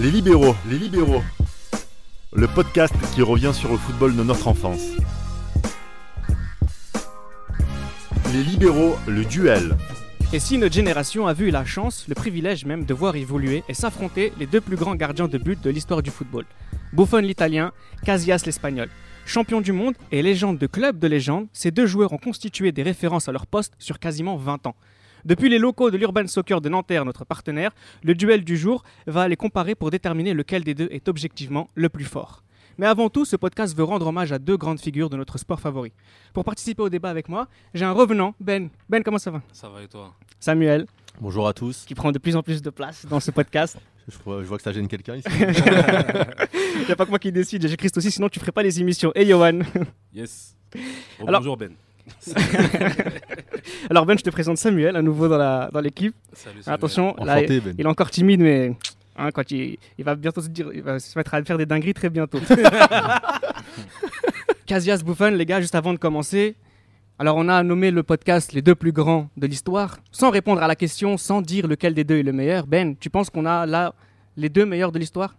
Les 0.00 0.10
libéraux, 0.10 0.54
les 0.70 0.78
libéraux. 0.78 1.22
Le 2.32 2.46
podcast 2.46 2.94
qui 3.14 3.20
revient 3.20 3.52
sur 3.52 3.70
le 3.70 3.76
football 3.76 4.16
de 4.16 4.22
notre 4.22 4.48
enfance. 4.48 4.92
Les 8.32 8.42
libéraux, 8.42 8.96
le 9.06 9.26
duel. 9.26 9.76
Et 10.32 10.38
si 10.38 10.56
notre 10.56 10.74
génération 10.74 11.26
a 11.26 11.34
vu 11.34 11.50
la 11.50 11.66
chance, 11.66 12.06
le 12.08 12.14
privilège 12.14 12.64
même 12.64 12.86
de 12.86 12.94
voir 12.94 13.14
évoluer 13.16 13.62
et 13.68 13.74
s'affronter 13.74 14.32
les 14.38 14.46
deux 14.46 14.62
plus 14.62 14.76
grands 14.76 14.94
gardiens 14.94 15.28
de 15.28 15.36
but 15.36 15.62
de 15.62 15.68
l'histoire 15.68 16.02
du 16.02 16.10
football 16.10 16.46
Buffon 16.94 17.18
l'italien, 17.18 17.72
Casillas 18.02 18.42
l'espagnol. 18.46 18.88
Champions 19.26 19.60
du 19.60 19.72
monde 19.72 19.96
et 20.12 20.22
légende 20.22 20.56
de 20.56 20.66
club 20.66 20.98
de 20.98 21.08
légende, 21.08 21.46
ces 21.52 21.72
deux 21.72 21.84
joueurs 21.84 22.14
ont 22.14 22.18
constitué 22.18 22.72
des 22.72 22.82
références 22.82 23.28
à 23.28 23.32
leur 23.32 23.46
poste 23.46 23.74
sur 23.78 23.98
quasiment 23.98 24.38
20 24.38 24.66
ans. 24.66 24.76
Depuis 25.24 25.48
les 25.48 25.58
locaux 25.58 25.90
de 25.90 25.96
l'Urban 25.96 26.26
Soccer 26.26 26.60
de 26.60 26.68
Nanterre, 26.68 27.04
notre 27.04 27.24
partenaire, 27.24 27.70
le 28.02 28.14
duel 28.14 28.44
du 28.44 28.56
jour 28.56 28.82
va 29.06 29.28
les 29.28 29.36
comparer 29.36 29.74
pour 29.74 29.90
déterminer 29.90 30.34
lequel 30.34 30.64
des 30.64 30.74
deux 30.74 30.88
est 30.90 31.08
objectivement 31.08 31.68
le 31.74 31.88
plus 31.88 32.04
fort. 32.04 32.42
Mais 32.78 32.86
avant 32.86 33.10
tout, 33.10 33.24
ce 33.26 33.36
podcast 33.36 33.76
veut 33.76 33.84
rendre 33.84 34.06
hommage 34.06 34.32
à 34.32 34.38
deux 34.38 34.56
grandes 34.56 34.80
figures 34.80 35.10
de 35.10 35.16
notre 35.16 35.36
sport 35.38 35.60
favori. 35.60 35.92
Pour 36.32 36.44
participer 36.44 36.82
au 36.82 36.88
débat 36.88 37.10
avec 37.10 37.28
moi, 37.28 37.46
j'ai 37.74 37.84
un 37.84 37.92
revenant, 37.92 38.34
Ben. 38.40 38.70
Ben, 38.88 39.02
comment 39.02 39.18
ça 39.18 39.30
va? 39.30 39.42
Ça 39.52 39.68
va 39.68 39.82
et 39.82 39.88
toi? 39.88 40.14
Samuel, 40.38 40.86
Bonjour 41.20 41.46
à 41.46 41.52
tous. 41.52 41.84
qui 41.86 41.94
prend 41.94 42.10
de 42.12 42.18
plus 42.18 42.36
en 42.36 42.42
plus 42.42 42.62
de 42.62 42.70
place 42.70 43.04
dans 43.06 43.20
ce 43.20 43.30
podcast. 43.30 43.76
Je 44.08 44.16
vois, 44.24 44.42
je 44.42 44.48
vois 44.48 44.56
que 44.56 44.62
ça 44.64 44.72
gêne 44.72 44.88
quelqu'un 44.88 45.16
ici. 45.16 45.28
Il 45.38 46.86
n'y 46.86 46.90
a 46.90 46.96
pas 46.96 47.04
que 47.04 47.10
moi 47.10 47.18
qui 47.20 47.30
décide, 47.30 47.64
j'ai 47.68 47.76
Christ 47.76 47.96
aussi, 47.98 48.10
sinon 48.10 48.28
tu 48.28 48.40
ferais 48.40 48.50
pas 48.50 48.62
les 48.62 48.80
émissions. 48.80 49.12
Et 49.14 49.24
Johan. 49.26 49.60
Yes. 50.12 50.56
Alors- 51.20 51.40
bonjour 51.40 51.56
Ben. 51.56 51.72
Alors 53.90 54.06
Ben, 54.06 54.16
je 54.18 54.22
te 54.22 54.30
présente 54.30 54.58
Samuel, 54.58 54.96
à 54.96 55.02
nouveau 55.02 55.28
dans 55.28 55.38
la- 55.38 55.68
dans 55.72 55.80
l'équipe. 55.80 56.14
Salut. 56.32 56.60
Attention, 56.66 57.14
là, 57.18 57.36
Enchanté, 57.38 57.60
Ben. 57.60 57.74
il 57.78 57.84
est 57.84 57.88
encore 57.88 58.10
timide, 58.10 58.40
mais 58.40 58.74
hein, 59.16 59.30
quand 59.32 59.50
il, 59.50 59.78
il 59.98 60.04
va 60.04 60.14
bientôt 60.14 60.40
se 60.40 60.48
dire, 60.48 60.70
il 60.72 60.82
va 60.82 60.98
se 60.98 61.18
mettre 61.18 61.34
à 61.34 61.42
faire 61.42 61.58
des 61.58 61.66
dingueries 61.66 61.94
très 61.94 62.10
bientôt. 62.10 62.38
Casillas 64.66 65.02
Buffon, 65.04 65.30
les 65.30 65.46
gars, 65.46 65.60
juste 65.60 65.74
avant 65.74 65.92
de 65.92 65.98
commencer. 65.98 66.54
Alors, 67.18 67.36
on 67.36 67.48
a 67.48 67.62
nommé 67.62 67.90
le 67.90 68.02
podcast 68.02 68.52
les 68.52 68.62
deux 68.62 68.74
plus 68.74 68.92
grands 68.92 69.28
de 69.36 69.46
l'histoire, 69.46 69.98
sans 70.10 70.30
répondre 70.30 70.62
à 70.62 70.68
la 70.68 70.76
question, 70.76 71.16
sans 71.18 71.42
dire 71.42 71.66
lequel 71.66 71.92
des 71.92 72.04
deux 72.04 72.18
est 72.18 72.22
le 72.22 72.32
meilleur. 72.32 72.66
Ben, 72.66 72.96
tu 72.96 73.10
penses 73.10 73.28
qu'on 73.30 73.44
a 73.46 73.66
là 73.66 73.94
les 74.36 74.48
deux 74.48 74.64
meilleurs 74.64 74.92
de 74.92 74.98
l'histoire? 74.98 75.34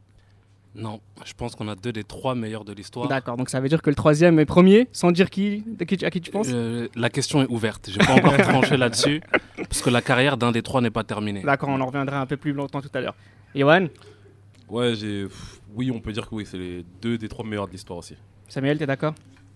Non, 0.73 1.01
je 1.25 1.33
pense 1.33 1.55
qu'on 1.55 1.67
a 1.67 1.75
deux 1.75 1.91
des 1.91 2.05
trois 2.05 2.33
meilleurs 2.33 2.63
de 2.63 2.71
l'histoire. 2.71 3.07
D'accord, 3.09 3.35
donc 3.35 3.49
ça 3.49 3.59
veut 3.59 3.67
dire 3.67 3.81
que 3.81 3.89
le 3.89 3.95
troisième 3.95 4.39
est 4.39 4.45
premier, 4.45 4.87
sans 4.93 5.11
dire 5.11 5.29
qui, 5.29 5.63
de 5.67 5.83
qui 5.83 5.97
tu- 5.97 6.05
à 6.05 6.09
qui 6.09 6.21
tu 6.21 6.31
penses 6.31 6.47
Euh, 6.49 6.87
la 6.95 7.09
question 7.09 7.41
est 7.41 7.47
ouverte. 7.49 7.89
J'ai 7.91 7.97
pas 7.97 8.13
encore 8.13 8.37
tranché 8.37 8.77
là-dessus 8.77 9.21
parce 9.57 9.81
que 9.81 9.89
la 9.89 10.01
carrière 10.01 10.37
d'un 10.37 10.53
des 10.53 10.61
trois 10.61 10.79
n'est 10.79 10.89
pas 10.89 11.03
terminée. 11.03 11.41
D'accord, 11.41 11.69
on 11.69 11.81
en 11.81 11.85
reviendra 11.87 12.21
un 12.21 12.25
peu 12.25 12.37
plus 12.37 12.53
longtemps 12.53 12.81
tout 12.81 12.89
à 12.93 13.01
l'heure. 13.01 13.15
Johan, 13.53 13.87
Ouais, 14.69 14.95
j'ai. 14.95 15.23
pff, 15.23 15.59
Oui, 15.75 15.91
on 15.91 15.99
peut 15.99 16.13
dire 16.13 16.29
que 16.29 16.35
oui, 16.35 16.45
c'est 16.49 16.57
les 16.57 16.85
deux 17.01 17.17
des 17.17 17.27
trois 17.27 17.43
meilleurs 17.45 17.67
de 17.67 17.73
l'histoire 17.73 17.99
aussi. 17.99 18.15
Samuel, 18.47 18.77
t'es 18.77 18.85
d'accord? 18.87 19.13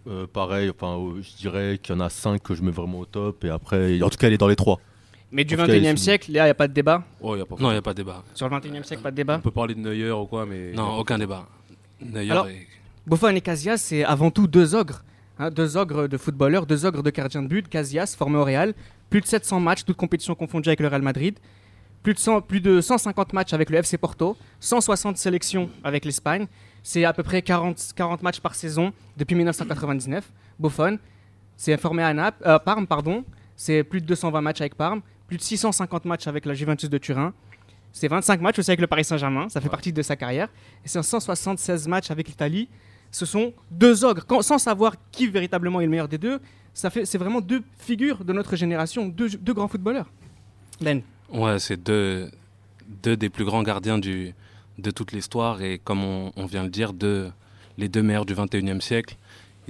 Euh, 0.08 0.28
pareil, 0.28 0.70
enfin, 0.70 0.98
euh, 1.00 1.22
je 1.22 1.36
dirais 1.38 1.80
qu'il 1.82 1.96
y 1.96 1.98
en 1.98 2.02
a 2.02 2.10
cinq 2.10 2.44
que 2.44 2.54
je 2.54 2.62
mets 2.62 2.72
vraiment 2.72 3.00
au 3.00 3.06
top. 3.06 3.44
Et 3.46 3.50
après, 3.50 4.02
en 4.02 4.10
tout 4.10 4.18
cas, 4.18 4.28
elle 4.28 4.34
est 4.34 4.38
dans 4.38 4.48
les 4.50 4.56
trois. 4.58 4.80
Mais 5.36 5.44
du 5.44 5.56
En 5.56 5.58
tout 5.58 5.66
cas, 5.68 5.74
ils 5.74 5.82
21e 5.84 5.98
sont- 5.98 6.04
siècle, 6.04 6.32
là, 6.32 6.44
il 6.44 6.46
n'y 6.46 6.52
a 6.52 6.54
pas 6.54 6.68
de 6.70 6.74
débat. 6.74 7.04
Oh, 7.20 7.36
y 7.36 7.42
a 7.42 7.46
pas 7.46 7.56
Non, 7.60 7.70
il 7.70 7.74
n'y 7.74 7.78
a 7.78 7.82
pas 7.82 7.92
de 7.94 7.98
débat. 7.98 8.24
Sur 8.34 8.48
le 8.48 8.56
21e 8.56 8.84
siècle, 8.86 9.04
pas 9.04 9.12
de 9.12 9.16
On 9.16 9.18
débat. 9.18 9.38
peut 9.40 9.52
parler 9.52 9.76
de 9.76 9.80
Neuer 9.82 10.12
ou 10.12 10.26
quoi, 10.26 10.46
mais. 10.46 10.72
Non, 10.72 10.98
aucun 10.98 11.18
débat. 11.18 11.46
Neuer 12.02 12.32
Alors- 12.32 12.48
est- 12.48 12.68
Buffon 13.06 13.30
et 13.36 13.42
Casillas, 13.42 13.78
c'est 13.78 14.04
avant 14.06 14.32
tout 14.32 14.48
deux 14.48 14.74
ogres. 14.76 15.04
hein, 15.38 15.50
deux 15.52 15.76
ogres 15.76 16.08
de 16.08 16.18
footballeurs, 16.18 16.66
deux 16.66 16.86
ogres 16.86 17.04
de 17.04 17.10
gardiens 17.10 17.42
de 17.44 17.48
but. 17.50 17.68
Casillas, 17.68 18.16
formé 18.18 18.38
au 18.38 18.46
Real, 18.46 18.74
plus 19.10 19.20
de 19.20 19.26
700 19.26 19.60
matchs, 19.60 19.84
toutes 19.84 19.98
compétitions 19.98 20.34
confondues 20.36 20.70
avec 20.70 20.80
le 20.80 20.88
Real 20.88 21.02
Madrid. 21.02 21.38
Plus 22.04 22.14
de, 22.14 22.20
100 22.20 22.40
plus 22.42 22.62
de 22.62 22.80
150 22.80 23.34
matchs 23.34 23.52
avec 23.52 23.70
le 23.70 23.78
FC 23.80 23.98
Porto. 23.98 24.38
160 24.62 25.18
sélections 25.18 25.70
avec 25.84 26.06
l'Espagne. 26.06 26.48
C'est 26.84 27.04
à 27.04 27.12
peu 27.14 27.24
près 27.24 27.42
40, 27.42 27.78
40 27.96 28.24
matchs 28.24 28.40
par 28.40 28.56
saison 28.56 28.94
depuis 29.18 29.36
1999. 29.36 30.32
Buffon, 30.60 30.98
c'est 31.58 31.76
formé 31.78 32.04
à 32.04 32.14
Naples, 32.14 32.42
euh, 32.46 32.58
Parme, 32.60 32.88
pardon. 32.88 33.26
C'est 33.58 33.84
plus 33.84 34.02
de 34.02 34.06
220 34.06 34.42
matchs 34.42 34.62
avec 34.62 34.76
Parme. 34.76 35.02
Plus 35.28 35.38
de 35.38 35.42
650 35.42 36.06
matchs 36.06 36.28
avec 36.28 36.46
la 36.46 36.54
Juventus 36.54 36.90
de 36.90 36.98
Turin. 36.98 37.34
C'est 37.92 38.08
25 38.08 38.42
matchs 38.42 38.60
aussi 38.60 38.70
avec 38.72 38.82
le 38.82 38.88
Paris 38.88 39.06
Saint-Germain. 39.06 39.48
Ça 39.50 39.62
fait 39.62 39.70
partie 39.70 39.94
de 39.94 40.02
sa 40.02 40.16
carrière. 40.16 40.50
Et 40.84 40.88
c'est 40.88 41.02
176 41.02 41.88
matchs 41.88 42.12
avec 42.12 42.28
l'Italie 42.28 42.70
ce 43.12 43.26
sont 43.26 43.54
deux 43.72 44.04
ogres, 44.04 44.26
Quand- 44.28 44.42
sans 44.42 44.58
savoir 44.58 44.96
qui 45.12 45.28
véritablement 45.28 45.80
est 45.80 45.86
le 45.86 45.90
meilleur 45.92 46.10
des 46.10 46.18
deux. 46.18 46.42
Ça 46.74 46.90
fait, 46.90 47.06
c'est 47.06 47.18
vraiment 47.18 47.40
deux 47.40 47.64
figures 47.80 48.26
de 48.26 48.34
notre 48.34 48.58
génération, 48.58 49.08
deux, 49.08 49.30
deux 49.30 49.54
grands 49.54 49.70
footballeurs. 49.70 50.08
Ben, 50.82 51.02
Ouais, 51.32 51.58
c'est 51.60 51.82
deux, 51.82 52.30
deux 53.04 53.16
des 53.16 53.30
plus 53.30 53.46
grands 53.46 53.64
gardiens 53.64 54.00
du, 54.00 54.34
de 54.80 54.92
toute 54.92 55.14
l'histoire 55.14 55.62
et 55.62 55.80
comme 55.82 56.04
on, 56.04 56.34
on 56.36 56.46
vient 56.46 56.62
de 56.62 56.66
le 56.66 56.72
dire, 56.72 56.92
deux, 56.92 57.32
les 57.78 57.88
deux 57.88 58.04
meilleurs 58.04 58.26
du 58.26 58.34
21e 58.36 58.82
siècle. 58.82 59.16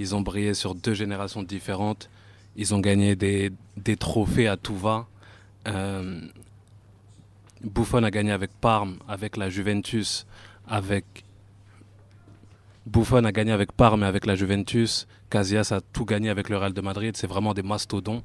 Ils 0.00 0.16
ont 0.16 0.22
brillé 0.22 0.52
sur 0.52 0.74
deux 0.74 0.94
générations 0.94 1.44
différentes. 1.44 2.10
Ils 2.56 2.74
ont 2.74 2.80
gagné 2.80 3.14
des, 3.14 3.52
des 3.76 3.96
trophées 3.96 4.48
à 4.48 4.56
tout 4.56 4.76
va. 4.76 5.06
Euh, 5.66 6.20
Buffon 7.62 8.02
a 8.02 8.10
gagné 8.10 8.32
avec 8.32 8.50
Parme, 8.60 8.98
avec 9.08 9.36
la 9.36 9.48
Juventus, 9.48 10.26
avec 10.68 11.24
Buffon 12.86 13.24
a 13.24 13.32
gagné 13.32 13.50
avec 13.50 13.72
Parme 13.72 14.04
et 14.04 14.06
avec 14.06 14.26
la 14.26 14.36
Juventus. 14.36 15.08
Casillas 15.28 15.72
a 15.72 15.80
tout 15.80 16.04
gagné 16.04 16.30
avec 16.30 16.48
le 16.48 16.56
Real 16.56 16.72
de 16.72 16.80
Madrid. 16.80 17.16
C'est 17.16 17.26
vraiment 17.26 17.52
des 17.52 17.62
mastodons. 17.62 18.22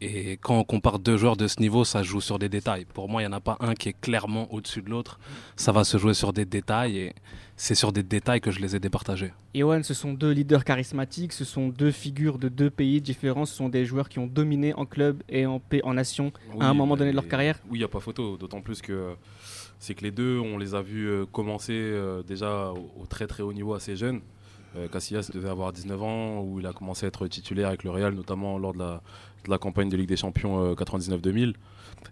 Et 0.00 0.32
quand 0.38 0.58
on 0.58 0.64
compare 0.64 0.98
deux 0.98 1.16
joueurs 1.16 1.36
de 1.36 1.46
ce 1.46 1.60
niveau, 1.60 1.84
ça 1.84 2.02
joue 2.02 2.20
sur 2.20 2.38
des 2.40 2.48
détails. 2.48 2.86
Pour 2.92 3.08
moi, 3.08 3.22
il 3.22 3.26
n'y 3.28 3.32
en 3.32 3.36
a 3.36 3.40
pas 3.40 3.56
un 3.60 3.74
qui 3.74 3.88
est 3.90 4.00
clairement 4.00 4.52
au-dessus 4.52 4.82
de 4.82 4.90
l'autre. 4.90 5.20
Ça 5.54 5.70
va 5.70 5.84
se 5.84 5.96
jouer 5.96 6.12
sur 6.14 6.32
des 6.32 6.44
détails 6.44 6.98
et 6.98 7.14
c'est 7.56 7.76
sur 7.76 7.92
des 7.92 8.02
détails 8.02 8.40
que 8.40 8.50
je 8.50 8.58
les 8.58 8.74
ai 8.74 8.80
départagés. 8.80 9.32
Ewan, 9.54 9.84
ce 9.84 9.94
sont 9.94 10.12
deux 10.12 10.32
leaders 10.32 10.64
charismatiques, 10.64 11.32
ce 11.32 11.44
sont 11.44 11.68
deux 11.68 11.92
figures 11.92 12.38
de 12.38 12.48
deux 12.48 12.68
pays 12.70 13.00
différents, 13.00 13.44
ce 13.44 13.54
sont 13.54 13.68
des 13.68 13.84
joueurs 13.84 14.08
qui 14.08 14.18
ont 14.18 14.26
dominé 14.26 14.74
en 14.74 14.86
club 14.86 15.22
et 15.28 15.46
en, 15.46 15.62
en 15.84 15.94
nation 15.94 16.32
à 16.58 16.66
un 16.66 16.74
moment 16.74 16.96
donné 16.96 17.10
de 17.12 17.16
leur 17.16 17.26
et- 17.26 17.28
carrière. 17.28 17.60
Oui, 17.70 17.78
il 17.78 17.82
n'y 17.82 17.84
a 17.84 17.88
pas 17.88 18.00
photo. 18.00 18.36
D'autant 18.36 18.60
plus 18.60 18.82
que 18.82 18.92
euh, 18.92 19.14
c'est 19.78 19.94
que 19.94 20.02
les 20.02 20.10
deux, 20.10 20.40
on 20.40 20.58
les 20.58 20.74
a 20.74 20.82
vus 20.82 21.06
euh, 21.08 21.26
commencer 21.26 21.74
euh, 21.74 22.24
déjà 22.24 22.70
au, 22.72 22.90
au 23.02 23.06
très 23.06 23.28
très 23.28 23.44
haut 23.44 23.52
niveau 23.52 23.74
assez 23.74 23.94
jeunes. 23.94 24.20
Euh, 24.76 24.88
Casillas 24.88 25.30
devait 25.32 25.48
avoir 25.48 25.72
19 25.72 26.02
ans, 26.02 26.40
où 26.40 26.60
il 26.60 26.66
a 26.66 26.72
commencé 26.72 27.06
à 27.06 27.08
être 27.08 27.26
titulaire 27.26 27.68
avec 27.68 27.84
le 27.84 27.90
Real, 27.90 28.14
notamment 28.14 28.58
lors 28.58 28.72
de 28.72 28.78
la, 29.48 29.58
campagne 29.58 29.88
de 29.88 29.96
Ligue 29.96 30.08
des 30.08 30.16
Champions 30.16 30.64
euh, 30.64 30.74
99-2000. 30.74 31.54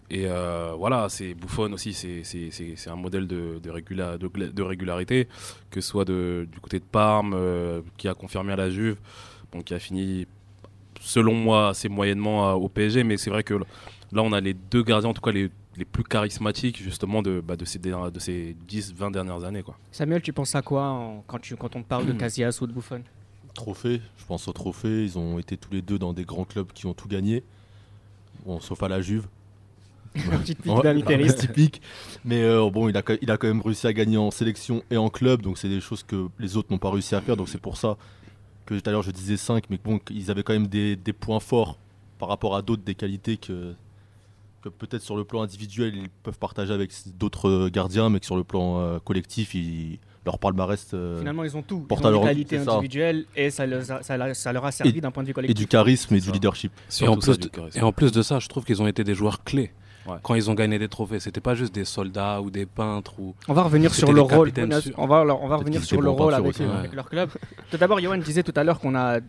Et 0.09 0.25
euh, 0.27 0.73
voilà, 0.77 1.09
c'est 1.09 1.33
Buffon 1.33 1.73
aussi, 1.73 1.93
c'est- 1.93 2.87
un 2.87 2.95
modèle 2.95 3.27
de, 3.27 3.59
de, 3.59 4.61
régularité, 4.61 5.27
que 5.69 5.81
ce 5.81 5.89
soit 5.89 6.05
du 6.05 6.59
côté 6.61 6.79
de 6.79 6.85
Parme, 6.85 7.33
euh, 7.33 7.81
qui 7.97 8.07
a 8.07 8.13
confirmé 8.13 8.53
à 8.53 8.55
la 8.55 8.69
Juve, 8.69 8.97
bon, 9.51 9.61
qui 9.61 9.73
a 9.73 9.79
fini, 9.79 10.27
selon 10.99 11.33
moi, 11.33 11.69
assez 11.69 11.89
moyennement 11.89 12.53
au 12.53 12.69
PSG, 12.69 13.03
mais 13.03 13.17
c'est 13.17 13.29
vrai 13.29 13.43
que 13.43 13.55
là, 13.55 14.21
on 14.21 14.33
a 14.33 14.39
les 14.39 14.53
deux 14.53 14.83
gardiens, 14.83 15.09
en 15.09 15.13
tout 15.13 15.21
cas 15.21 15.31
les, 15.31 15.49
les 15.77 15.85
plus 15.85 16.03
charismatiques, 16.03 16.81
justement, 16.81 17.21
de, 17.21 17.39
bah, 17.41 17.55
de 17.55 17.65
ces, 17.65 17.79
dernières- 17.79 18.11
de 18.11 18.19
ces 18.19 18.55
10-20 18.67 19.11
dernières 19.11 19.43
années. 19.43 19.63
Quoi. 19.63 19.77
Samuel, 19.91 20.21
tu 20.21 20.33
penses 20.33 20.53
à 20.55 20.61
quoi 20.61 20.83
en- 20.89 21.23
quand, 21.27 21.39
tu, 21.39 21.55
quand 21.55 21.75
on 21.75 21.81
te 21.81 21.87
parle 21.87 22.05
de 22.05 22.13
Casillas 22.13 22.57
ou 22.61 22.67
de 22.67 22.73
Buffon? 22.73 23.01
Trophée, 23.53 24.01
je 24.17 24.25
pense 24.25 24.47
aux 24.47 24.53
trophées. 24.53 25.03
Ils 25.03 25.17
ont 25.17 25.39
été 25.39 25.57
tous 25.57 25.71
les 25.71 25.81
deux 25.81 25.97
dans 25.99 26.13
des 26.13 26.23
grands 26.25 26.45
clubs 26.45 26.71
qui 26.73 26.85
ont 26.87 26.93
tout 26.93 27.07
gagné. 27.07 27.43
Bon, 28.45 28.59
sauf 28.59 28.81
à 28.83 28.87
la 28.89 29.01
Juve. 29.01 29.27
Petite 30.13 30.61
pique 30.61 30.73
Ouais, 30.73 30.83
d'Amiteriste. 30.83 31.39
typique. 31.39 31.81
Mais 32.25 32.41
euh, 32.43 32.69
bon, 32.69 32.89
il 32.89 32.97
a, 32.97 33.01
quand- 33.01 33.15
il 33.21 33.31
a 33.31 33.37
quand 33.37 33.47
même 33.47 33.61
réussi 33.61 33.87
à 33.87 33.93
gagner 33.93 34.17
en 34.17 34.29
sélection 34.31 34.83
et 34.91 34.97
en 34.97 35.09
club. 35.09 35.41
Donc 35.41 35.57
c'est 35.57 35.69
des 35.69 35.79
choses 35.79 36.03
que 36.03 36.27
les 36.37 36.57
autres 36.57 36.67
n'ont 36.71 36.77
pas 36.79 36.91
réussi 36.91 37.15
à 37.15 37.21
faire. 37.21 37.37
Donc 37.37 37.47
c'est 37.49 37.61
pour 37.61 37.77
ça 37.77 37.97
que 38.65 38.77
tout 38.77 38.89
à 38.89 38.91
l'heure 38.91 39.03
je 39.03 39.11
disais 39.11 39.37
5. 39.37 39.69
Mais 39.69 39.79
bon, 39.83 39.99
ils 40.09 40.29
avaient 40.29 40.43
quand 40.43 40.53
même 40.53 40.67
des, 40.67 40.95
des 40.97 41.13
points 41.13 41.39
forts 41.39 41.77
par 42.19 42.27
rapport 42.29 42.55
à 42.57 42.61
d'autres, 42.61 42.83
des 42.83 42.95
qualités 42.95 43.37
que, 43.37 43.73
que 44.61 44.69
peut-être 44.69 45.01
sur 45.01 45.15
le 45.15 45.23
plan 45.23 45.41
individuel 45.41 45.95
ils 45.95 46.09
peuvent 46.09 46.37
partager 46.39 46.73
avec 46.73 46.91
d'autres 47.17 47.49
euh, 47.49 47.69
gardiens. 47.69 48.09
Mais 48.09 48.19
que 48.19 48.25
sur 48.25 48.35
le 48.35 48.43
plan 48.43 48.79
euh, 48.79 48.99
collectif, 48.99 49.55
ils, 49.55 49.99
leur 50.25 50.37
palmarès 50.37 50.87
euh, 50.93 51.17
Finalement, 51.19 51.43
ils 51.43 51.57
ont 51.57 51.63
tout. 51.63 51.85
Ils 51.89 51.93
ont 52.07 52.09
leur- 52.09 52.23
ça. 52.23 52.29
individuelles 52.73 53.25
et 53.35 53.49
ça, 53.49 53.65
leur 53.65 53.91
a- 53.91 54.03
ça 54.03 54.17
leur- 54.17 54.35
ça 54.35 54.53
leur 54.53 54.65
a 54.65 54.71
servi 54.71 55.01
d'un 55.01 55.11
point 55.11 55.23
de 55.23 55.27
vue 55.27 55.31
et 55.31 55.33
collectif. 55.33 55.57
du 55.57 55.67
charisme 55.67 56.13
et 56.15 56.19
du 56.19 56.31
leadership. 56.31 56.71
Et 57.01 57.07
en, 57.07 57.13
plus 57.17 57.21
ça, 57.25 57.31
de, 57.33 57.37
du 57.41 57.49
charisme. 57.49 57.79
et 57.79 57.81
en 57.81 57.91
plus 57.91 58.11
de 58.11 58.21
ça, 58.21 58.39
je 58.39 58.47
trouve 58.47 58.63
qu'ils 58.63 58.81
ont 58.81 58.87
été 58.87 59.03
des 59.03 59.15
joueurs 59.15 59.43
clés. 59.43 59.71
Ouais. 60.07 60.15
Quand 60.23 60.33
ils 60.33 60.49
ont 60.49 60.55
gagné 60.55 60.79
des 60.79 60.87
trophées, 60.89 61.19
c'était 61.19 61.41
pas 61.41 61.53
juste 61.53 61.75
des 61.75 61.85
soldats 61.85 62.41
ou 62.41 62.49
des 62.49 62.65
peintres 62.65 63.19
ou 63.19 63.35
On 63.47 63.53
va 63.53 63.61
revenir 63.63 63.93
sur 63.93 64.09
le 64.11 64.15
les 64.15 64.21
rôle. 64.21 64.51
On 64.97 65.05
va, 65.07 65.23
on 65.25 65.47
va 65.47 65.55
revenir 65.57 65.83
sur 65.83 65.97
étaient 65.97 66.05
le 66.05 66.09
bons 66.11 66.17
en 66.17 66.23
rôle 66.23 66.33
avec, 66.33 66.49
aussi, 66.49 66.63
ouais. 66.63 66.69
avec 66.71 66.93
leur 66.93 67.07
club. 67.07 67.29
Tout 67.69 67.77
d'abord, 67.77 67.99
Johan 67.99 68.17
disait 68.17 68.41
tout 68.41 68.53
à 68.55 68.63
l'heure 68.63 68.79
qu'on 68.79 68.95
a, 68.95 69.19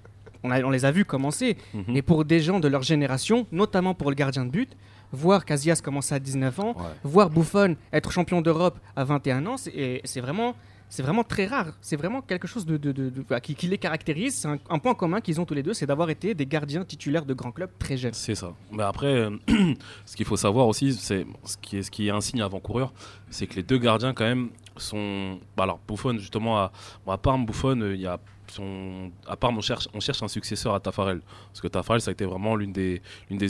on 0.42 0.50
a, 0.50 0.62
on 0.62 0.70
les 0.70 0.86
a 0.86 0.90
vus 0.90 1.04
commencer. 1.04 1.58
Mhm. 1.74 1.84
Mais 1.88 2.00
pour 2.02 2.24
des 2.24 2.40
gens 2.40 2.58
de 2.58 2.68
leur 2.68 2.82
génération, 2.82 3.46
notamment 3.52 3.92
pour 3.92 4.08
le 4.08 4.14
gardien 4.16 4.46
de 4.46 4.50
but, 4.50 4.70
voir 5.12 5.44
Casillas 5.44 5.80
commencer 5.84 6.14
à 6.14 6.18
19 6.18 6.58
ans, 6.60 6.74
Ouais. 6.76 6.82
voir 7.04 7.30
Buffon 7.30 7.76
être 7.92 8.10
champion 8.10 8.40
d'Europe 8.40 8.78
à 8.96 9.04
21 9.04 9.46
ans, 9.46 9.56
c'est 9.56 10.20
vraiment 10.20 10.54
c'est 10.88 11.02
vraiment 11.02 11.24
très 11.24 11.46
rare. 11.46 11.68
C'est 11.80 11.96
vraiment 11.96 12.20
quelque 12.20 12.46
chose 12.46 12.66
de, 12.66 12.76
de- 12.76 12.92
de- 12.92 13.08
de- 13.08 13.24
voilà, 13.26 13.40
qui, 13.40 13.54
qui 13.54 13.66
les 13.66 13.78
caractérise. 13.78 14.40
C'est 14.40 14.48
un, 14.48 14.58
un 14.68 14.78
point 14.78 14.94
commun 14.94 15.22
qu'ils 15.22 15.40
ont 15.40 15.46
tous 15.46 15.54
les 15.54 15.62
deux, 15.62 15.72
c'est 15.72 15.86
d'avoir 15.86 16.10
été 16.10 16.34
des 16.34 16.44
gardiens 16.44 16.84
titulaires 16.84 17.24
de 17.24 17.32
grands 17.32 17.50
clubs 17.50 17.70
très 17.78 17.96
jeunes. 17.96 18.12
C'est 18.12 18.34
ça. 18.34 18.52
Mais 18.70 18.82
après, 18.82 19.06
euh, 19.06 19.30
ce 20.04 20.16
qu'il 20.16 20.26
faut 20.26 20.36
savoir 20.36 20.66
aussi, 20.68 20.92
c'est 20.92 21.24
ce 21.44 21.56
qui 21.56 21.78
est, 21.78 21.82
ce 21.82 21.90
qui 21.90 22.08
est 22.08 22.10
un 22.10 22.20
signe 22.20 22.42
avant-coureur, 22.42 22.92
c'est 23.30 23.46
que 23.46 23.54
les 23.56 23.62
deux 23.62 23.78
gardiens, 23.78 24.12
quand 24.12 24.24
même, 24.24 24.50
sont. 24.76 25.38
bah 25.56 25.62
alors, 25.64 25.80
Buffon, 25.88 26.18
justement, 26.18 26.58
à, 26.58 26.72
bon, 27.06 27.12
à 27.12 27.16
Parme, 27.16 27.46
Buffon, 27.46 27.80
euh, 27.80 27.94
il 27.94 28.00
y 28.02 28.06
a. 28.06 28.18
Son... 28.52 29.10
À 29.26 29.36
Parme, 29.36 29.58
on 29.58 29.60
cherche, 29.60 29.88
on 29.94 30.24
un 30.24 30.28
successeur 30.28 30.74
à 30.74 30.80
Tafarel. 30.80 31.20
Parce 31.48 31.60
que 31.60 31.68
Tafarel, 31.68 32.00
ça 32.00 32.10
a 32.10 32.12
été 32.12 32.24
vraiment 32.24 32.54
l'une 32.54 32.72
des, 32.72 33.00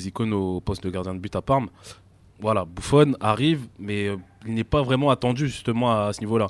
icônes 0.08 0.32
au 0.32 0.60
poste 0.60 0.84
de 0.84 0.90
gardien 0.90 1.14
de 1.14 1.18
but 1.18 1.34
à 1.34 1.42
Parme. 1.42 1.68
Voilà, 2.40 2.64
Buffon 2.64 3.14
arrive, 3.20 3.66
mais 3.78 4.08
euh, 4.08 4.16
il 4.46 4.54
n'est 4.54 4.64
pas 4.64 4.82
vraiment 4.82 5.10
attendu, 5.10 5.46
justement, 5.48 5.92
à, 5.92 6.12
ce 6.12 6.20
niveau-là. 6.20 6.48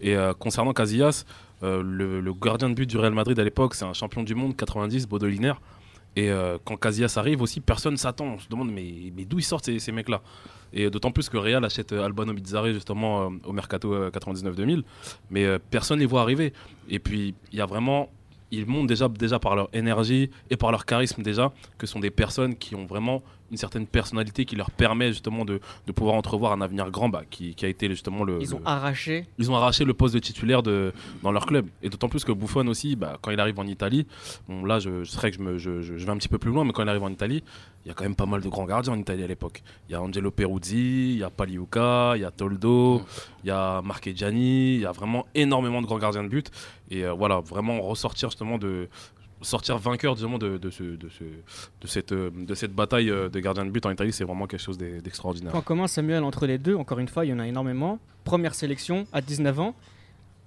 Et 0.00 0.16
euh, 0.16 0.32
concernant 0.34 0.72
Casillas, 0.72 1.24
euh, 1.62 1.82
le, 1.82 2.20
le 2.20 2.32
gardien 2.34 2.68
de 2.70 2.74
but 2.74 2.88
du 2.88 2.96
Real 2.98 3.12
Madrid 3.12 3.38
à 3.38 3.44
l'époque, 3.44 3.74
c'est 3.74 3.84
un 3.84 3.92
champion 3.92 4.22
du 4.22 4.34
monde 4.34 4.56
90, 4.56 5.06
baudolinaire. 5.06 5.60
Et 6.16 6.30
euh, 6.30 6.58
quand 6.64 6.76
Casillas 6.76 7.14
arrive 7.16 7.42
aussi, 7.42 7.60
personne 7.60 7.96
s'attend. 7.96 8.26
On 8.26 8.38
se 8.38 8.48
demande, 8.48 8.70
mais, 8.70 9.12
mais 9.16 9.24
d'où 9.24 9.38
ils 9.38 9.44
sortent 9.44 9.64
ces, 9.78 9.92
mecs-là? 9.92 10.22
Et 10.72 10.90
d'autant 10.90 11.10
plus 11.10 11.28
que 11.28 11.36
Real 11.36 11.64
achète 11.64 11.92
euh, 11.92 12.04
Albano 12.04 12.32
Bizzarri 12.32 12.74
justement 12.74 13.24
euh, 13.24 13.28
au 13.44 13.52
mercato 13.52 13.92
euh, 13.94 14.10
99-2000. 14.10 14.82
Mais 15.30 15.44
euh, 15.44 15.58
personne 15.70 15.98
ne 15.98 16.02
les 16.02 16.06
voit 16.06 16.22
arriver. 16.22 16.52
Et 16.88 16.98
puis, 16.98 17.34
il 17.52 17.58
y 17.58 17.62
a 17.62 17.66
vraiment. 17.66 18.10
Ils 18.50 18.66
montrent 18.66 18.86
déjà, 18.86 19.08
déjà 19.08 19.40
par 19.40 19.56
leur 19.56 19.68
énergie 19.72 20.30
et 20.48 20.56
par 20.56 20.70
leur 20.70 20.86
charisme 20.86 21.22
déjà 21.22 21.52
que 21.76 21.88
ce 21.88 21.92
sont 21.92 21.98
des 21.98 22.10
personnes 22.10 22.54
qui 22.54 22.76
ont 22.76 22.86
vraiment 22.86 23.22
une 23.50 23.56
certaine 23.56 23.86
personnalité 23.86 24.44
qui 24.46 24.56
leur 24.56 24.70
permet 24.70 25.08
justement 25.08 25.44
de, 25.44 25.60
de 25.86 25.92
pouvoir 25.92 26.16
entrevoir 26.16 26.52
un 26.52 26.60
avenir 26.60 26.90
grand 26.90 27.08
bah, 27.08 27.22
qui, 27.30 27.54
qui 27.54 27.64
a 27.64 27.68
été 27.68 27.88
justement 27.88 28.24
le, 28.24 28.38
Ils 28.40 28.54
ont 28.54 28.58
le- 28.58 28.66
arraché. 28.68 29.26
ils 29.38 29.50
ont 29.50 29.56
arraché 29.56 29.84
le 29.84 29.94
poste 29.94 30.14
de 30.14 30.18
titulaire 30.18 30.62
de, 30.62 30.92
dans 31.22 31.30
leur 31.30 31.46
club. 31.46 31.66
Et 31.82 31.88
d'autant 31.90 32.08
plus 32.08 32.24
que 32.24 32.32
Buffon 32.32 32.66
aussi, 32.68 32.96
bah, 32.96 33.18
quand 33.20 33.30
il 33.30 33.38
arrive 33.40 33.58
en 33.60 33.66
Italie, 33.66 34.06
bon, 34.48 34.64
là 34.64 34.78
je, 34.80 35.04
je 35.04 35.10
serais 35.10 35.30
que 35.30 35.36
je, 35.36 35.42
me- 35.42 35.58
je- 35.58 35.82
je- 35.82 35.96
je 35.98 36.04
vais 36.06 36.10
un 36.12 36.16
petit 36.16 36.28
peu 36.28 36.38
plus 36.38 36.50
loin, 36.50 36.64
mais 36.64 36.72
quand 36.72 36.82
il 36.82 36.88
arrive 36.88 37.02
en 37.04 37.10
Italie, 37.10 37.44
il 37.84 37.88
y 37.88 37.90
a 37.90 37.94
quand 37.94 38.04
même 38.04 38.16
pas 38.16 38.26
mal 38.26 38.40
de 38.40 38.48
grands 38.48 38.64
gardiens 38.64 38.94
en 38.94 38.98
Italie 38.98 39.22
à 39.22 39.26
l'époque. 39.26 39.62
Il 39.88 39.92
y 39.92 39.94
a 39.94 40.00
Angelo 40.02 40.30
Peruzzi, 40.30 41.12
il 41.12 41.18
y 41.18 41.22
a 41.22 41.28
Paliuca, 41.30 42.14
il 42.16 42.22
y 42.22 42.24
a 42.24 42.30
Toldo, 42.30 43.02
il 43.44 43.48
y 43.48 43.50
a 43.50 43.82
Marchegiani, 43.82 44.76
il 44.76 44.80
y 44.80 44.86
a 44.86 44.92
vraiment 44.92 45.26
énormément 45.34 45.82
de 45.82 45.86
grands 45.86 45.98
gardiens 45.98 46.24
de 46.24 46.28
but. 46.28 46.50
Et 46.90 47.04
euh, 47.04 47.12
voilà, 47.12 47.40
vraiment 47.40 47.80
ressortir 47.82 48.30
justement 48.30 48.56
de 48.58 48.88
sortir 49.44 49.78
vainqueur 49.78 50.14
disons, 50.16 50.38
de, 50.38 50.58
de, 50.58 50.70
ce, 50.70 50.82
de, 50.82 51.08
ce, 51.08 51.24
de, 51.24 51.86
cette, 51.86 52.12
euh, 52.12 52.30
de 52.34 52.54
cette 52.54 52.72
bataille 52.74 53.10
euh, 53.10 53.28
de 53.28 53.38
gardiens 53.40 53.64
de 53.64 53.70
but 53.70 53.84
en 53.86 53.90
Italie, 53.90 54.12
c'est 54.12 54.24
vraiment 54.24 54.46
quelque 54.46 54.60
chose 54.62 54.78
d'e- 54.78 55.00
d'extraordinaire. 55.02 55.52
Point 55.52 55.60
commun, 55.62 55.86
Samuel, 55.86 56.24
entre 56.24 56.46
les 56.46 56.58
deux, 56.58 56.74
encore 56.74 56.98
une 56.98 57.08
fois, 57.08 57.24
il 57.24 57.28
y 57.30 57.32
en 57.32 57.38
a 57.38 57.46
énormément. 57.46 57.98
Première 58.24 58.54
sélection 58.54 59.06
à 59.12 59.20
19 59.20 59.60
ans. 59.60 59.74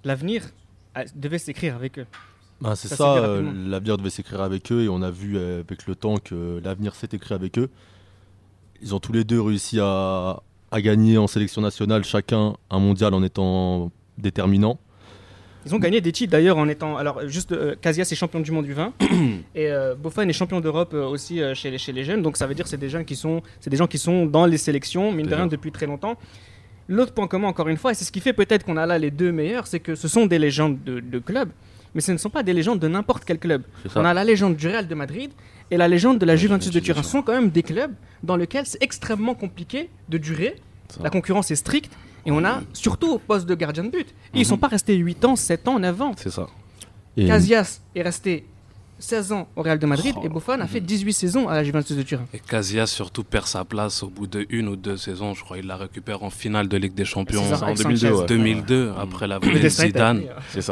L'avenir 0.04 0.42
ah, 0.94 1.04
devait 1.14 1.38
s'écrire 1.38 1.74
avec 1.74 1.98
eux. 1.98 2.06
Bah, 2.60 2.74
c'est 2.74 2.88
Ça 2.88 3.16
euh, 3.18 3.52
l'avenir 3.68 3.96
devait 3.98 4.10
s'écrire 4.10 4.40
avec 4.40 4.70
eux 4.72 4.82
et 4.82 4.88
on 4.88 5.00
a 5.02 5.10
vu 5.10 5.38
avec 5.38 5.86
le 5.86 5.94
temps 5.94 6.16
que 6.18 6.60
l'avenir 6.64 6.94
s'est 6.94 7.08
écrit 7.12 7.34
avec 7.34 7.58
eux. 7.58 7.70
Ils 8.82 8.94
ont 8.94 9.00
tous 9.00 9.12
les 9.12 9.24
deux 9.24 9.40
réussi 9.40 9.78
à, 9.80 10.42
à 10.70 10.80
gagner 10.80 11.18
en 11.18 11.26
sélection 11.26 11.62
nationale, 11.62 12.04
chacun 12.04 12.54
un 12.70 12.78
mondial 12.78 13.14
en 13.14 13.22
étant 13.22 13.90
déterminant. 14.18 14.78
Ils 15.68 15.74
ont 15.74 15.78
gagné 15.78 16.00
des 16.00 16.12
titres 16.12 16.32
d'ailleurs 16.32 16.56
en 16.56 16.66
étant. 16.66 16.96
Alors, 16.96 17.28
juste, 17.28 17.52
euh, 17.52 17.74
Casillas 17.78 18.08
est 18.10 18.14
champion 18.14 18.40
du 18.40 18.50
monde 18.52 18.64
du 18.64 18.72
vin 18.72 18.94
et 19.54 19.70
euh, 19.70 19.94
est 20.26 20.32
champion 20.32 20.60
d'Europe 20.60 20.92
euh, 20.94 21.04
aussi 21.06 21.42
euh, 21.42 21.54
chez, 21.54 21.70
les, 21.70 21.76
chez 21.76 21.92
les 21.92 22.04
jeunes. 22.04 22.22
Donc, 22.22 22.38
ça 22.38 22.46
veut 22.46 22.54
dire 22.54 22.64
que 22.64 22.70
c'est 22.70 22.78
des, 22.78 22.88
gens 22.88 23.04
qui 23.04 23.16
sont- 23.16 23.42
c'est 23.60 23.68
des 23.68 23.76
gens 23.76 23.86
qui 23.86 23.98
sont 23.98 24.24
dans 24.24 24.46
les 24.46 24.56
sélections, 24.56 25.12
mine 25.12 25.26
de 25.26 25.34
rien, 25.34 25.46
depuis 25.46 25.70
très 25.70 25.84
longtemps. 25.86 26.16
L'autre 26.88 27.12
point 27.12 27.26
commun, 27.28 27.48
encore 27.48 27.68
une 27.68 27.76
fois, 27.76 27.90
et 27.90 27.94
c'est 27.94 28.06
ce 28.06 28.12
qui 28.12 28.20
fait 28.20 28.32
peut-être 28.32 28.64
qu'on 28.64 28.78
a 28.78 28.86
là 28.86 28.98
les 28.98 29.10
deux 29.10 29.30
meilleurs, 29.30 29.66
c'est 29.66 29.80
que 29.80 29.94
ce 29.94 30.08
sont 30.08 30.24
des 30.24 30.38
légendes 30.38 30.82
de, 30.84 31.00
de 31.00 31.18
clubs, 31.18 31.50
mais 31.94 32.00
ce 32.00 32.12
ne 32.12 32.16
sont 32.16 32.30
pas 32.30 32.42
des 32.42 32.54
légendes 32.54 32.78
de 32.78 32.88
n'importe 32.88 33.26
quel 33.26 33.38
club. 33.38 33.62
On 33.94 34.06
a 34.06 34.14
la 34.14 34.24
légende 34.24 34.56
du 34.56 34.68
Real 34.68 34.88
de 34.88 34.94
Madrid 34.94 35.30
et 35.70 35.76
la 35.76 35.86
légende 35.86 36.18
de 36.18 36.24
la 36.24 36.34
Juventus 36.34 36.68
de 36.68 36.72
Juventus 36.72 36.88
de 36.88 36.92
Turin. 36.94 37.02
Ce 37.02 37.10
sont 37.10 37.20
quand 37.22 37.34
même 37.34 37.50
des 37.50 37.62
clubs 37.62 37.92
dans 38.22 38.36
lesquels 38.36 38.64
c'est 38.64 38.82
extrêmement 38.82 39.34
compliqué 39.34 39.90
de 40.08 40.16
durer. 40.16 40.54
Ça. 40.88 41.02
La 41.02 41.10
concurrence 41.10 41.50
est 41.50 41.56
stricte. 41.56 41.92
Et 42.26 42.30
on 42.30 42.44
a 42.44 42.60
surtout 42.72 43.12
au 43.14 43.18
poste 43.18 43.46
de 43.46 43.54
gardien 43.54 43.84
de 43.84 43.90
but. 43.90 44.08
Et 44.08 44.14
ils 44.34 44.38
Mhm. 44.40 44.44
sont 44.44 44.58
pas 44.58 44.68
restés 44.68 44.94
8 44.96 45.24
ans, 45.24 45.36
7 45.36 45.66
ans, 45.68 45.78
9 45.78 46.00
ans. 46.02 46.12
C'est 46.16 46.30
ça. 46.30 46.46
Et 47.16 47.26
Casillas 47.26 47.80
est 47.94 48.02
resté 48.02 48.46
16 48.98 49.32
ans 49.32 49.48
au 49.56 49.62
Real 49.62 49.78
de 49.78 49.86
Madrid 49.86 50.14
Oh. 50.18 50.22
et 50.24 50.28
Buffon 50.28 50.60
a 50.60 50.66
fait 50.66 50.80
18 50.80 51.12
saisons 51.12 51.48
à 51.48 51.54
la 51.54 51.64
Juventus 51.64 51.96
de 51.96 52.02
Turin. 52.02 52.24
Et 52.34 52.38
Casillas 52.40 52.86
surtout 52.88 53.22
perd 53.24 53.46
sa 53.46 53.64
place 53.64 54.02
au 54.02 54.08
bout 54.08 54.26
de 54.26 54.46
une 54.50 54.68
ou 54.68 54.76
deux 54.76 54.96
saisons. 54.96 55.34
Je 55.34 55.44
crois 55.44 55.56
qu'il 55.58 55.66
la 55.66 55.76
récupère 55.76 56.22
en 56.22 56.30
finale 56.30 56.68
de 56.68 56.76
Ligue 56.76 56.94
des 56.94 57.04
Champions 57.04 57.44
ça, 57.48 57.58
en 57.64 57.68
avec 57.68 57.78
2002, 57.78 57.98
Sanchez. 58.08 58.20
ouais. 58.20 58.26
2002, 58.26 58.92
après 58.98 59.26
la 59.26 59.38
volée 59.38 59.60
de 59.60 59.68
Zidane. 59.68 60.22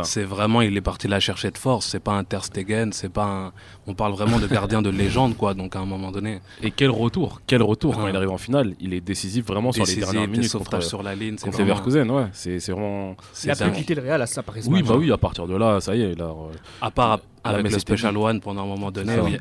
C'est 0.03 0.25
vraiment, 0.25 0.61
il 0.63 0.77
est 0.77 0.81
parti 0.81 1.09
la 1.09 1.21
chercher 1.21 1.51
de 1.51 1.59
force. 1.59 1.87
C'est 1.87 2.01
pas 2.01 2.13
un 2.13 2.25
Ter 2.25 2.45
Stegen, 2.45 2.93
c'est 2.93 3.09
pas 3.13 3.25
un... 3.27 3.53
On 3.87 3.95
parle 3.95 4.13
vraiment 4.13 4.39
de 4.41 4.47
gardien 4.47 4.83
de 4.83 4.91
légende, 4.91 5.37
quoi. 5.37 5.55
Donc 5.55 5.77
à 5.77 5.79
un 5.81 5.87
moment 5.87 6.11
donné, 6.11 6.41
Et 6.63 6.71
quel 6.73 6.91
retour, 6.91 7.41
quel 7.47 7.63
retour 7.63 7.97
quand 7.97 8.09
il 8.09 8.17
arrive 8.17 8.31
en 8.31 8.39
finale. 8.39 8.75
Il 8.81 8.93
est 8.95 9.01
décisif 9.01 9.47
vraiment 9.47 9.71
sur 9.73 9.85
les 9.85 9.95
décisif, 9.95 10.11
dernières 10.13 10.29
minutes 10.29 10.53
contre, 10.53 10.83
sur 10.83 11.03
la 11.03 11.15
ligne, 11.15 11.37
c'est 11.39 11.45
contre 11.45 11.59
vraiment... 11.59 11.75
Leverkusen. 11.75 12.11
Ouais, 12.11 12.27
c'est 12.33 12.59
vraiment. 12.73 13.17
Il 13.45 13.51
a 13.51 13.55
pu 13.55 13.71
quitter 13.71 13.95
le 13.95 14.03
Real 14.03 14.21
à 14.23 14.27
ça, 14.27 14.43
par 14.43 14.57
exemple. 14.57 14.77
Oui, 14.77 14.83
bah 14.83 14.97
oui, 14.97 15.13
à 15.13 15.17
partir 15.19 15.47
de 15.47 15.57
là, 15.57 15.81
ça 15.81 15.95
y 15.95 16.03
est. 16.03 16.15
Là, 16.19 16.25
euh, 16.27 16.53
À 16.81 16.91
part 16.91 17.21
avec 17.55 17.65
messe 17.65 17.73
le 17.75 17.79
Special. 17.81 18.17
One 18.17 18.41
pendant 18.41 18.63
un 18.63 18.67
moment 18.67 18.91
donné, 18.91 19.19
où 19.21 19.27
il 19.29 19.35
y 19.35 19.37
a- 19.37 19.41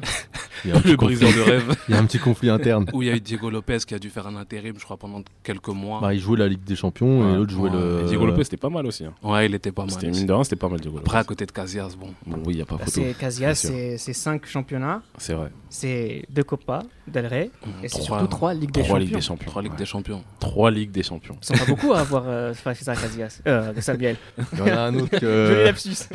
il 0.63 0.69
y 0.71 0.73
a 0.73 0.77
un 0.77 0.79
petit 0.81 0.91
le 0.91 0.95
briseur 0.97 1.29
conflit- 1.29 1.35
de 1.37 1.41
rêve. 1.41 1.75
il 1.87 1.93
y 1.95 1.97
a 1.97 1.99
un 2.01 2.05
petit 2.05 2.19
conflit 2.19 2.49
interne. 2.49 2.85
où 2.93 3.01
il 3.01 3.07
y 3.07 3.11
a 3.11 3.15
eu 3.15 3.19
Diego 3.21 3.49
Lopez 3.49 3.77
qui 3.87 3.93
a 3.93 3.99
dû 3.99 4.09
faire 4.09 4.27
un 4.27 4.35
intérim, 4.35 4.75
je 4.79 4.83
crois, 4.83 4.97
pendant 4.97 5.21
quelques 5.43 5.67
mois. 5.69 5.99
Bah, 6.01 6.13
il 6.13 6.19
jouait 6.19 6.37
la 6.39 6.47
Ligue 6.47 6.63
des 6.63 6.75
Champions 6.75 7.21
Ouais. 7.25 7.33
et 7.33 7.35
l'autre 7.35 7.51
jouait 7.51 7.69
Ouais. 7.69 7.77
le. 7.77 8.01
Et 8.03 8.07
Diego 8.07 8.25
Lopez, 8.25 8.43
c'était 8.45 8.57
pas 8.57 8.69
mal 8.69 8.85
aussi. 8.85 9.05
hein. 9.05 9.13
Ouais, 9.23 9.45
il 9.45 9.53
était 9.55 9.71
pas 9.71 9.83
mal. 9.83 9.91
C'était 9.91 10.09
mine 10.09 10.25
de 10.25 10.33
rien, 10.33 10.43
c'était 10.43 10.55
pas 10.55 10.69
mal 10.69 10.79
Diego 10.79 10.97
Lopez. 10.97 11.07
Après, 11.07 11.19
à 11.19 11.23
côté 11.23 11.45
de 11.45 11.51
Casillas, 11.51 11.95
bon. 11.99 12.13
Bon, 12.25 12.37
oui, 12.45 12.53
il 12.53 12.57
y 12.59 12.61
a 12.61 12.65
pas 12.65 12.75
Bah, 12.77 12.85
photo. 12.85 13.01
c'est 13.05 13.13
Casillas, 13.17 13.55
c'est 13.55 13.97
c'est 13.97 14.13
5 14.13 14.45
championnats, 14.45 15.01
C'est 15.17 15.33
vrai. 15.33 15.51
c'est 15.69 16.25
2 16.29 16.43
Copa 16.43 16.83
del 17.07 17.27
Rey 17.27 17.51
et 17.83 17.87
c'est 17.87 18.01
surtout 18.01 18.27
3 18.27 18.53
Ligues 18.53 18.71
des 18.71 18.81
Trois 18.81 18.99
Champions. 18.99 19.05
Ligues 19.05 19.15
des 19.15 19.21
Champions. 19.21 19.45
Trois 19.49 19.61
Ligues 19.61 19.71
Ouais. 19.73 19.77
des 19.77 19.85
Champions. 19.85 20.23
Trois 20.39 20.71
Ligues 20.71 20.91
des 20.91 21.03
Champions. 21.03 21.37
Ils 21.41 21.45
sont 21.45 21.53
pas 21.65 21.65
beaucoup 21.71 21.93
à 21.93 21.99
avoir 22.05 22.23
euh, 22.27 22.53
fait 22.53 22.73
ça 22.75 22.93
à 22.93 22.95
Casillas. 22.95 23.41
Euh, 23.47 23.73
de 23.73 23.81
Sabiel. 23.81 24.15
Il 24.53 24.59
y 24.59 24.61
en 24.63 24.67
a 24.67 24.79
un 24.81 24.95
autre 24.95 25.09
Joli 25.11 25.21
que. 25.21 25.63
lapsus. 25.65 26.09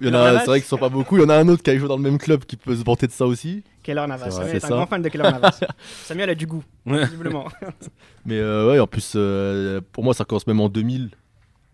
Il 0.00 0.06
y 0.08 0.10
en 0.10 0.14
a- 0.14 0.38
C'est 0.40 0.46
vrai 0.46 0.60
qu'ils 0.60 0.68
sont 0.68 0.76
pas 0.78 0.88
beaucoup. 0.88 1.16
Il 1.16 1.22
y 1.22 1.24
en 1.24 1.28
a 1.28 1.36
un 1.36 1.48
autre 1.48 1.62
qui 1.62 1.70
a 1.70 1.78
joué 1.78 1.88
dans 1.88 1.96
le 1.96 2.02
même 2.02 2.18
club 2.18 2.44
qui 2.44 2.56
peut 2.56 2.74
se 2.74 2.82
vanter 2.84 3.06
de 3.06 3.12
ça 3.12 3.26
aussi. 3.26 3.62
Keller 3.82 4.06
Navas. 4.06 4.30
C'est 4.30 4.30
vrai, 4.30 4.32
Samuel 4.40 4.56
est, 4.56 4.60
c'est 4.60 4.66
un 4.66 4.68
ça. 4.68 4.74
grand 4.76 4.86
fan 4.86 5.02
de 5.02 5.08
Keller 5.08 5.24
Navas. 5.30 5.60
Samuel 6.04 6.30
a 6.30 6.34
du 6.34 6.46
goût, 6.46 6.64
Ouais. 6.86 7.04
visiblement. 7.04 7.46
Mais 8.26 8.38
euh, 8.38 8.70
ouais, 8.70 8.80
en 8.80 8.86
plus, 8.86 9.12
euh, 9.16 9.80
pour 9.92 10.02
moi, 10.04 10.14
ça 10.14 10.24
commence 10.24 10.46
même 10.46 10.60
en 10.60 10.68
2000. 10.68 11.10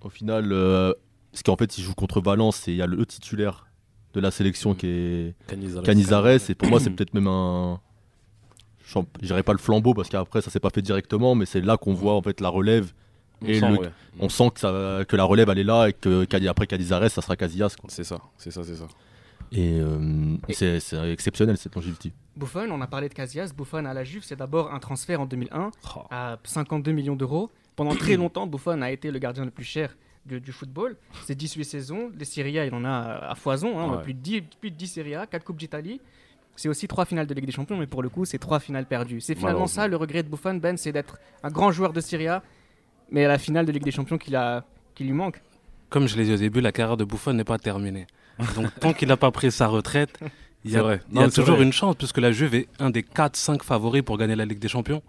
Au 0.03 0.09
final, 0.09 0.49
euh, 0.53 0.93
parce 1.33 1.43
qu'en 1.43 1.57
fait, 1.57 1.79
il 1.79 1.85
joue 1.85 1.95
contre 1.95 2.21
Valence 2.21 2.67
et 2.69 2.73
il 2.73 2.77
y 2.79 2.83
a 2.83 2.87
le 2.87 3.05
titulaire 3.07 3.67
de 4.15 4.21
la 4.21 4.31
sélection 4.31 4.75
qui 4.75 4.87
est 4.89 5.35
Canizares. 5.47 5.83
Canizares. 5.85 6.51
Et 6.51 6.55
pour 6.55 6.69
moi, 6.69 6.81
c'est 6.81 6.91
peut-être 6.97 7.15
même 7.15 7.27
un. 7.29 7.81
Je 8.87 8.99
dirais 9.23 9.45
pas 9.45 9.53
le 9.53 9.59
flambeau 9.59 9.95
parce 9.95 10.09
qu'après, 10.09 10.41
ça 10.41 10.51
s'est 10.51 10.59
pas 10.59 10.71
fait 10.71 10.83
directement, 10.83 11.37
mais 11.37 11.47
c'est 11.47 11.61
là 11.61 11.77
qu'on 11.77 11.95
voit 11.95 12.15
en 12.15 12.23
fait 12.23 12.41
la 12.41 12.49
relève. 12.49 12.93
On 13.43 13.47
Et 13.47 13.59
sent, 13.61 13.71
le- 13.71 13.79
ouais. 13.79 13.91
On 14.21 14.29
sent 14.29 14.51
que, 14.55 14.61
ça, 14.61 15.05
que 15.09 15.17
la 15.17 15.25
relève, 15.25 15.49
elle 15.49 15.59
est 15.59 15.65
là 15.65 15.89
et 15.89 15.93
que 15.93 16.25
Cani- 16.25 16.49
après 16.49 16.67
Canizares, 16.67 17.11
ça 17.11 17.23
sera 17.23 17.37
Casillas. 17.37 17.75
C'est 17.89 18.05
ça, 18.05 18.19
c'est 18.37 18.51
ça, 18.51 18.63
c'est 18.65 18.77
ça. 18.77 18.87
Et, 19.53 19.81
euh, 19.81 20.37
Et- 20.49 20.53
c'est 20.81 21.11
exceptionnel 21.11 21.57
cette 21.57 21.75
longévité. 21.75 22.13
Buffon, 22.37 22.69
on 22.71 22.81
a 22.81 22.87
parlé 22.87 23.09
de 23.09 23.15
Casillas. 23.15 23.53
Buffon 23.57 23.85
à 23.85 23.95
la 23.95 24.05
Juve, 24.05 24.23
c'est 24.25 24.37
d'abord 24.37 24.73
un 24.73 24.79
transfert 24.79 25.21
en 25.21 25.27
2001 25.27 25.71
Oh. 25.97 26.01
à 26.11 26.39
52 26.45 26.93
millions 26.93 27.17
d'euros. 27.17 27.51
Pendant 27.77 27.95
très 27.95 28.17
longtemps, 28.17 28.47
Buffon 28.47 28.83
a 28.83 28.91
été 28.91 29.11
le 29.11 29.19
gardien 29.19 29.45
le 29.45 29.51
plus 29.51 29.65
cher 29.65 29.97
du, 30.27 30.39
du 30.41 30.53
football. 30.53 30.97
C'est 31.25 31.35
18 31.35 31.65
saisons. 31.65 32.13
Les 32.19 32.27
Serie 32.27 32.59
A, 32.59 32.67
il 32.67 32.75
en 32.75 32.85
a 32.85 32.91
à 33.31 33.35
foison. 33.35 33.79
hein, 33.81 33.97
Ouais. 33.97 34.03
plus, 34.03 34.15
de 34.15 34.19
10, 34.21 34.43
plus 34.61 34.71
de 34.71 34.77
10 34.77 34.87
Serie 34.89 35.15
A, 35.15 35.27
4 35.27 35.45
Coupes 35.45 35.57
d'Italie. 35.59 36.01
C'est 36.57 36.69
aussi 36.69 36.87
3 36.87 37.07
finales 37.07 37.27
de 37.27 37.33
Ligue 37.33 37.47
des 37.47 37.53
Champions, 37.53 37.79
mais 37.79 37.87
pour 37.87 38.03
le 38.03 38.11
coup, 38.11 38.25
c'est 38.27 38.39
3 38.39 38.61
finales 38.61 38.85
perdues. 38.85 39.21
C'est 39.23 39.35
finalement 39.35 39.67
ça 39.67 39.89
le 39.89 39.97
regret 39.97 40.23
de 40.23 40.29
Buffon, 40.29 40.55
Ben, 40.57 40.77
c'est 40.77 40.93
d'être 40.93 41.19
un 41.43 41.51
grand 41.51 41.73
joueur 41.73 41.93
de 41.95 42.01
Serie 42.03 42.29
A, 42.29 42.43
mais 43.11 43.25
à 43.25 43.29
la 43.29 43.39
finale 43.39 43.67
de 43.67 43.73
Ligue 43.73 43.85
des 43.85 43.91
Champions 43.91 44.19
qu'il 44.19 44.37
a- 44.37 44.65
qui 44.95 45.05
lui 45.05 45.13
manque. 45.13 45.41
Comme 45.89 46.07
je 46.07 46.17
l'ai 46.17 46.25
dit 46.25 46.33
au 46.33 46.37
début, 46.37 46.61
la 46.61 46.73
carrière 46.73 46.97
de 46.97 47.05
Buffon 47.05 47.33
n'est 47.33 47.45
pas 47.45 47.59
terminée. 47.59 48.07
Donc 48.57 48.69
tant 48.81 48.93
qu'il 48.93 49.09
n'a 49.09 49.17
pas 49.17 49.31
pris 49.31 49.51
sa 49.51 49.67
retraite, 49.67 50.19
il 50.65 50.71
y 50.71 50.77
a, 50.77 50.83
vrai. 50.83 51.01
il 51.11 51.17
y 51.17 51.19
a 51.19 51.23
Non, 51.23 51.29
c'est 51.31 51.41
toujours 51.41 51.57
vrai. 51.57 51.65
une 51.65 51.73
chance, 51.73 51.97
puisque 51.97 52.19
la 52.19 52.33
Juve 52.33 52.55
est 52.55 52.69
un 52.79 52.91
des 52.91 53.03
4-5 53.03 53.63
favoris 53.63 54.03
pour 54.03 54.17
gagner 54.19 54.37
la 54.37 54.45
Ligue 54.45 54.59
des 54.61 54.69
Champions. 54.69 55.03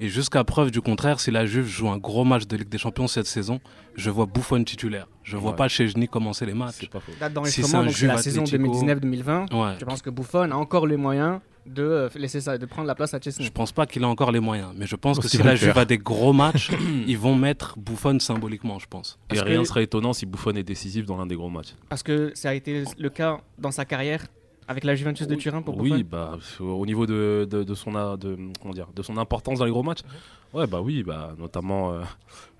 Et 0.00 0.08
jusqu'à 0.08 0.44
preuve 0.44 0.70
du 0.70 0.80
contraire, 0.80 1.18
si 1.18 1.32
la 1.32 1.44
Juve 1.44 1.66
joue 1.66 1.88
un 1.88 1.98
gros 1.98 2.22
match 2.24 2.46
de 2.46 2.56
Ligue 2.56 2.68
des 2.68 2.78
Champions 2.78 3.08
cette 3.08 3.26
saison, 3.26 3.60
je 3.96 4.10
vois 4.10 4.26
Buffon 4.26 4.62
titulaire. 4.62 5.08
Je 5.24 5.36
vois 5.36 5.50
Ouais. 5.50 5.56
pas 5.56 5.66
Chesney 5.66 6.06
commencer 6.06 6.46
les 6.46 6.54
matchs. 6.54 6.88
Pas 6.88 7.00
faux. 7.00 7.10
Date 7.18 7.30
Si 7.30 7.34
d'enregistrement, 7.34 7.90
c'est 7.90 8.06
la 8.06 8.18
saison 8.18 8.42
Atlético- 8.42 8.84
2019-2020. 8.84 9.46
Ouais. 9.52 9.74
Je 9.80 9.84
pense 9.84 10.00
que 10.02 10.10
Buffon 10.10 10.50
a 10.52 10.54
encore 10.54 10.86
les 10.86 10.96
moyens 10.96 11.40
de 11.68 11.82
euh, 11.82 12.08
laisser 12.16 12.40
ça, 12.40 12.58
de 12.58 12.66
prendre 12.66 12.86
la 12.88 12.94
place 12.94 13.14
à 13.14 13.20
Chesney. 13.20 13.44
Je 13.46 13.50
pense 13.52 13.72
pas 13.72 13.86
qu'il 13.86 14.02
a 14.04 14.08
encore 14.08 14.32
les 14.32 14.40
moyens, 14.40 14.70
mais 14.76 14.86
je 14.86 14.96
pense 14.96 15.18
que 15.18 15.28
si 15.28 15.38
la 15.38 15.54
Juve 15.54 15.76
a 15.78 15.84
des 15.84 15.98
gros 15.98 16.32
matchs, 16.32 16.70
ils 17.06 17.18
vont 17.18 17.34
mettre 17.36 17.78
Buffon 17.78 18.18
symboliquement, 18.18 18.78
je 18.78 18.86
pense. 18.88 19.18
Et 19.34 19.40
rien 19.40 19.54
que- 19.56 19.60
ne 19.60 19.64
serait 19.64 19.84
étonnant 19.84 20.12
si 20.12 20.26
Buffon 20.26 20.52
est 20.56 20.62
décisif 20.62 21.06
dans 21.06 21.16
l'un 21.16 21.26
des 21.26 21.36
gros 21.36 21.50
matchs. 21.50 21.74
Parce 21.88 22.02
que 22.02 22.32
ça 22.34 22.50
a 22.50 22.54
été 22.54 22.84
le 22.98 23.10
cas 23.10 23.40
dans 23.58 23.70
sa 23.70 23.84
carrière 23.84 24.26
avec 24.70 24.84
la 24.84 24.94
Juventus 24.94 25.26
de 25.26 25.34
Oui, 25.34 25.40
Turin 25.40 25.62
pour 25.62 25.78
Oui, 25.78 25.90
Buffon 26.02 26.06
bah, 26.10 26.38
au 26.60 26.84
niveau 26.84 27.06
de, 27.06 27.46
de, 27.50 27.62
de 27.64 27.74
son, 27.74 27.92
de, 28.16 28.36
comment 28.60 28.74
dire, 28.74 28.88
de 28.94 29.02
son 29.02 29.16
importance 29.16 29.58
dans 29.60 29.64
les 29.64 29.70
gros 29.70 29.82
matchs. 29.82 30.02
Mhm. 30.04 30.10
Ouais, 30.54 30.66
bah 30.66 30.80
oui, 30.82 31.02
bah, 31.02 31.34
notamment 31.38 31.92
euh, 31.92 32.00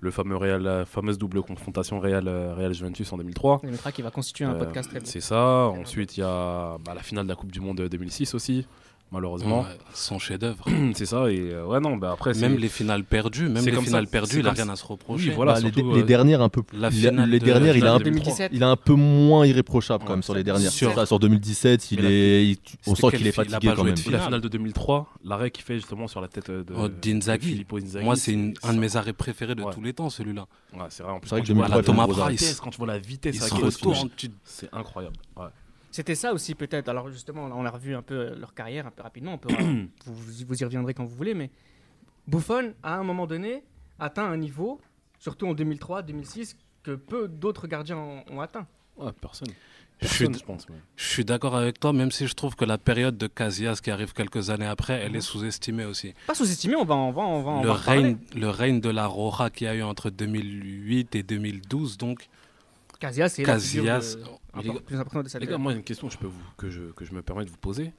le 0.00 0.10
fameux 0.10 0.36
Real, 0.36 0.62
la 0.62 0.84
fameuse 0.84 1.16
double 1.16 1.40
confrontation 1.42 2.00
Real, 2.00 2.28
euh, 2.28 2.52
Real 2.54 2.74
Juventus 2.74 3.10
en 3.14 3.16
2003. 3.16 3.62
On 3.64 3.70
mettra 3.70 3.92
qui 3.92 4.02
va 4.02 4.10
constituer 4.10 4.44
un 4.44 4.54
Euh, 4.54 4.58
podcast 4.58 4.90
très. 4.90 5.00
C'est 5.04 5.22
ça. 5.22 5.68
Ensuite, 5.68 6.16
il 6.18 6.20
y 6.20 6.22
a 6.22 6.76
bah, 6.84 6.92
la 6.94 7.02
finale 7.02 7.24
de 7.24 7.30
la 7.30 7.34
Coupe 7.34 7.50
du 7.50 7.60
Monde 7.60 7.80
2006 7.90 8.34
aussi, 8.34 8.66
malheureusement. 9.12 9.62
Ouais, 9.62 9.78
son 9.94 10.18
chef-d'œuvre. 10.18 10.64
c'est 10.94 11.06
ça. 11.06 11.30
Et 11.30 11.38
euh, 11.52 11.64
ouais, 11.66 11.80
non, 11.80 11.96
bah 11.96 12.12
après, 12.12 12.34
Même 12.34 12.56
les 12.56 12.68
finales 12.68 13.04
perdues, 13.04 13.48
même 13.48 13.64
les 13.64 13.72
comme 13.72 13.84
finales 13.84 14.04
ça, 14.06 14.10
perdues, 14.10 14.40
il 14.40 14.46
a 14.46 14.50
comme 14.50 14.56
rien 14.64 14.68
à 14.72 14.76
se 14.76 14.84
reprocher. 14.84 15.28
Oui, 15.30 15.34
voilà, 15.34 15.54
Bah, 15.54 15.60
les, 15.60 15.72
surtout, 15.72 15.94
les 15.94 16.02
euh, 16.02 16.04
dernières 16.04 16.42
un 16.42 16.48
peu 16.48 16.62
plus. 16.62 16.78
la 16.78 16.90
les- 16.90 16.96
finale 16.96 17.30
les 17.30 17.38
de- 17.40 17.44
dernières, 17.44 17.76
il 17.76 17.84
a, 17.86 17.94
un, 17.94 17.98
finale 17.98 18.14
de 18.14 18.18
2017. 18.20 18.50
il 18.54 18.62
a 18.62 18.68
un 18.68 18.76
peu 18.76 18.94
moins 18.94 19.46
irréprochable 19.46 20.04
quand 20.04 20.12
même 20.12 20.22
sur 20.22 20.34
les 20.34 20.44
dernières. 20.44 20.70
sur- 20.70 20.94
Ça, 20.94 21.06
sur 21.06 21.18
2017, 21.18 21.90
il 21.92 22.02
la- 22.02 22.10
est, 22.10 22.44
il- 22.46 22.58
on 22.86 22.94
sent 22.94 23.16
qu'il 23.16 23.26
est 23.26 23.32
fatigué 23.32 23.68
pas 23.68 23.76
quand 23.76 23.84
même. 23.84 23.94
la 24.10 24.20
finale. 24.20 24.40
de 24.40 24.48
2003, 24.48 25.08
l'arrêt 25.24 25.50
qu'il 25.50 25.64
fait 25.64 25.74
justement 25.76 26.06
sur 26.06 26.20
la 26.20 26.28
tête 26.28 26.50
de, 26.50 26.64
Oh, 26.76 26.88
d'Inzaghi. 26.88 27.46
de 27.46 27.50
Filippo 27.52 27.78
Inzaghi. 27.78 28.04
Moi, 28.04 28.16
c'est 28.16 28.34
un 28.62 28.74
de 28.74 28.78
mes 28.78 28.96
arrêts 28.96 29.12
préférés 29.12 29.54
de 29.54 29.64
tous 29.72 29.82
les 29.82 29.92
temps, 29.92 30.10
celui-là. 30.10 30.46
C'est 30.90 31.02
vrai. 31.02 31.12
En 31.12 31.18
plus, 31.20 31.28
C'est 31.28 31.34
vrai 31.36 31.40
quand 31.40 31.42
que 31.42 31.46
tu 31.46 31.54
vois 31.54 31.66
2003, 31.68 31.76
la 31.76 31.82
Thomas 31.82 32.06
vitesse, 32.30 32.46
Price. 32.48 32.60
quand 32.60 32.70
tu 32.70 32.76
vois 32.78 32.86
la 32.86 32.98
vitesse 32.98 33.36
c'est 34.44 34.68
incroyable. 34.72 35.16
C'était 35.98 36.14
ça 36.14 36.32
aussi 36.32 36.54
peut-être. 36.54 36.88
Alors 36.88 37.10
justement, 37.10 37.42
on 37.52 37.64
a 37.64 37.70
revu 37.70 37.96
un 37.96 38.02
peu 38.02 38.14
euh, 38.14 38.36
leur 38.38 38.54
carrière 38.54 38.86
un 38.86 38.92
peu 38.92 39.02
rapidement. 39.02 39.32
On 39.34 39.38
peut, 39.38 39.52
vous, 40.06 40.14
vous- 40.14 40.44
vous 40.46 40.62
y 40.62 40.64
reviendrez 40.64 40.94
quand 40.94 41.04
vous 41.04 41.16
voulez, 41.16 41.34
mais 41.34 41.50
Buffon, 42.28 42.72
à 42.84 42.94
un 42.94 43.02
moment 43.02 43.26
donné, 43.26 43.64
atteint 43.98 44.24
un 44.24 44.36
niveau, 44.36 44.80
surtout 45.18 45.48
en 45.48 45.54
2003-2006, 45.54 46.54
que 46.84 46.92
peu 46.92 47.26
d'autres 47.26 47.66
gardiens 47.66 47.96
ont, 47.98 48.22
ont 48.30 48.40
atteint. 48.40 48.66
Ouais, 48.96 49.10
personne. 49.20 49.48
Je 50.00 50.06
suis 50.06 50.18
Personne, 50.26 50.32
d- 50.34 50.38
je 50.38 50.44
pense. 50.44 50.68
ouais. 50.68 50.76
Je 50.94 51.04
suis 51.08 51.24
d'accord 51.24 51.56
avec 51.56 51.80
toi, 51.80 51.92
même 51.92 52.12
si 52.12 52.28
je 52.28 52.34
trouve 52.34 52.54
que 52.54 52.64
la 52.64 52.78
période 52.78 53.18
de 53.18 53.26
Casillas 53.26 53.80
qui 53.82 53.90
arrive 53.90 54.12
quelques 54.12 54.50
années 54.50 54.66
après, 54.66 55.00
elle 55.00 55.16
est 55.16 55.20
sous-estimée 55.20 55.84
aussi. 55.86 56.14
Pas 56.28 56.34
sous-estimé, 56.36 56.76
on 56.76 56.84
va, 56.84 56.94
on 56.94 57.10
va, 57.10 57.22
on 57.22 57.42
va, 57.42 57.50
on 57.50 57.62
Le 57.62 57.68
va 57.70 57.74
règne, 57.74 58.18
le 58.36 58.48
règne 58.50 58.80
de 58.80 58.90
la 58.90 59.08
Roja 59.08 59.50
qu'il 59.50 59.66
y 59.66 59.70
a 59.70 59.74
eu 59.74 59.82
entre 59.82 60.10
2008 60.10 61.16
et 61.16 61.24
2012, 61.24 61.98
donc 61.98 62.28
Casillas, 62.98 63.28
c'est 63.28 63.44
la 63.44 63.56
de- 63.58 64.68
les 64.68 64.74
gars- 64.74 64.80
plus 64.80 64.96
importante 64.96 65.24
de 65.24 65.28
cette 65.28 65.40
Les 65.40 65.46
gars, 65.46 65.58
moi, 65.58 65.72
une 65.72 65.82
question 65.84 66.08
que 66.08 66.12
je, 66.14 66.18
peux 66.18 66.26
vous, 66.26 66.40
que, 66.56 66.68
je, 66.70 66.80
que 66.92 67.04
je 67.04 67.12
me 67.14 67.22
permets 67.22 67.44
de 67.44 67.50
vous 67.50 67.56
poser. 67.56 67.92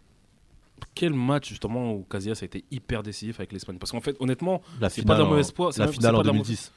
Quel 0.95 1.13
match, 1.13 1.49
justement, 1.49 1.93
où 1.93 2.03
Casillas 2.03 2.39
a 2.41 2.45
été 2.45 2.63
hyper 2.71 3.03
décisif 3.03 3.39
avec 3.39 3.51
l'Espagne? 3.51 3.77
Parce 3.77 3.91
qu'en 3.91 4.01
fait, 4.01 4.15
honnêtement, 4.19 4.61
La 4.79 4.89
c'est 4.89 5.05
pas 5.05 5.21
en- 5.23 5.43
foi. 5.55 5.71
c'est 5.71 5.81
la 5.81 5.87
finale 5.89 6.15
en 6.15 6.21
de 6.21 6.27
la 6.27 6.33
mauvaise- 6.33 6.47
2010. 6.47 6.71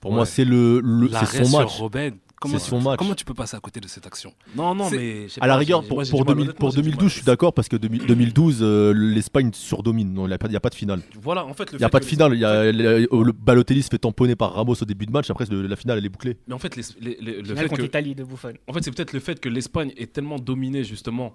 Pour 0.00 0.10
Ouais. 0.12 0.16
moi, 0.16 0.26
c'est 0.26 0.44
le, 0.44 0.80
le- 0.80 1.08
c'est 1.26 1.44
son 1.44 1.58
match. 1.58 1.76
Robben. 1.78 2.16
Comment, 2.40 2.58
C'est 2.58 2.70
son 2.70 2.80
match. 2.80 2.98
comment 2.98 3.14
tu 3.14 3.26
peux 3.26 3.34
passer 3.34 3.54
à 3.54 3.60
côté 3.60 3.80
de 3.80 3.86
cette 3.86 4.06
action 4.06 4.32
Non, 4.56 4.74
non, 4.74 4.88
mais. 4.90 5.28
je 5.28 5.34
sais 5.34 5.42
À 5.42 5.46
la 5.46 5.52
pas, 5.52 5.58
rigueur, 5.58 5.80
pour, 5.86 5.98
pour, 5.98 6.04
du 6.04 6.12
mal, 6.12 6.24
2000 6.24 6.42
honnêtement, 6.44 6.58
pour 6.58 6.70
j'ai 6.70 6.76
du 6.76 6.82
2012, 6.88 7.02
mal. 7.02 7.08
je 7.10 7.14
suis 7.14 7.24
d'accord 7.24 7.52
parce 7.52 7.68
que 7.68 7.76
2000 7.76 8.06
2012, 8.06 8.58
euh, 8.62 8.94
l'Espagne 8.94 9.50
surdomine. 9.52 10.08
Il 10.16 10.26
n'y 10.26 10.32
a, 10.32 10.38
pas- 10.38 10.46
a 10.48 10.70
de 10.70 10.74
finale. 10.74 11.02
Voilà, 11.20 11.44
en 11.44 11.52
fait, 11.52 11.68
Il 11.72 11.78
n'y 11.78 11.84
a 11.84 11.90
pas 11.90 12.00
de 12.00 12.04
finale. 12.06 12.32
Il 12.32 12.40
y 12.40 12.44
a, 12.46 12.72
le, 12.72 13.00
le 13.10 13.32
Balotelli 13.32 13.82
se 13.82 13.90
fait 13.90 13.98
tamponner 13.98 14.36
par 14.36 14.54
Ramos 14.54 14.74
au 14.80 14.84
début 14.86 15.04
de 15.04 15.12
match. 15.12 15.28
Après, 15.30 15.44
le- 15.50 15.66
la 15.66 15.76
finale, 15.76 15.98
elle 15.98 16.06
est 16.06 16.08
bouclée. 16.08 16.38
Mais 16.48 16.54
en 16.54 16.58
fait, 16.58 16.76
les- 16.76 16.82
les- 17.00 17.18
les- 17.20 17.42
le 17.42 17.54
fait 17.54 17.64
contre 17.68 17.76
que. 17.76 17.82
l'Italie 17.82 18.14
de 18.14 18.24
Buffon. 18.24 18.54
En 18.66 18.72
fait, 18.72 18.82
c'est 18.84 18.90
peut-être 18.90 19.12
le 19.12 19.20
fait 19.20 19.38
que 19.38 19.50
l'Espagne 19.50 19.92
ait 19.98 20.06
tellement 20.06 20.38
dominé 20.38 20.82
justement 20.82 21.34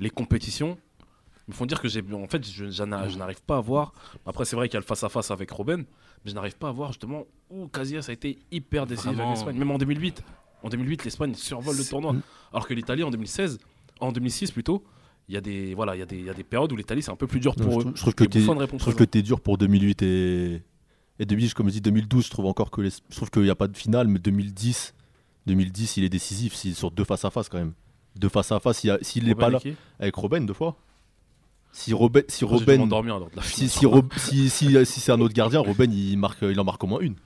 les 0.00 0.08
compétitions. 0.08 0.78
Me 1.48 1.52
font 1.52 1.66
dire 1.66 1.80
que 1.82 1.88
j'ai. 1.88 2.02
En 2.12 2.26
fait, 2.28 2.44
je, 2.50 2.70
j'en 2.70 2.90
a- 2.92 3.08
je 3.08 3.18
n'arrive 3.18 3.42
pas 3.42 3.58
à 3.58 3.60
voir. 3.60 3.92
Après, 4.24 4.46
c'est 4.46 4.56
vrai 4.56 4.68
qu'il 4.68 4.74
y 4.74 4.78
a 4.78 4.80
le 4.80 4.86
face-à-face 4.86 5.30
avec 5.30 5.50
Robben, 5.50 5.80
mais 6.24 6.30
je 6.30 6.34
n'arrive 6.34 6.56
pas 6.56 6.70
à 6.70 6.72
voir 6.72 6.92
justement 6.92 7.24
où 7.50 7.68
Casillas 7.68 8.06
a 8.08 8.12
été 8.12 8.38
hyper 8.50 8.86
décisif 8.86 9.10
avec 9.20 9.28
l'Espagne. 9.30 9.58
Même 9.58 9.70
en 9.70 9.78
2008. 9.78 10.22
En 10.66 10.68
2008, 10.68 11.04
l'Espagne 11.04 11.34
survole 11.34 11.76
le 11.76 11.84
tournoi. 11.84 12.16
Alors 12.52 12.66
que 12.66 12.74
l'Italie, 12.74 13.04
en 13.04 13.10
2016, 13.10 13.58
en 14.00 14.10
2006 14.10 14.50
plutôt, 14.50 14.82
il 15.28 15.34
y 15.34 15.38
a 15.38 15.40
des, 15.40 15.74
voilà, 15.74 15.94
il 15.94 16.00
y 16.00 16.02
a 16.02 16.06
des, 16.06 16.16
il 16.18 16.24
y 16.24 16.30
a 16.30 16.34
des 16.34 16.42
périodes 16.42 16.72
où 16.72 16.76
l'Italie, 16.76 17.02
c'est 17.02 17.10
un 17.12 17.16
peu 17.16 17.28
plus 17.28 17.38
dur 17.40 17.54
Non, 17.56 17.64
pour 17.64 17.72
je 17.74 17.78
eux. 17.78 17.82
trouve- 17.82 17.96
je 17.96 18.00
trouve 18.00 18.14
que 18.14 18.24
présent. 18.24 19.10
t'es 19.10 19.22
dur 19.22 19.40
pour 19.40 19.58
2008 19.58 20.02
et, 20.02 20.62
et 21.20 21.24
2010. 21.24 21.54
Comme 21.54 21.68
je 21.68 21.72
dis, 21.74 21.80
2012, 21.80 22.24
je 22.26 22.30
trouve 22.30 22.46
encore 22.46 22.70
que 22.72 22.80
les- 22.80 22.90
je 22.90 23.14
trouve 23.16 23.30
qu'il 23.30 23.42
n'y 23.42 23.50
a 23.50 23.54
pas 23.54 23.68
de 23.68 23.76
finale, 23.76 24.08
mais 24.08 24.18
2010, 24.18 24.92
2010, 25.46 25.98
il 25.98 26.04
est 26.04 26.08
décisif. 26.08 26.54
C'est 26.54 26.72
sur 26.74 26.90
deux 26.90 27.04
face 27.04 27.24
à 27.24 27.30
face 27.30 27.48
quand 27.48 27.58
même. 27.58 27.74
Deux 28.16 28.28
face 28.28 28.50
à 28.50 28.58
face. 28.58 28.84
S'il 29.02 29.24
n'est 29.24 29.34
pas 29.36 29.50
là 29.50 29.58
avec 30.00 30.14
Robben 30.16 30.44
deux 30.46 30.52
fois. 30.54 30.76
Si 31.72 31.92
Robben, 31.92 32.24
si 32.28 32.44
Robben, 32.44 32.80
si, 33.42 33.68
si, 33.68 33.86
si, 34.16 34.48
si, 34.50 34.86
si 34.86 35.00
c'est 35.00 35.12
un 35.12 35.20
autre 35.20 35.34
gardien, 35.34 35.60
Robben 35.60 35.92
il 35.92 36.16
marque, 36.16 36.38
il 36.42 36.58
en 36.58 36.64
marque 36.64 36.82
au 36.82 36.86
moins 36.86 37.00
une. 37.00 37.16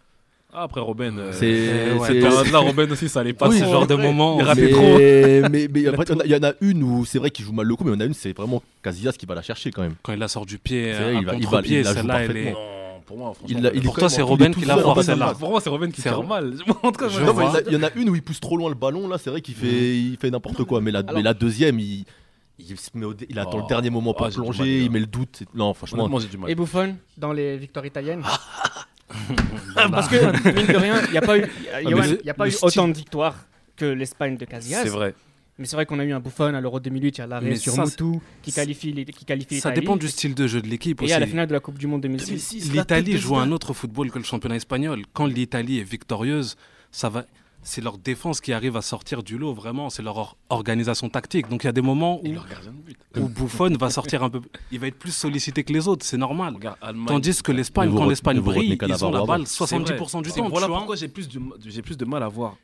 Ah, 0.53 0.65
après 0.65 0.81
Robben. 0.81 1.17
euh, 1.19 1.33
C'est, 1.33 1.93
ouais, 1.99 2.21
Là, 2.51 2.59
Robben 2.59 2.91
aussi, 2.91 3.09
ça 3.09 3.21
allait 3.21 3.33
pas. 3.33 3.49
Oui, 3.49 3.59
ce 3.61 3.65
en 3.65 3.71
genre 3.73 3.87
de 3.87 3.95
moment. 3.95 4.39
il 4.41 4.47
mais, 4.61 4.71
trop. 4.71 4.99
mais, 5.51 5.69
mais 5.73 5.87
après, 5.87 6.05
il 6.09 6.11
y 6.11 6.15
en 6.15 6.19
a- 6.21 6.25
il 6.25 6.31
y, 6.33 6.35
en 6.37 6.43
a 6.43 6.53
une 6.61 6.83
où 6.83 7.05
c'est 7.05 7.19
vrai 7.19 7.31
qu'il 7.31 7.45
joue 7.45 7.53
mal 7.53 7.67
le 7.67 7.77
coup, 7.77 7.85
mais 7.85 7.91
il 7.93 7.95
y 7.95 7.97
en 7.97 8.01
a 8.01 8.05
une, 8.07 8.15
c'est 8.15 8.37
vraiment 8.37 8.61
Casillas 8.83 9.13
qui 9.13 9.27
va 9.27 9.35
la 9.37 9.43
chercher 9.43 9.71
quand 9.71 9.83
même. 9.83 9.95
Quand 10.03 10.13
il 10.13 10.19
la 10.19 10.29
sort 10.29 10.47
du 10.47 10.59
pied, 10.59 10.93
C'est 10.93 11.03
vrai, 11.03 11.15
un 11.17 11.21
il 11.21 11.27
va- 11.27 11.35
il 11.35 11.47
va- 11.47 11.63
celle-là, 11.95 12.23
elle 12.25 12.37
est. 12.37 12.53
Non, 12.53 12.59
pour 13.07 13.17
moi. 13.19 13.33
Il 13.49 13.63
l'a- 13.63 13.71
il 13.75 13.83
Pour 13.83 13.97
toi, 13.97 14.09
c'est 14.09 14.23
tout 14.53 14.61
qui 14.61 14.65
la 14.67 14.75
celle-là. 15.05 15.27
la- 15.27 15.35
Pour 15.35 15.51
moi, 15.51 15.61
c'est 15.61 15.71
Robben 15.71 15.93
qui 15.93 16.01
vrai. 16.01 16.27
mal. 16.27 16.55
En 16.83 16.91
tout 16.93 16.99
cas, 16.99 17.07
il 17.69 17.73
y 17.73 17.77
en 17.77 17.83
a- 17.85 17.91
une 17.95 18.11
où 18.11 18.17
il 18.17 18.23
pousse 18.23 18.41
trop 18.41 18.57
loin 18.57 18.69
le 18.71 18.75
ballon, 18.75 19.07
là, 19.09 19.19
c'est 19.19 19.31
vrai 19.31 19.41
qu'il 19.41 19.55
fait, 19.55 19.67
il 19.97 20.17
fait 20.21 20.31
n'importe 20.31 20.65
quoi. 20.65 20.81
Mais 20.81 20.91
la, 20.91 21.01
Alors- 21.01 21.15
mais 21.15 21.23
la 21.23 21.35
deuxième, 21.35 21.79
il, 21.79 22.05
il, 22.59 22.77
se 22.79 22.91
met 22.95 23.07
au 23.07 23.15
dé- 23.15 23.27
il 23.31 23.39
attend 23.39 23.59
Oh. 23.59 23.61
le 23.63 23.69
dernier 23.69 23.91
moment 23.91 24.15
pour 24.15 24.27
Ah, 24.27 24.31
plonger, 24.31 24.83
il 24.85 24.91
met 24.91 24.99
le 25.01 25.07
doute. 25.07 25.45
Non, 25.55 25.75
franchement. 25.75 26.09
Et 26.49 26.55
Buffon 26.57 26.97
dans 27.17 27.33
les 27.33 27.57
victoires 27.57 27.87
italiennes. 27.87 28.23
Parce 29.75 30.09
que, 30.09 30.17
mine 30.55 30.67
de 30.67 30.77
rien, 30.77 31.01
il 31.07 31.13
n'y 31.13 31.19
a 31.19 31.23
pas 31.23 31.39
eu, 31.39 31.43
mais 31.85 31.91
Johan, 31.91 32.03
le- 32.03 32.21
il 32.23 32.27
y 32.27 32.31
a 32.31 32.35
pas 32.35 32.45
le 32.45 32.51
eu 32.51 32.53
style- 32.55 32.67
autant 32.67 32.89
de 32.89 32.93
victoires 32.95 33.37
que 33.77 33.85
l'Espagne 33.85 34.37
de 34.37 34.45
Casillas. 34.45 34.83
C'est 34.83 34.89
vrai. 34.89 35.15
Mais 35.59 35.67
c'est 35.67 35.77
vrai 35.77 35.85
qu'on 35.85 35.99
a 35.99 36.05
eu 36.05 36.13
un 36.13 36.21
Buffon 36.21 36.55
à 36.55 36.61
l'Euro 36.61 36.81
2008, 36.81 37.19
il 37.19 37.21
y 37.21 37.23
a 37.23 37.27
l'arrêt 37.27 37.55
sur 37.57 37.73
ça, 37.75 37.83
Moutou 37.83 38.23
qui 38.43 38.51
qualifie 38.51 38.93
les- 38.93 39.05
qui 39.05 39.25
qualifie 39.27 39.61
Ça 39.61 39.71
dépend 39.73 39.97
du 39.97 40.09
style 40.09 40.35
de 40.35 40.47
jeu 40.47 40.63
de 40.63 40.69
l'équipe 40.69 41.03
Et 41.03 41.05
aussi. 41.05 41.13
à 41.13 41.19
la 41.21 41.27
finale 41.27 41.47
de 41.49 41.53
la 41.53 41.61
Coupe 41.61 41.79
du 41.79 41.87
Monde 41.87 42.01
2006. 42.01 42.73
L'Italie 42.73 43.19
joue 43.19 43.37
un 43.37 43.51
autre 43.53 43.75
football 43.75 44.11
que 44.11 44.19
le 44.19 44.25
championnat 44.25 44.57
espagnol. 44.57 45.03
Quand 45.13 45.27
l'Italie 45.27 45.79
est 45.81 45.83
victorieuse, 45.89 46.57
ça 46.91 47.09
va. 47.11 47.27
C'est 47.63 47.83
leur 47.83 47.99
défense 47.99 48.41
qui 48.41 48.53
arrive 48.55 48.77
à 48.77 48.83
sortir 48.83 49.23
du 49.23 49.37
lot, 49.37 49.53
vraiment. 49.53 49.91
C'est 49.91 50.03
leur 50.03 50.17
or- 50.17 50.37
organisation 50.49 51.09
tactique. 51.11 51.49
Donc 51.49 51.63
il 51.65 51.67
y 51.67 51.69
a 51.69 51.73
des 51.73 51.83
moments 51.83 52.21
où, 52.25 52.35
où 53.21 53.29
Buffon 53.29 53.71
va 53.79 53.91
sortir 53.91 54.23
un 54.23 54.31
peu. 54.31 54.41
Il 54.73 54.81
va 54.81 54.87
être 54.87 54.99
plus 54.99 55.15
sollicité 55.15 55.63
que 55.63 55.73
les 55.73 55.87
autres, 55.87 56.05
c'est 56.07 56.17
normal. 56.17 56.55
Regarde. 56.55 56.79
Tandis 57.07 57.43
que 57.43 57.53
l'Espagne, 57.53 57.89
Mais 57.89 57.93
vous 57.93 57.99
quand 57.99 58.09
l'Espagne 58.09 58.41
brille, 58.41 58.79
ils 58.81 59.05
ont 59.05 59.11
la 59.11 59.25
balle 59.25 59.47
C'est 59.47 59.63
70% 59.65 60.23
du 60.23 60.31
temps. 60.33 60.49
Voilà 60.49 60.67
tu 60.67 60.71
vois. 60.71 60.79
pourquoi 60.79 60.97
j'ai 60.97 61.09
plus, 61.09 61.29
de, 61.29 61.39
j'ai 61.67 61.83
plus 61.83 61.97
de 61.99 62.05
mal 62.07 62.23
à 62.23 62.29
voir 62.29 62.57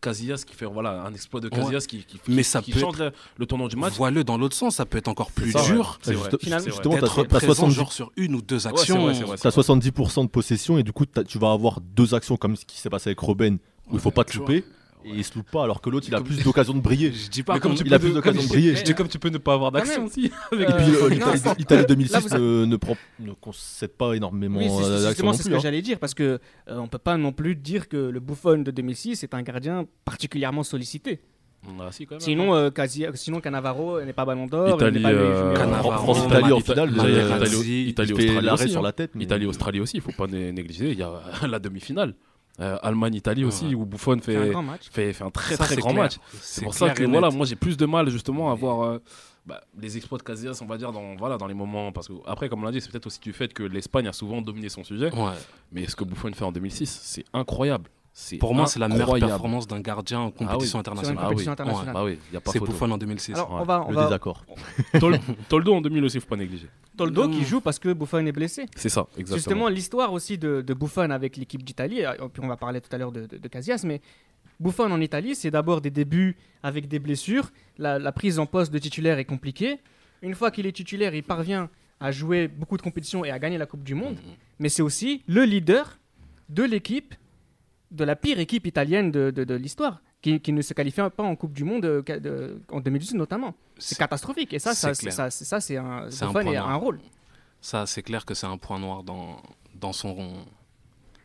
Casillas 0.00 0.44
qui 0.46 0.54
fait 0.54 0.66
voilà, 0.66 1.02
un 1.02 1.14
exploit 1.14 1.40
de 1.40 1.48
Casillas 1.48 1.86
qui, 1.88 2.04
qui, 2.04 2.20
Mais 2.28 2.36
qui- 2.42 2.44
ça 2.44 2.60
qui 2.60 2.72
peut 2.72 2.78
change 2.80 2.98
le, 2.98 3.10
le 3.38 3.46
tournant 3.46 3.68
du 3.68 3.76
match. 3.76 3.94
Vois-le 3.94 4.22
dans 4.22 4.36
l'autre 4.36 4.54
sens, 4.54 4.76
ça 4.76 4.84
peut 4.86 4.98
être 4.98 5.08
encore 5.08 5.30
plus 5.32 5.50
ça, 5.52 5.62
ouais. 5.62 5.66
dur 5.72 5.98
C'est 6.02 6.12
vrai. 6.12 6.30
Juste- 6.42 6.64
justement, 6.66 6.96
présent 6.96 7.54
70 7.54 7.74
genre 7.74 7.92
sur 7.92 8.12
une 8.18 8.34
ou 8.34 8.42
deux 8.42 8.66
Ouais, 8.66 8.72
actions. 8.78 9.06
vrai, 9.10 9.36
T'as 9.40 9.48
70% 9.50 10.24
de 10.24 10.28
possession 10.28 10.76
et 10.78 10.82
du 10.82 10.92
coup 10.92 11.06
tu 11.06 11.38
vas 11.38 11.52
avoir 11.52 11.80
deux 11.80 12.14
actions 12.14 12.36
comme 12.36 12.54
ce 12.54 12.66
qui 12.66 12.78
s'est 12.78 12.90
passé 12.90 13.08
avec 13.10 13.18
Robben 13.18 13.58
où 13.90 13.94
il 13.94 14.00
faut 14.00 14.10
pas 14.10 14.24
te 14.24 14.36
louper 14.36 14.64
et 15.06 15.10
il 15.10 15.22
se 15.24 15.34
loupe 15.34 15.50
pas 15.50 15.64
alors 15.64 15.82
que 15.82 15.90
l'autre 15.90 16.06
il 16.08 16.14
a 16.14 16.20
plus 16.22 16.42
d'occasions 16.42 16.72
de 16.72 16.80
briller. 16.80 17.12
Je 17.12 17.28
dis 17.28 17.42
pas 17.42 17.54
Mais 17.54 17.60
comme 17.60 17.74
tu 17.74 17.84
il 17.84 17.92
a 17.92 17.98
peux 17.98 18.04
plus 18.06 18.10
ne- 18.10 18.14
d'occasion 18.14 18.40
de 18.40 18.46
comme- 18.46 18.56
briller. 18.56 18.74
Je 18.76 18.82
dis 18.84 18.94
comme 18.94 19.08
tu 19.08 19.18
peux 19.18 19.28
ne 19.28 19.36
pas 19.36 19.52
avoir 19.52 19.70
d'action 19.70 20.06
aussi. 20.06 20.24
Et 20.26 20.30
Euh, 20.54 20.64
puis 20.72 20.94
euh, 20.96 21.00
non, 21.00 21.08
l'Italie 21.10 21.38
ça- 21.38 21.54
l'Italie 21.58 21.84
2006 21.86 22.12
là, 22.30 22.38
vous- 22.38 22.38
ne, 22.38 22.64
ne, 22.64 22.76
prend, 22.76 22.96
ne 23.20 23.32
concède 23.32 23.90
pas 23.92 24.14
énormément 24.14 24.60
Oui, 24.60 24.68
c'est- 24.70 24.82
euh, 24.82 25.08
justement, 25.08 25.32
non 25.32 25.32
c'est 25.36 25.42
ce 25.42 25.48
plus. 25.48 25.52
que 25.52 25.56
hein. 25.58 25.60
j'allais 25.62 25.82
dire 25.82 25.98
parce 25.98 26.14
que 26.14 26.22
euh, 26.70 26.78
on 26.78 26.88
peut 26.88 26.96
pas 26.96 27.18
non 27.18 27.32
plus 27.32 27.54
dire 27.54 27.88
que 27.90 27.98
le 27.98 28.18
Buffon 28.20 28.62
de 28.62 28.70
2006 28.70 29.22
est 29.24 29.34
un 29.34 29.42
gardien 29.42 29.84
particulièrement 30.06 30.62
sollicité. 30.62 31.20
Ah, 31.80 31.88
si, 31.92 32.04
quand 32.06 32.14
même. 32.16 32.20
Sinon, 32.20 32.54
euh, 32.54 32.68
Casillas- 32.70 33.14
sinon 33.16 33.40
Cannavaro 33.40 34.00
n'est 34.02 34.12
pas 34.14 34.24
Ballon 34.26 34.46
d'Or. 34.46 34.68
il 34.68 34.74
Italie, 34.74 35.02
pas 35.02 35.12
le- 35.12 35.18
euh, 35.18 35.54
France-Italie 35.54 36.52
en 36.52 36.58
Ita- 36.58 36.72
finale, 36.72 36.92
déjà, 36.92 37.08
il 37.08 37.14
y 37.14 37.18
a 37.20 37.28
Materazzi, 37.28 37.54
Italie- 37.56 37.82
il 37.84 37.88
Italie, 37.88 38.08
fait 38.08 38.14
Australie 38.14 38.46
l'arrêt 38.46 38.64
aussi, 38.64 38.70
sur 38.72 38.80
hein. 38.80 38.84
la 38.84 38.92
tête. 38.92 39.10
mais- 39.14 39.24
Italie, 39.24 39.46
Australie 39.46 39.80
aussi, 39.80 39.96
il 39.96 40.02
faut 40.02 40.12
pas 40.12 40.26
né- 40.26 40.52
négliger. 40.52 40.92
Il 40.92 40.98
y 40.98 41.02
a 41.02 41.12
la 41.48 41.58
demi-finale. 41.58 42.14
Euh, 42.60 42.78
Allemagne, 42.82 43.14
Italie 43.14 43.44
aussi, 43.44 43.66
Ouais. 43.66 43.74
où 43.74 43.84
Buffon 43.84 44.18
fait, 44.20 44.52
fait, 44.92 45.12
fait 45.12 45.24
un 45.24 45.30
très 45.30 45.56
Ça, 45.56 45.64
très 45.64 45.74
grand 45.76 45.90
clair. 45.90 46.04
match. 46.04 46.16
C'est 46.40 46.62
pour 46.62 46.72
ça 46.74 46.90
que 46.90 47.02
voilà, 47.02 47.30
moi 47.30 47.46
j'ai 47.46 47.56
plus 47.56 47.76
de 47.76 47.84
mal 47.86 48.08
justement 48.10 48.52
à 48.52 48.54
voir 48.54 48.82
euh, 48.82 48.98
bah, 49.44 49.60
les 49.76 49.96
exploits 49.96 50.18
de 50.18 50.22
Casillas, 50.22 50.60
on 50.62 50.66
va 50.66 50.76
dire, 50.78 50.92
dans, 50.92 51.16
voilà, 51.16 51.36
dans 51.36 51.48
les 51.48 51.54
moments. 51.54 51.90
Parce 51.90 52.06
que 52.06 52.12
après, 52.26 52.48
comme 52.48 52.62
on 52.62 52.66
l'a 52.66 52.70
dit, 52.72 52.80
c'est 52.80 52.90
peut-être 52.92 53.06
aussi 53.06 53.18
du 53.18 53.32
fait 53.32 53.52
que 53.52 53.64
l'Espagne 53.64 54.06
a 54.06 54.12
souvent 54.12 54.40
dominé 54.40 54.68
son 54.68 54.84
sujet. 54.84 55.12
Ouais. 55.12 55.32
Mais 55.72 55.86
ce 55.88 55.96
que 55.96 56.04
Buffon 56.04 56.32
fait 56.32 56.44
en 56.44 56.52
2006, 56.52 56.86
c'est 57.02 57.24
incroyable. 57.32 57.90
C'est 58.16 58.36
Pour 58.38 58.54
moi, 58.54 58.68
c'est 58.68 58.78
la 58.78 58.86
meilleure 58.86 59.02
incroyable. 59.02 59.32
performance 59.32 59.66
d'un 59.66 59.80
gardien 59.80 60.20
en 60.20 60.30
compétition 60.30 60.78
internationale. 60.78 61.24
compétition 61.24 61.50
oui. 61.50 61.52
internationale. 61.52 62.04
Oui, 62.04 62.18
il 62.30 62.34
y 62.34 62.36
a 62.36 62.40
pas 62.40 62.52
C'est. 62.52 62.60
Buffon 62.60 62.88
en 62.92 62.96
2006. 62.96 63.34
Alors, 63.34 63.52
Ouais, 63.52 63.60
on 63.60 63.64
va, 63.64 63.84
on 63.86 63.90
Le 63.90 63.96
va 63.96 64.04
désaccord. 64.04 64.44
Tol- 65.00 65.18
Toldo 65.48 65.74
en 65.74 65.80
2000 65.80 66.04
aussi, 66.04 66.18
il 66.18 66.20
faut 66.20 66.28
pas 66.28 66.36
négliger. 66.36 66.68
Toldo 66.96 67.28
qui 67.28 67.42
joue 67.44 67.60
parce 67.60 67.80
que 67.80 67.92
Buffon 67.92 68.24
est 68.24 68.30
blessé. 68.32 68.66
C'est 68.76 68.88
ça, 68.88 69.08
exactement. 69.16 69.36
Justement, 69.36 69.68
l'histoire 69.68 70.12
aussi 70.12 70.38
de, 70.38 70.60
de 70.60 70.74
Buffon 70.74 71.10
avec 71.10 71.36
l'équipe 71.36 71.64
d'Italie, 71.64 72.00
et 72.02 72.06
puis 72.32 72.40
on 72.44 72.46
va 72.46 72.56
parler 72.56 72.80
tout 72.80 72.94
à 72.94 72.98
l'heure 72.98 73.10
de, 73.10 73.26
de, 73.26 73.36
de 73.36 73.48
Casillas, 73.48 73.82
mais 73.84 74.00
Buffon 74.60 74.92
en 74.92 75.00
Italie, 75.00 75.34
c'est 75.34 75.50
d'abord 75.50 75.80
des 75.80 75.90
débuts 75.90 76.36
avec 76.62 76.86
des 76.86 77.00
blessures. 77.00 77.50
La, 77.78 77.98
la 77.98 78.12
prise 78.12 78.38
en 78.38 78.46
poste 78.46 78.72
de 78.72 78.78
titulaire 78.78 79.18
est 79.18 79.24
compliquée. 79.24 79.80
Une 80.22 80.36
fois 80.36 80.52
qu'il 80.52 80.66
est 80.66 80.72
titulaire, 80.72 81.16
il 81.16 81.24
parvient 81.24 81.68
à 81.98 82.12
jouer 82.12 82.46
beaucoup 82.46 82.76
de 82.76 82.82
compétitions 82.82 83.24
et 83.24 83.30
à 83.32 83.40
gagner 83.40 83.58
la 83.58 83.66
Coupe 83.66 83.82
du 83.82 83.96
Monde. 83.96 84.18
Mais 84.60 84.68
c'est 84.68 84.82
aussi 84.82 85.22
le 85.26 85.42
leader 85.42 85.98
de 86.48 86.62
l'équipe, 86.62 87.16
de 87.94 88.04
la 88.04 88.16
pire 88.16 88.38
équipe 88.38 88.66
italienne 88.66 89.10
de, 89.10 89.30
de- 89.30 89.44
de 89.44 89.54
l'histoire, 89.54 90.02
qui, 90.20 90.40
qui 90.40 90.52
ne 90.52 90.62
se 90.62 90.74
qualifie 90.74 91.00
pas 91.16 91.22
en 91.22 91.36
Coupe 91.36 91.52
du 91.52 91.64
Monde 91.64 91.84
euh, 91.84 92.02
de- 92.02 92.60
en 92.70 92.80
2018 92.80 93.16
notamment. 93.16 93.54
C'est 93.78 93.96
catastrophique. 93.98 94.52
Et 94.52 94.58
ça, 94.58 94.74
c'est 94.74 94.94
ça, 94.94 95.10
ça, 95.10 95.30
c'est- 95.30 95.44
ça, 95.44 95.60
c'est 95.60 95.76
un, 95.76 96.10
C'est 96.10 96.24
un 96.24 96.32
point 96.32 96.46
un 96.46 96.74
rôle. 96.76 96.98
Ça, 97.60 97.86
c'est 97.86 98.02
clair 98.02 98.24
que 98.24 98.34
c'est 98.34 98.46
un 98.46 98.58
point 98.58 98.78
noir 98.78 99.02
dans, 99.04 99.36
dans 99.74 99.92
son 99.92 100.32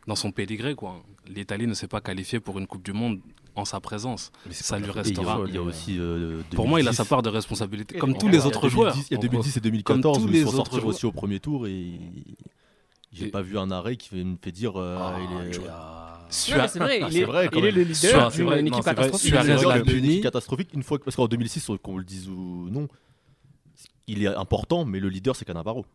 dans 0.08 0.16
son 0.16 0.32
pédigré 0.32 0.74
quoi. 0.76 1.02
L'Italie 1.28 1.68
ne 1.68 1.74
s'est 1.74 1.88
pas 1.88 2.02
qualifiée 2.02 2.40
pour 2.40 2.58
une 2.60 2.66
Coupe 2.68 2.84
du 2.84 2.94
Monde 2.94 3.20
en 3.56 3.66
sa 3.66 3.80
présence. 3.80 4.32
Mais 4.48 4.54
Ça 4.54 4.80
lui 4.80 4.90
restera. 4.90 5.42
il 5.48 5.54
y 5.54 5.58
a 5.58 5.62
aussi. 5.62 5.98
euh, 6.00 6.42
Pour 6.56 6.68
moi, 6.68 6.80
il 6.80 6.88
a 6.88 6.92
2010. 6.92 6.98
sa 6.98 7.06
part 7.06 7.22
de 7.22 7.30
responsabilité, 7.30 7.98
comme 7.98 8.18
tous 8.18 8.28
les 8.30 8.46
autres 8.46 8.70
joueurs. 8.70 8.94
2010, 8.94 9.08
Il 9.10 9.14
y 9.14 9.16
a 9.16 9.20
On 9.20 9.22
2010 9.22 9.58
et 9.58 9.60
2014 9.60 10.18
tous 10.18 10.24
où 10.24 10.28
les 10.28 10.40
ils 10.40 10.42
sont 10.44 10.48
autres 10.50 10.56
sortis 10.58 10.76
joueurs. 10.78 10.86
aussi 10.88 11.06
au 11.06 11.12
premier 11.12 11.40
tour 11.40 11.68
et 11.68 12.00
j'ai 13.12 13.26
Et- 13.28 13.32
pas 13.32 13.42
vu 13.42 13.58
un 13.60 13.70
arrêt 13.72 13.98
qui 13.98 14.16
me 14.24 14.38
fait 14.42 14.52
dire 14.52 14.80
euh, 14.80 14.98
Ah, 15.00 15.18
il 15.20 15.48
est. 15.50 15.60
c'est 16.30 16.54
vrai, 16.54 16.66
il 16.66 17.12
c'est 17.12 17.20
est, 17.20 17.24
vrai, 17.26 17.50
il 17.54 17.66
est 17.66 17.72
le 17.72 17.82
leader 17.84 18.32
d'une 18.32 18.68
équipe 18.68 18.84
catastrophique. 18.84 19.34
Puni 19.86 20.22
catastrophique 20.22 20.70
une 20.74 20.84
fois 20.84 21.00
parce 21.00 21.16
qu'en 21.16 21.28
2006 21.28 21.72
qu'on 21.84 21.98
le 21.98 22.04
dise 22.04 22.30
ou 22.30 22.68
non 22.72 22.88
il 24.08 24.24
est 24.24 24.28
important 24.28 24.86
mais 24.86 25.00
le 25.00 25.10
leader 25.10 25.36
c'est 25.36 25.46
Cannavaro 25.46 25.86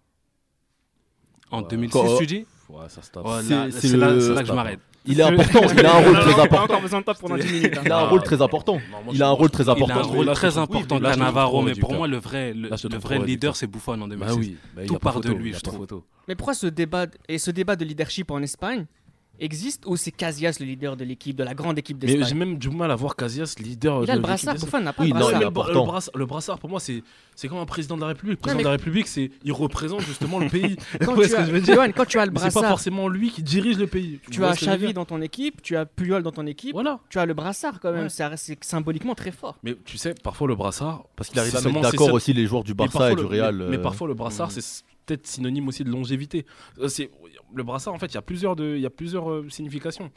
En 1.50 1.62
Ouais. 1.62 1.68
2006, 1.70 1.92
Quand- 1.92 2.16
tu 2.18 2.26
dis 2.26 2.46
Ouais, 2.70 2.88
ça 2.88 3.02
se 3.02 3.10
tape. 3.10 3.26
Ouais, 3.26 3.42
C'est- 3.70 3.94
là, 3.96 4.08
que 4.40 4.46
je 4.46 4.52
m'arrête. 4.54 4.80
il 5.04 5.20
est 5.20 5.22
important 5.22 5.60
il 5.78 5.84
a 5.84 5.96
un 5.96 6.02
rôle 6.02 6.18
très 6.18 6.40
important 6.40 6.62
encore 6.64 6.80
besoin 6.80 7.00
de 7.00 7.04
pas 7.04 7.14
pendant 7.14 7.36
10 7.36 7.52
minutes. 7.52 7.76
hein. 7.76 7.82
il 7.84 7.92
a 7.92 7.98
un 7.98 8.04
rôle 8.06 8.22
très 8.22 8.40
important 8.40 8.78
il 9.12 9.22
a 9.22 9.28
un 9.28 9.32
rôle 9.32 9.50
très 9.50 9.64
Il 9.64 9.68
a 9.68 9.72
un 9.72 9.74
important 9.74 10.04
rôle 10.04 10.26
très 10.34 10.50
Cannavaro, 11.00 11.50
trop 11.58 11.62
mais 11.62 11.74
pour 11.74 11.92
moi, 11.92 12.08
le 12.08 12.16
vrai, 12.16 12.54
le, 12.54 12.68
vrai 12.98 13.18
leader, 13.18 13.54
c'est 13.54 13.66
Buffon 13.66 14.00
en 14.00 14.08
2006. 14.08 14.50
Bah 14.50 14.56
bah, 14.76 14.82
il 14.82 14.88
Tout 14.88 14.98
part 14.98 15.20
de 15.20 15.30
lui, 15.30 15.50
il 15.50 15.56
je 15.56 15.60
trouve. 15.60 15.86
Mais 16.26 16.34
pourquoi 16.34 16.54
ce 16.54 16.66
débat 16.66 17.06
et 17.28 17.36
ce 17.38 17.50
débat 17.50 17.76
de 17.76 17.84
leadership 17.84 18.30
en 18.30 18.40
Espagne 18.40 18.86
existe 19.40 19.84
ou 19.86 19.96
c'est 19.96 20.10
Casillas 20.12 20.56
le 20.60 20.66
leader 20.66 20.96
de 20.96 21.04
l'équipe, 21.04 21.36
de 21.36 21.44
la 21.44 21.54
grande 21.54 21.78
équipe 21.78 21.98
Mais 22.02 22.08
j'ai 22.08 22.18
d'Espagne 22.18 22.38
même 22.38 22.58
du 22.58 22.70
mal 22.70 22.90
à 22.90 22.96
voir 22.96 23.16
Casillas 23.16 23.54
leader 23.58 24.04
Il 24.04 24.10
a 24.10 24.14
de 24.14 24.18
le 24.18 24.22
brassard, 24.22 24.54
d'Espagne. 24.54 24.70
Buffon 24.70 24.84
n'a 24.84 24.92
pas 24.92 25.02
Oui, 25.02 25.08
le 25.10 25.14
non, 25.14 25.20
brassard. 25.20 25.40
il 25.40 25.44
le, 25.44 25.50
brassard, 25.50 26.26
brassard, 26.26 26.58
pour 26.58 26.70
moi, 26.70 26.80
c'est 26.80 27.02
c'est 27.36 27.48
comme 27.48 27.58
un 27.58 27.66
président 27.66 27.96
de 27.96 28.02
la 28.02 28.06
République. 28.08 28.32
Le 28.38 28.40
président 28.40 28.56
mais- 28.58 28.62
de 28.62 28.68
la 28.68 28.72
République, 28.72 29.08
c'est 29.08 29.30
il 29.42 29.52
représente 29.52 30.02
justement 30.02 30.38
le 30.38 30.48
pays. 30.48 30.76
Quand, 31.04 31.14
tu 31.16 31.34
as, 31.34 31.46
je 31.46 31.50
veux 31.50 31.60
dire? 31.60 31.74
Johan, 31.74 31.88
quand 31.94 32.04
tu 32.06 32.18
as 32.20 32.26
le 32.26 32.30
Mais 32.32 32.38
C'est 32.38 32.44
pas 32.46 32.50
brassard, 32.52 32.70
forcément 32.70 33.08
lui 33.08 33.30
qui 33.30 33.42
dirige 33.42 33.76
le 33.78 33.86
pays. 33.88 34.20
tu 34.30 34.44
as 34.44 34.52
Xavi 34.52 34.92
dans 34.94 35.04
ton 35.04 35.20
équipe, 35.20 35.60
tu 35.62 35.76
as 35.76 35.84
Puyol 35.84 36.22
dans 36.22 36.30
ton 36.32 36.46
équipe, 36.46 36.72
Voilà. 36.74 37.00
tu 37.10 37.18
as 37.18 37.26
le 37.26 37.34
brassard 37.34 37.80
quand 37.80 37.92
même. 37.92 38.04
Ouais. 38.04 38.36
C'est 38.36 38.62
symboliquement 38.64 39.14
très 39.14 39.32
fort. 39.32 39.56
Mais 39.64 39.74
tu 39.84 39.98
sais, 39.98 40.14
parfois 40.14 40.46
le 40.48 40.54
brassard. 40.54 41.04
parce 41.16 41.28
qu'il 41.30 41.38
arrive 41.40 41.52
c'est 41.52 41.66
à 41.66 41.70
mettre 41.72 41.80
d'accord 41.90 42.12
aussi 42.12 42.32
les 42.32 42.46
joueurs 42.46 42.62
du 42.64 42.74
Barça 42.74 43.10
et 43.12 43.16
du 43.16 43.24
Real 43.24 43.56
Mais, 43.56 43.64
mais 43.70 43.76
euh, 43.78 43.82
parfois 43.82 44.06
le 44.08 44.14
brassard, 44.14 44.48
Mm. 44.48 44.60
c'est 44.60 44.84
peut-être 45.06 45.26
synonyme 45.26 45.68
aussi 45.68 45.84
de 45.84 45.90
longévité. 45.90 46.46
Euh, 46.78 46.88
C'est 46.88 47.10
le 47.54 47.62
brassard. 47.62 47.94
En 47.94 47.98
fait, 47.98 48.06
il 48.06 48.14
y 48.14 48.18
a 48.18 48.22
plusieurs 48.22 48.56
de, 48.56 48.74
il 48.76 48.80
y 48.82 48.86
a 48.86 48.90
plusieurs 48.90 49.30
euh, 49.30 49.46
significations. 49.50 50.10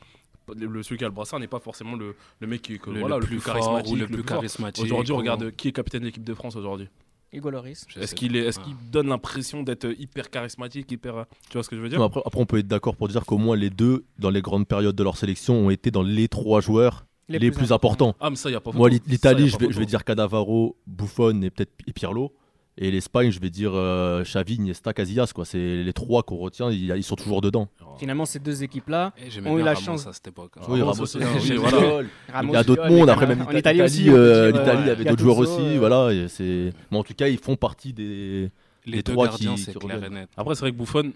Le, 0.55 0.81
celui 0.81 0.97
qui 0.97 1.03
a 1.03 1.07
le 1.07 1.13
brassard 1.13 1.39
n'est 1.41 1.47
pas 1.47 1.59
forcément 1.59 1.95
le, 1.95 2.15
le 2.39 2.47
mec 2.47 2.61
qui 2.61 2.75
est 2.75 2.77
que- 2.77 2.89
Le, 2.89 3.01
voilà, 3.01 3.17
le 3.17 3.25
plus, 3.25 3.39
fort 3.41 3.81
ou 3.89 3.95
le 3.97 4.05
plus 4.07 4.17
fort. 4.17 4.25
charismatique. 4.25 4.83
Aujourd'hui, 4.85 5.13
ou- 5.13 5.17
regarde 5.17 5.51
qui 5.51 5.67
est 5.67 5.71
capitaine 5.73 6.01
de 6.01 6.05
l'équipe 6.05 6.23
de 6.23 6.33
France 6.33 6.55
aujourd'hui? 6.55 6.87
Hugo 7.33 7.49
Loris. 7.49 7.85
Est-ce 7.99 8.15
qu'il 8.15 8.37
est, 8.37 8.45
est-ce 8.45 8.59
Ah. 8.61 8.63
qu'il 8.63 8.75
donne 8.89 9.07
l'impression 9.09 9.61
d'être 9.61 9.85
hyper 9.99 10.29
charismatique, 10.29 10.89
hyper, 10.89 11.17
euh, 11.17 11.23
tu 11.49 11.53
vois 11.53 11.63
ce 11.63 11.69
que 11.69 11.75
je 11.75 11.81
veux 11.81 11.89
dire? 11.89 11.99
Non, 11.99 12.05
après, 12.05 12.21
après, 12.25 12.39
on 12.39 12.45
peut 12.45 12.57
être 12.59 12.67
d'accord 12.69 12.95
pour 12.95 13.09
dire 13.09 13.25
qu'au 13.25 13.37
moins 13.37 13.57
les 13.57 13.69
deux 13.69 14.05
dans 14.19 14.29
les 14.29 14.41
grandes 14.41 14.65
périodes 14.65 14.95
de 14.95 15.03
leur 15.03 15.17
sélection 15.17 15.55
ont 15.55 15.69
été 15.69 15.91
dans 15.91 16.03
les 16.03 16.29
trois 16.29 16.61
joueurs 16.61 17.05
les, 17.27 17.51
plus, 17.51 17.73
importants 17.73 18.15
Ah, 18.21 18.29
mais 18.29 18.37
ça, 18.37 18.49
y 18.49 18.55
a 18.55 18.61
pas. 18.61 18.71
Moi, 18.71 18.87
l'I- 18.89 18.99
Ça, 18.99 19.03
y 19.05 19.11
l'Italie, 19.11 19.47
je 19.49 19.57
vais, 19.57 19.65
photo. 19.65 19.71
je 19.73 19.79
vais 19.79 19.85
dire 19.85 20.05
Cannavaro, 20.05 20.77
Buffon 20.87 21.41
et 21.41 21.49
peut-être 21.49 21.73
et 21.85 21.91
Pirlo. 21.91 22.33
Et 22.79 22.91
l'Espagne, 22.91 23.31
je 23.31 23.39
vais 23.39 23.49
dire 23.49 23.71
euh, 23.73 24.21
Xavi, 24.23 24.55
Iniesta, 24.55 24.93
Casillas. 24.93 25.31
Quoi. 25.33 25.45
C'est 25.45 25.57
les 25.83 25.93
trois 25.93 26.21
qu'on 26.23 26.37
retient. 26.37 26.69
Ils, 26.69 26.93
ils 26.95 27.03
sont 27.03 27.15
toujours 27.15 27.41
dedans. 27.41 27.69
Finalement, 27.97 28.25
ces 28.25 28.37
deux 28.39 28.61
équipes-là, 28.63 29.13
ont 29.45 29.57
eu 29.57 29.63
la 29.63 29.73
Ramos 29.73 29.79
chance. 29.85 30.05
à 30.07 30.13
cette 30.13 30.27
époque. 30.27 30.51
hein. 30.57 30.61
Oui, 30.69 30.79
Ramos 30.81 30.91
Ramos 30.93 31.03
aussi, 31.03 31.17
aussi, 31.17 31.25
oui, 31.53 31.57
Puyol. 31.57 31.59
voilà. 31.59 32.07
Ramos, 32.31 32.53
Il 32.53 32.55
y 32.55 32.57
a 32.59 32.63
d'autres 32.63 32.87
mondes. 32.89 33.09
Après, 33.09 33.25
même 33.27 33.41
aussi. 33.41 33.55
l'Italie, 33.55 34.05
peut 34.05 34.13
euh, 34.15 34.51
l'Italie 34.51 34.89
avait 34.91 35.05
d'autres 35.05 35.21
joueurs 35.23 35.37
aussi. 35.39 35.59
euh, 35.59 35.79
Voilà, 35.79 36.27
c'est- 36.29 36.71
Mais 36.91 36.97
en 36.97 37.03
tout 37.03 37.15
cas, 37.15 37.27
ils 37.27 37.39
font 37.39 37.55
partie 37.55 37.93
des. 37.93 38.51
Les 38.85 39.01
deux 39.01 39.13
trois 39.13 39.25
gardiens, 39.27 39.55
qui- 39.55 39.61
c'est 39.63 39.73
qui 39.73 39.79
clair 39.79 40.03
et 40.03 40.09
net. 40.09 40.29
Après, 40.37 40.53
c'est 40.55 40.61
vrai 40.61 40.71
que 40.71 40.77
Buffon, 40.77 41.11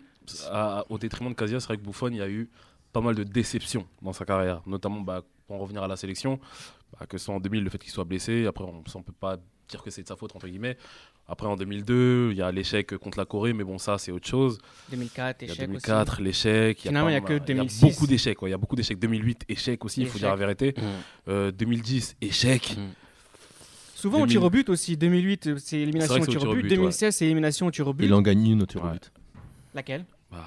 à- 0.49 0.83
au 0.89 0.97
détriment 0.97 1.29
de 1.29 1.35
Casillas, 1.35 1.59
c'est 1.61 1.67
vrai 1.67 1.77
que 1.77 1.83
Buffon, 1.83 2.09
il 2.09 2.17
y 2.17 2.21
a 2.21 2.27
eu 2.27 2.49
pas 2.91 3.01
mal 3.01 3.13
de 3.15 3.23
déceptions 3.23 3.85
dans 4.01 4.13
sa 4.13 4.25
carrière. 4.25 4.61
Notamment, 4.65 5.01
bah, 5.01 5.21
pour 5.47 5.55
en 5.57 5.59
revenir 5.59 5.83
à 5.83 5.87
la 5.87 5.95
sélection, 5.95 6.39
bah, 6.99 7.05
que 7.07 7.17
ce 7.17 7.25
soit 7.25 7.35
en 7.35 7.39
2000, 7.39 7.63
le 7.63 7.69
fait 7.69 7.77
qu'il 7.77 7.91
soit 7.91 8.03
blessé. 8.03 8.45
Après, 8.47 8.65
on 8.65 8.77
ne 8.79 9.03
peut 9.03 9.13
pas 9.17 9.37
dire 9.69 9.81
que 9.81 9.89
c'est 9.89 10.03
de 10.03 10.07
sa 10.07 10.17
faute, 10.17 10.35
entre 10.35 10.47
guillemets. 10.47 10.75
Après, 11.27 11.47
en 11.47 11.55
2002, 11.55 12.29
il 12.31 12.37
y 12.37 12.41
a 12.41 12.51
l'échec 12.51 12.97
contre 12.97 13.17
la 13.17 13.25
Corée, 13.25 13.53
mais 13.53 13.63
bon, 13.63 13.77
ça, 13.77 13.97
c'est 13.97 14.11
autre 14.11 14.27
chose. 14.27 14.57
2004, 14.89 15.41
Il 15.41 15.47
y 15.47 15.51
a 15.51 15.53
échec 15.53 15.67
2004, 15.67 16.21
l'échec. 16.21 16.79
Finalement, 16.81 17.07
il 17.09 17.13
y 17.13 17.15
a 17.15 17.21
pas- 17.21 17.27
que 17.27 17.33
Il 17.33 17.37
y 17.37 17.45
2006. 17.45 17.83
a 17.83 17.87
beaucoup 17.87 18.07
d'échecs. 18.07 18.37
Il 18.41 18.49
y 18.49 18.53
a 18.53 18.57
beaucoup 18.57 18.75
d'échecs. 18.75 18.99
2008, 18.99 19.45
échec 19.47 19.85
aussi, 19.85 20.01
il 20.01 20.07
faut 20.07 20.19
dire 20.19 20.27
la 20.29 20.35
vérité. 20.35 20.73
Mm. 20.77 20.81
Euh, 21.29 21.51
2010, 21.51 22.15
échec. 22.19 22.75
Mm. 22.77 22.81
Souvent 23.95 24.17
au 24.17 24.21
2000. 24.25 24.31
tir 24.33 24.43
au 24.43 24.49
but 24.49 24.69
aussi. 24.69 24.97
2008, 24.97 25.47
euh, 25.47 25.57
c'est 25.57 25.77
élimination 25.79 26.15
au 26.21 26.25
tir 26.25 26.43
au 26.43 26.47
au 26.47 26.51
au 26.51 26.55
but. 26.55 26.63
but, 26.63 26.69
2016, 26.69 27.15
c'est 27.15 27.25
élimination 27.25 27.67
au 27.67 27.71
tir 27.71 27.87
au 27.87 27.93
but. 27.93 28.03
Il 28.05 28.13
en 28.13 28.21
gagne 28.21 28.47
une 28.47 28.63
au 28.63 28.65
tir 28.65 28.83
au 28.83 28.87
Ouais. 28.87 28.93
but. 28.93 29.11
Laquelle 29.73 30.05
Bah, 30.31 30.45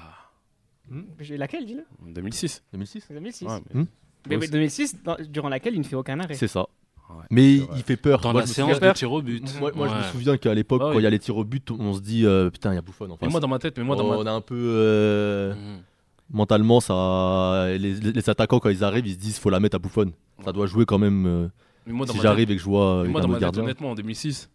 Laquelle, 1.31 1.65
dis-le 1.65 1.83
2006. 2.13 2.61
2006 2.73 3.07
2006. 3.09 3.45
Ouais, 3.45 3.59
Hmm. 3.73 3.85
Mais, 4.27 4.35
Ouais, 4.35 4.41
mais 4.41 4.47
2006, 4.47 5.01
dans- 5.03 5.17
durant 5.29 5.49
laquelle 5.49 5.73
il 5.73 5.79
ne 5.79 5.83
fait 5.85 5.95
aucun 5.95 6.19
arrêt. 6.19 6.33
C'est 6.35 6.47
ça. 6.47 6.65
Ouais, 7.09 7.23
Mais 7.29 7.53
il 7.55 7.83
fait 7.85 7.97
peur. 7.97 8.19
Dans 8.21 8.31
Moi, 8.31 8.41
la 8.41 8.45
je 8.45 8.51
me 8.51 8.53
séance 8.55 8.73
souviens- 8.73 8.89
de 8.91 8.93
tir 8.97 9.11
au 9.11 9.21
but. 9.21 9.43
Moi, 9.59 9.71
moi, 9.75 9.87
je 9.87 9.93
me 9.95 10.11
souviens 10.11 10.37
qu'à 10.37 10.53
l'époque, 10.53 10.81
Ah 10.83 10.87
quand 10.87 10.95
oui. 10.95 11.01
il 11.01 11.03
y 11.03 11.07
a 11.07 11.09
les 11.11 11.19
tirs 11.19 11.37
au 11.37 11.43
but, 11.43 11.69
on 11.71 11.93
se 11.93 12.01
dit 12.01 12.25
euh, 12.25 12.49
putain, 12.49 12.71
il 12.71 12.75
y 12.75 12.77
a 12.79 12.81
Buffon 12.81 13.09
en 13.21 13.29
moi, 13.29 13.39
dans 13.39 13.47
ma 13.47 13.59
tête, 13.59 13.77
mais 13.77 13.83
moi, 13.83 13.95
dans 13.95 14.07
ma 14.07 14.15
on 14.17 14.25
a 14.25 14.31
un 14.31 14.41
peu. 14.41 14.55
euh, 14.57 15.53
Mm. 15.53 15.81
mentalement, 16.31 16.79
ça, 16.79 17.67
les, 17.69 17.77
les- 17.77 18.11
les 18.11 18.29
attaquants, 18.29 18.59
quand 18.59 18.69
ils 18.69 18.83
arrivent, 18.83 19.05
ils 19.07 19.13
se 19.13 19.19
disent 19.19 19.37
faut 19.39 19.49
la 19.51 19.59
mettre 19.59 19.75
à 19.75 19.79
Buffon. 19.79 20.11
Ça 20.43 20.51
doit 20.51 20.65
jouer 20.67 20.85
quand 20.85 20.97
même. 20.97 21.25
euh, 21.27 21.47
mais 21.85 21.93
moi, 21.93 22.05
dans 22.07 22.13
si 22.13 22.19
j'arrive 22.19 22.49
et 22.51 22.55
que 22.55 22.59
je 22.61 22.65
vois 22.65 23.03
Mais 23.03 23.09
moi, 23.09 23.21
dans 23.21 23.27
ma 23.27 23.35
tête, 23.35 23.41
gardien. 23.43 23.63
honnêtement, 23.63 23.91
en 23.91 23.95
2006, 23.95 24.49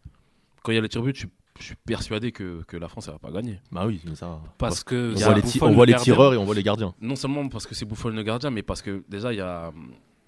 quand 0.62 0.72
il 0.72 0.74
y 0.74 0.78
a 0.78 0.80
les 0.80 0.88
tirs 0.88 1.00
au 1.02 1.04
but, 1.04 1.14
je 1.14 1.20
suis, 1.20 1.28
je 1.60 1.64
suis 1.64 1.76
persuadé 1.76 2.32
que, 2.32 2.62
que 2.66 2.76
la 2.76 2.88
France, 2.88 3.06
elle 3.06 3.12
va 3.14 3.18
pas 3.20 3.30
gagner. 3.30 3.60
Bah 3.70 3.84
oui, 3.86 4.00
mais 4.04 4.16
ça. 4.16 4.40
Parce 4.58 4.82
que 4.82 5.12
on 5.16 5.18
voit 5.20 5.34
les, 5.34 5.42
ti- 5.42 5.58
Buffon, 5.58 5.66
on 5.68 5.72
voit 5.74 5.86
le 5.86 5.90
les 5.90 5.92
gardien. 5.92 6.12
tireurs 6.14 6.34
et 6.34 6.36
on 6.36 6.44
voit 6.44 6.54
les 6.56 6.62
gardiens. 6.64 6.92
Non 7.00 7.14
seulement 7.16 7.48
parce 7.48 7.66
que 7.66 7.74
c'est 7.76 7.84
Buffon 7.86 8.08
le 8.08 8.22
gardien, 8.24 8.50
mais 8.50 8.62
parce 8.62 8.82
que 8.82 9.04
déjà, 9.08 9.32
il 9.32 9.36
y 9.36 9.40
a 9.40 9.70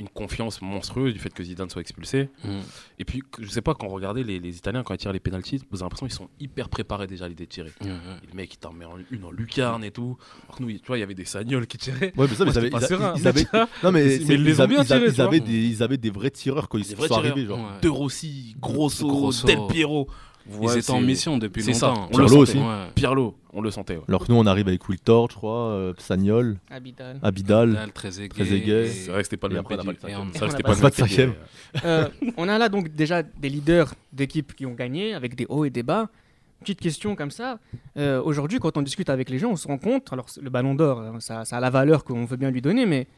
une 0.02 0.08
confiance 0.08 0.60
monstrueuse 0.60 1.12
du 1.14 1.18
fait 1.18 1.32
que 1.32 1.42
Zidane 1.42 1.70
soit 1.70 1.80
expulsé. 1.80 2.28
Mm. 2.44 2.48
Et 2.98 3.04
puis, 3.04 3.22
je 3.40 3.48
sais 3.48 3.62
pas, 3.62 3.74
quand 3.74 3.86
vous 3.88 3.94
regardez 3.94 4.22
les, 4.24 4.38
les 4.38 4.56
Italiens, 4.56 4.82
quand 4.82 4.94
ils 4.94 4.98
tirent 4.98 5.12
les 5.12 5.20
pénalties, 5.20 5.58
vous 5.70 5.78
avez 5.78 5.84
l'impression 5.84 6.06
qu'ils 6.06 6.14
sont 6.16 6.28
hyper 6.40 6.68
préparés 6.68 7.06
déjà 7.06 7.24
à 7.24 7.28
l'idée 7.28 7.44
de 7.46 7.50
tirer. 7.50 7.72
Mm, 7.80 7.86
mm. 7.86 7.90
Et 8.24 8.26
le 8.30 8.34
mec, 8.34 8.52
il 8.54 8.58
t'en 8.58 8.72
met 8.72 8.84
en- 8.84 8.98
une 9.10 9.24
en 9.24 9.30
lucarne 9.30 9.84
et 9.84 9.90
tout. 9.90 10.18
Alors 10.44 10.56
que 10.58 10.62
nous, 10.62 10.72
tu 10.72 10.80
vois, 10.86 10.98
il 10.98 11.00
y 11.00 11.04
avait 11.04 11.14
des 11.14 11.24
sagnoles 11.24 11.66
qui 11.66 11.78
tiraient. 11.78 12.12
Ouais, 12.16 12.26
mais 12.28 12.34
ça, 12.34 12.44
Moi, 12.44 12.52
ils 12.52 12.58
avaient, 12.58 12.68
ils 13.16 13.28
avaient- 13.28 13.46
non, 13.82 13.92
mais, 13.92 14.04
Mais 14.04 14.16
ils 14.34 14.42
les 14.44 14.60
ont 14.60 14.66
bien 14.66 14.80
ils 14.82 14.86
tirés, 14.86 15.20
avaient 15.20 15.40
des, 15.40 15.52
ils 15.66 15.82
avaient 15.82 15.96
des 15.98 16.10
vrais 16.10 16.30
tireurs 16.30 16.68
quand 16.68 16.78
ils 16.78 16.84
sont 16.84 16.96
tireurs. 16.96 17.18
arrivés. 17.18 17.46
Genre. 17.46 17.58
Ouais. 17.58 17.80
De 17.80 17.88
Rossi, 17.88 18.54
Grosso, 18.60 19.06
Grosso. 19.06 19.46
Del 19.46 19.58
Piero. 19.68 20.08
Ils 20.50 20.56
Ouais, 20.58 20.78
étaient 20.78 20.90
en 20.90 21.00
mission 21.00 21.38
depuis 21.38 21.62
c'est 21.62 21.72
ça. 21.74 21.88
longtemps. 21.88 22.08
On 22.12 22.18
le 22.18 22.26
sentait. 22.28 22.40
aussi. 22.40 22.58
Ouais. 22.58 22.86
Pirlo, 22.94 23.36
on 23.52 23.60
le 23.60 23.70
sentait. 23.70 23.96
ouais. 23.96 24.02
Alors 24.08 24.26
que 24.26 24.32
nous, 24.32 24.38
on 24.38 24.46
arrive 24.46 24.66
avec 24.68 24.88
Wiltord, 24.88 25.30
je 25.30 25.36
crois, 25.36 25.68
euh, 25.68 25.94
Sagnol, 25.98 26.58
Abidal. 26.70 27.18
Abidal. 27.22 27.68
Vidal, 27.70 27.92
Trezeguet. 27.92 28.28
Trezeguet. 28.28 28.86
et- 28.86 28.90
C'est 28.90 29.10
vrai 29.10 29.18
que 29.20 29.24
c'était 29.24 29.36
pas 29.36 29.48
le 29.48 29.54
même 29.54 29.60
après, 29.60 29.76
on 29.76 29.78
a 29.78 29.82
pedigree. 29.84 30.00
pas 30.00 30.08
le 30.08 30.12
et 30.12 30.16
on- 30.16 30.32
C'est 30.32 30.38
vrai 30.38 30.40
que 30.40 30.44
on 30.44 30.50
c'était 30.50 30.64
a 30.64 30.68
pas 30.68 30.74
le 30.74 30.80
pas 30.80 30.88
le 30.88 30.94
cinquième. 30.94 31.34
Euh, 31.84 32.08
on 32.36 32.48
a 32.48 32.58
là 32.58 32.68
donc 32.68 32.88
déjà 32.88 33.22
des 33.22 33.48
leaders 33.48 33.94
d'équipes 34.12 34.54
qui 34.54 34.66
ont 34.66 34.74
gagné 34.74 35.14
avec 35.14 35.34
des 35.36 35.46
hauts 35.48 35.64
et 35.64 35.70
des 35.70 35.82
bas. 35.82 36.08
Petite 36.60 36.80
question 36.80 37.16
comme 37.16 37.30
ça. 37.32 37.58
Euh, 37.96 38.22
Aujourd'hui, 38.22 38.58
quand 38.60 38.76
on 38.76 38.82
discute 38.82 39.10
avec 39.10 39.30
les 39.30 39.38
gens, 39.38 39.50
on 39.50 39.56
se 39.56 39.66
rend 39.66 39.78
compte, 39.78 40.12
alors 40.12 40.26
le 40.40 40.48
ballon 40.50 40.74
d'or, 40.76 41.00
hein, 41.00 41.16
ça, 41.18 41.44
ça 41.44 41.56
a 41.56 41.60
la 41.60 41.70
valeur 41.70 42.04
qu'on 42.04 42.24
veut 42.24 42.36
bien 42.36 42.50
lui 42.52 42.62
donner, 42.62 42.86
mais 42.86 43.08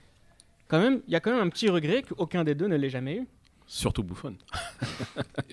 quand 0.69 0.81
même, 0.81 1.01
il 1.07 1.13
y 1.13 1.17
a 1.17 1.21
quand 1.21 1.31
même 1.31 1.47
un 1.47 1.51
petit 1.51 1.69
regret 1.69 2.03
qu'aucun 2.09 2.43
des 2.43 2.55
deux 2.55 2.69
ne 2.69 2.77
l'ait 2.77 2.89
jamais 2.91 3.17
eu. 3.17 3.27
Surtout 3.67 4.03
Buffon. 4.03 4.35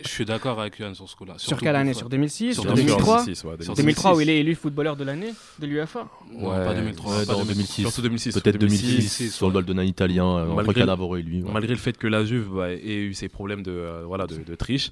Je 0.04 0.08
suis 0.08 0.26
d'accord 0.26 0.60
avec 0.60 0.78
Yann 0.80 0.93
sur 0.93 1.08
ce 1.10 1.15
coup-là. 1.15 1.36
Sur 1.38 1.58
quelle 1.58 1.76
année 1.76 1.91
Buffon. 1.91 2.00
Sur 2.00 2.10
2006 2.10 2.54
Sur 2.54 2.63
Sur 2.63 2.74
Bien 2.74 2.76
sûr, 2.76 2.86
2003 2.97 3.24
2006, 3.26 3.43
ouais, 3.45 3.63
Sur 3.63 3.74
2003 3.76 4.12
où 4.12 4.13
2006. 4.15 4.24
il 4.24 4.30
est 4.30 4.39
élu 4.41 4.56
footballeur 4.56 4.95
de 4.97 5.04
l'année 5.06 5.34
de 5.60 5.65
l'UFA. 5.65 6.08
Ouais, 6.34 6.43
pas 6.65 6.74
2003. 6.76 7.17
ouais, 7.19 7.26
pas 7.26 7.34
dans 7.34 7.45
2006. 7.45 7.54
2006. 7.56 7.82
Surtout 7.84 8.02
2006. 8.02 8.34
Peut-être 8.39 8.58
2006, 8.58 8.88
2006, 8.88 9.32
sur 9.34 9.47
le 9.47 9.54
bal 9.54 9.63
d'un 9.65 9.82
Italien, 9.84 10.26
euh, 10.26 10.45
entre 10.47 10.56
Malgré- 10.56 10.82
Cannavaro 10.82 11.15
et 11.17 11.21
lui. 11.21 11.41
ouais. 11.41 11.52
Malgré 11.52 11.74
le 11.74 11.80
fait 11.80 11.97
que 11.97 12.08
la 12.08 12.26
Juve 12.26 12.50
bah, 12.54 12.71
ait 12.71 12.95
eu 12.97 13.13
ses 13.13 13.30
problèmes 13.30 13.63
de, 13.63 13.71
euh, 13.71 14.04
voilà, 14.06 14.28
de, 14.28 14.36
de 14.43 14.56
triche, 14.56 14.91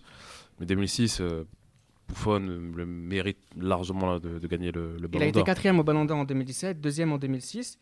mais 0.60 0.66
2006, 0.66 1.20
euh, 1.20 1.44
Buffon 2.08 2.42
euh, 2.42 2.72
le 2.76 2.86
mérite 2.86 3.38
largement 3.60 4.14
là, 4.14 4.20
de, 4.20 4.40
de 4.40 4.48
gagner 4.48 4.72
le, 4.72 4.94
le 4.94 4.98
Il 5.00 5.06
a 5.06 5.08
Ballon 5.10 5.24
été 5.26 5.32
d'Or. 5.34 5.44
quatrième 5.46 5.80
au 5.80 5.84
Ballon 5.84 6.06
d'Or 6.06 6.18
en 6.20 6.26
2017, 6.26 6.80
deuxième 6.82 7.12
en 7.12 7.18
2006. 7.18 7.78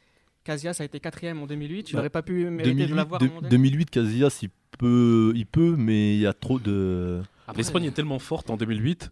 Casillas 0.48 0.78
a 0.80 0.84
été 0.86 1.00
quatrième 1.00 1.42
en 1.42 1.46
2008. 1.48 1.90
Il 1.90 1.94
Bah, 1.94 1.98
n'aurait 2.00 2.10
pas 2.10 2.22
pu 2.22 2.46
mériter 2.50 2.74
2008, 2.76 2.90
de 2.92 2.96
l'avoir 2.96 3.22
à 3.22 3.24
un 3.24 3.28
de- 3.28 3.30
moment 3.32 3.42
donné 3.42 3.52
2008, 3.52 3.90
Casillas, 3.90 4.40
il 4.42 4.50
peut, 4.80 5.34
il 5.36 5.46
peut, 5.46 5.76
mais 5.78 6.16
il 6.16 6.22
y 6.22 6.26
a 6.26 6.34
trop 6.34 6.58
de. 6.60 7.22
L'Espagne 7.56 7.84
est 7.86 7.92
tellement 7.92 8.20
forte 8.20 8.50
en 8.50 8.58
2008 8.58 9.10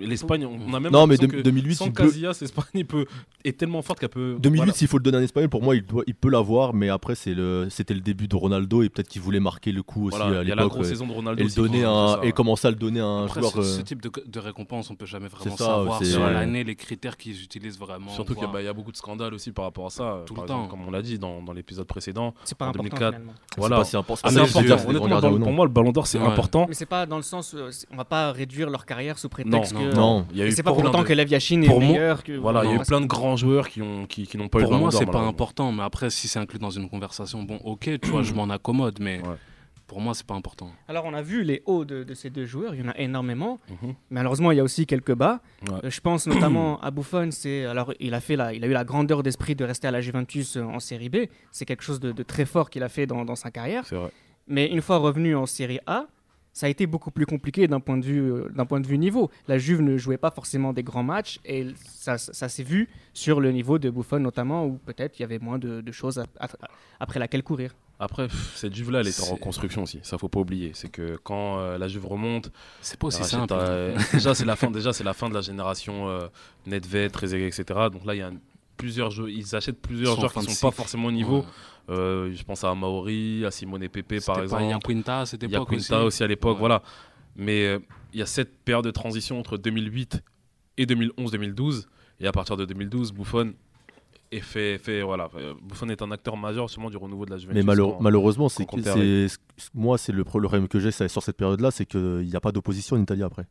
L'Espagne, 0.00 0.46
on 0.46 0.72
a 0.74 0.80
même 0.80 0.90
Non, 0.92 1.06
mais 1.06 1.14
l'impression 1.16 1.26
de- 1.26 1.32
que 1.32 1.42
2008, 1.42 1.74
sans 1.74 1.90
Casillas, 1.90 2.38
l'Espagne 2.40 2.84
peut, 2.84 3.04
est 3.44 3.58
tellement 3.58 3.82
forte 3.82 4.00
qu'elle 4.00 4.08
peut. 4.08 4.36
2008, 4.40 4.56
voilà. 4.58 4.72
s'il 4.72 4.88
faut 4.88 4.96
le 4.96 5.02
donner 5.02 5.18
à 5.18 5.20
un 5.20 5.24
Espagnol, 5.24 5.50
pour 5.50 5.62
moi, 5.62 5.76
il, 5.76 5.82
doit- 5.84 6.04
il 6.06 6.14
peut 6.14 6.30
l'avoir, 6.30 6.72
mais 6.72 6.88
après, 6.88 7.14
c'est 7.14 7.34
le, 7.34 7.66
c'était 7.70 7.92
le 7.92 8.00
début 8.00 8.28
de 8.28 8.34
Ronaldo 8.36 8.82
et 8.82 8.88
peut-être 8.88 9.08
qu'il 9.08 9.20
voulait 9.20 9.40
marquer 9.40 9.70
le 9.72 9.82
coup 9.82 10.06
aussi 10.08 10.16
Voilà, 10.16 10.40
à 10.40 10.42
il 10.42 10.48
y 10.48 10.52
a 10.52 10.54
la 10.54 10.62
l'époque. 10.62 10.72
grosse 10.72 10.86
ouais. 10.86 10.92
saison 10.92 11.06
de 11.06 11.12
Ronaldo. 11.12 11.42
Et, 11.42 11.46
le 11.46 11.52
donner 11.54 11.84
un- 11.84 12.08
ça, 12.08 12.18
et 12.22 12.26
ouais. 12.26 12.32
commencer 12.32 12.66
à 12.66 12.70
le 12.70 12.76
donner 12.76 13.00
à 13.00 13.04
un 13.06 13.24
Après, 13.26 13.40
joueur. 13.40 13.52
ce, 13.52 13.58
euh, 13.58 13.62
ce 13.62 13.80
type 13.82 14.00
de, 14.00 14.10
de 14.26 14.38
récompense, 14.40 14.90
on 14.90 14.94
peut 14.96 15.04
jamais 15.06 15.28
vraiment 15.28 15.56
ça, 15.56 15.64
savoir 15.66 15.98
c'est- 15.98 16.06
sur 16.12 16.20
l'année 16.24 16.64
les 16.64 16.74
critères 16.74 17.18
qu'ils 17.18 17.42
utilisent 17.42 17.78
vraiment. 17.78 18.10
Surtout 18.12 18.34
qu'il 18.34 18.46
voir. 18.48 18.62
y 18.62 18.68
a- 18.68 18.72
beaucoup 18.72 18.92
de 18.92 18.96
scandales 18.96 19.34
aussi 19.34 19.52
par 19.52 19.66
rapport 19.66 19.86
à 19.86 19.90
ça. 19.90 20.22
Tout 20.24 20.32
par 20.34 20.44
le 20.44 20.48
exemple, 20.50 20.64
temps. 20.64 20.68
Comme 20.78 20.88
on 20.88 20.90
l'a 20.90 21.02
dit 21.02 21.18
dans, 21.18 21.42
dans 21.42 21.52
l'épisode 21.52 21.86
précédent. 21.86 22.32
C'est 22.44 22.56
pas 22.56 22.66
En 22.66 22.68
important 22.70 22.84
2004. 22.84 23.12
finalement. 23.12 23.32
c'est 23.50 23.60
Voilà. 23.60 23.76
pas 23.76 23.84
si 23.84 23.96
important. 23.96 24.20
Ah, 24.24 24.30
c'est 24.30 24.34
c'est 24.34 24.42
important 24.72 25.38
pour 25.40 25.52
moi, 25.52 25.66
le 25.66 25.70
ballon 25.72 25.92
d'or, 25.92 26.06
c'est 26.06 26.18
important. 26.18 26.66
Mais 26.68 26.74
c'est 26.74 26.86
pas 26.86 27.04
dans 27.06 27.16
le 27.18 27.22
sens, 27.22 27.54
euh, 27.54 27.70
on 27.92 27.96
va 27.96 28.04
pas 28.04 28.32
réduire 28.32 28.70
leur 28.70 28.86
carrière 28.86 29.18
sous 29.18 29.28
prétexte 29.28 29.57
non, 29.72 29.80
que. 29.90 29.94
non. 29.96 30.26
Il 30.32 30.38
y 30.38 30.42
a 30.42 30.46
Et 30.46 30.48
eu 30.48 30.52
c'est 30.52 30.62
pas 30.62 30.70
pour 30.72 30.80
plein 30.80 30.90
autant 30.90 31.02
de- 31.02 31.06
que 31.08 31.12
Lev 31.12 31.28
Yashin 31.30 31.62
est 31.62 31.78
meilleur 31.78 32.22
que. 32.24 32.32
Voilà, 32.32 32.64
il 32.64 32.70
y 32.70 32.72
a 32.72 32.76
eu 32.76 32.84
plein 32.84 33.00
de 33.00 33.06
grands 33.06 33.36
joueurs 33.36 33.68
qui 33.68 33.80
n'ont 33.80 34.06
qui, 34.06 34.26
qui 34.26 34.36
n'ont 34.36 34.48
pas 34.48 34.58
eu 34.58 34.62
le 34.62 34.68
Pour 34.68 34.78
moi, 34.78 34.90
c'est 34.90 35.06
pas 35.06 35.20
important, 35.20 35.72
mais 35.72 35.82
après, 35.82 36.10
si 36.10 36.28
c'est 36.28 36.38
inclus 36.38 36.58
dans 36.58 36.70
une 36.70 36.88
conversation, 36.88 37.42
bon, 37.42 37.56
ok, 37.64 37.90
tu 38.00 38.08
vois, 38.10 38.22
je 38.22 38.32
m'en 38.34 38.48
accommode, 38.50 38.98
mais 39.00 39.20
Ouais. 39.22 39.34
pour 39.86 40.00
moi, 40.00 40.12
c'est 40.14 40.26
pas 40.26 40.34
important. 40.34 40.70
Alors 40.86 41.04
on 41.06 41.14
a 41.14 41.22
vu 41.22 41.42
les 41.42 41.62
hauts 41.66 41.84
de, 41.84 42.04
de 42.04 42.14
ces 42.14 42.28
deux 42.30 42.44
joueurs, 42.46 42.74
il 42.74 42.80
y 42.82 42.86
en 42.86 42.90
a 42.90 42.96
énormément. 42.98 43.58
Mhm. 43.70 43.94
Malheureusement, 44.10 44.52
il 44.52 44.56
y 44.58 44.60
a 44.60 44.64
aussi 44.64 44.84
quelques 44.86 45.14
bas. 45.14 45.40
Ouais. 45.66 45.76
Euh, 45.84 45.90
je 45.90 46.00
pense 46.00 46.26
notamment 46.26 46.78
à 46.80 46.90
Buffon. 46.90 47.30
C'est 47.30 47.64
alors 47.64 47.92
il 47.98 48.12
a 48.14 48.20
fait 48.20 48.36
la, 48.36 48.52
il 48.52 48.62
a 48.64 48.66
eu 48.66 48.72
la 48.72 48.84
grandeur 48.84 49.22
d'esprit 49.22 49.54
de 49.54 49.64
rester 49.64 49.88
à 49.88 49.90
la 49.90 50.00
Juventus 50.02 50.56
euh, 50.56 50.62
en 50.62 50.78
Série 50.80 51.08
B. 51.08 51.16
C'est 51.52 51.64
quelque 51.64 51.82
chose 51.82 52.00
de, 52.00 52.12
de 52.12 52.22
très 52.22 52.44
fort 52.44 52.68
qu'il 52.70 52.82
a 52.82 52.88
fait 52.90 53.06
dans, 53.06 53.24
dans 53.24 53.36
sa 53.36 53.50
carrière. 53.50 53.84
C'est 53.86 53.96
vrai. 53.96 54.10
Mais 54.46 54.66
une 54.68 54.80
fois 54.82 54.96
revenu 54.98 55.34
en 55.36 55.46
Série 55.46 55.78
A, 55.86 56.04
ça 56.52 56.66
a 56.66 56.68
été 56.68 56.86
beaucoup 56.86 57.10
plus 57.10 57.26
compliqué 57.26 57.68
d'un 57.68 57.80
point 57.80 57.96
de 57.98 58.04
vue 58.04 58.20
euh, 58.32 58.48
d'un 58.54 58.66
point 58.66 58.80
de 58.80 58.86
vue 58.86 58.98
niveau. 58.98 59.30
La 59.46 59.58
Juve 59.58 59.80
ne 59.80 59.96
jouait 59.96 60.16
pas 60.18 60.30
forcément 60.30 60.72
des 60.72 60.82
grands 60.82 61.02
matchs 61.04 61.38
et 61.44 61.66
ça, 61.86 62.18
ça, 62.18 62.32
ça 62.32 62.48
s'est 62.48 62.62
vu 62.64 62.88
sur 63.12 63.40
le 63.40 63.52
niveau 63.52 63.78
de 63.78 63.90
Buffon 63.90 64.18
notamment 64.20 64.66
où 64.66 64.78
peut-être 64.78 65.18
il 65.18 65.22
y 65.22 65.24
avait 65.24 65.38
moins 65.38 65.58
de, 65.58 65.80
de 65.80 65.92
choses 65.92 66.18
à- 66.18 66.26
à- 66.40 66.48
après 67.00 67.18
laquelle 67.20 67.42
courir. 67.42 67.74
Après, 68.00 68.28
pff, 68.28 68.52
cette 68.56 68.74
Juve-là, 68.76 69.00
elle 69.00 69.08
est 69.08 69.20
en 69.20 69.24
reconstruction 69.34 69.82
aussi. 69.82 69.98
Ça, 70.04 70.18
faut 70.18 70.28
pas 70.28 70.38
oublier. 70.38 70.70
C'est 70.72 70.88
que 70.88 71.16
quand 71.24 71.58
euh, 71.58 71.78
la 71.78 71.88
Juve 71.88 72.06
remonte, 72.06 72.52
C'est 72.80 72.96
pas 72.96 73.08
aussi 73.08 73.18
Racheta, 73.22 73.38
simple. 73.38 73.54
euh, 73.56 73.98
déjà, 74.12 74.34
c'est 74.36 74.44
la 74.44 74.54
fin. 74.54 74.70
Déjà, 74.70 74.92
c'est 74.92 75.02
la 75.02 75.14
fin 75.14 75.28
de 75.28 75.34
la 75.34 75.40
génération 75.40 76.08
euh, 76.08 76.28
Nedved, 76.66 77.10
Trezeguet, 77.10 77.48
etc. 77.48 77.64
Donc 77.92 78.04
là, 78.04 78.14
il 78.14 78.18
y 78.18 78.22
a 78.22 78.28
un- 78.28 78.34
plusieurs 78.78 79.10
jeux. 79.10 79.30
Ils 79.30 79.54
achètent 79.54 79.80
plusieurs 79.82 80.16
joueurs 80.16 80.32
qui 80.32 80.46
de 80.46 80.50
sont 80.50 80.66
pas 80.68 80.72
forcément 80.74 81.08
au 81.08 81.12
niveau. 81.12 81.40
Ouais. 81.40 81.44
Euh, 81.90 82.32
je 82.34 82.42
pense 82.44 82.64
à 82.64 82.74
Maori, 82.74 83.44
à 83.44 83.50
Simone 83.50 83.86
Pepe, 83.88 84.24
par 84.24 84.40
exemple. 84.42 84.64
À 85.06 85.26
cette 85.26 85.42
Il 85.42 85.50
y 85.50 85.54
a 85.54 85.58
époque 85.58 85.70
Quinta 85.70 86.04
aussi. 86.04 86.22
à 86.22 86.26
l'époque, 86.26 86.54
Ouais. 86.54 86.60
voilà. 86.60 86.82
Mais 87.36 87.66
euh, 87.66 87.78
il 88.12 88.18
y 88.20 88.22
a 88.22 88.26
cette 88.26 88.58
période 88.64 88.84
de 88.84 88.90
transition 88.90 89.38
entre 89.38 89.56
2008 89.58 90.22
et 90.78 90.86
2011-2012. 90.86 91.84
Et 92.20 92.26
à 92.26 92.32
partir 92.32 92.56
de 92.56 92.64
2012, 92.64 93.12
Buffon 93.12 93.52
est 94.32 94.40
fait, 94.40 94.76
fait 94.78 95.02
voilà. 95.02 95.30
euh, 95.36 95.54
Buffon 95.62 95.88
est 95.88 96.02
un 96.02 96.10
acteur 96.10 96.36
majeur 96.36 96.68
justement 96.68 96.90
du 96.90 96.96
renouveau 96.96 97.24
de 97.24 97.30
la 97.30 97.38
Juventus. 97.38 97.62
Mais 97.62 97.66
malheure- 97.66 98.00
malheureusement, 98.02 98.48
c'est 98.48 98.66
moi, 99.74 99.96
c'est 99.98 100.12
le 100.12 100.24
problème 100.24 100.68
que 100.68 100.78
j'ai 100.80 100.90
sur 100.90 101.22
cette 101.22 101.36
période-là, 101.36 101.70
c'est 101.70 101.86
qu'il 101.86 102.26
n'y 102.26 102.36
a 102.36 102.40
pas 102.40 102.52
d'opposition 102.52 102.96
en 102.96 103.00
Italie 103.02 103.22
après. 103.22 103.46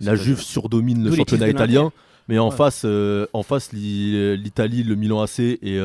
La 0.00 0.16
Juve 0.16 0.40
surdomine 0.40 1.04
le 1.04 1.14
championnat 1.14 1.48
italien, 1.48 1.92
mais 2.28 2.38
en 2.38 2.50
Ouais. 2.50 2.56
face, 2.56 2.82
euh, 2.84 3.26
en 3.32 3.42
face, 3.42 3.72
l'I- 3.72 4.36
l'Italie, 4.36 4.82
le 4.82 4.94
Milan 4.94 5.22
AC 5.22 5.58
et 5.62 5.78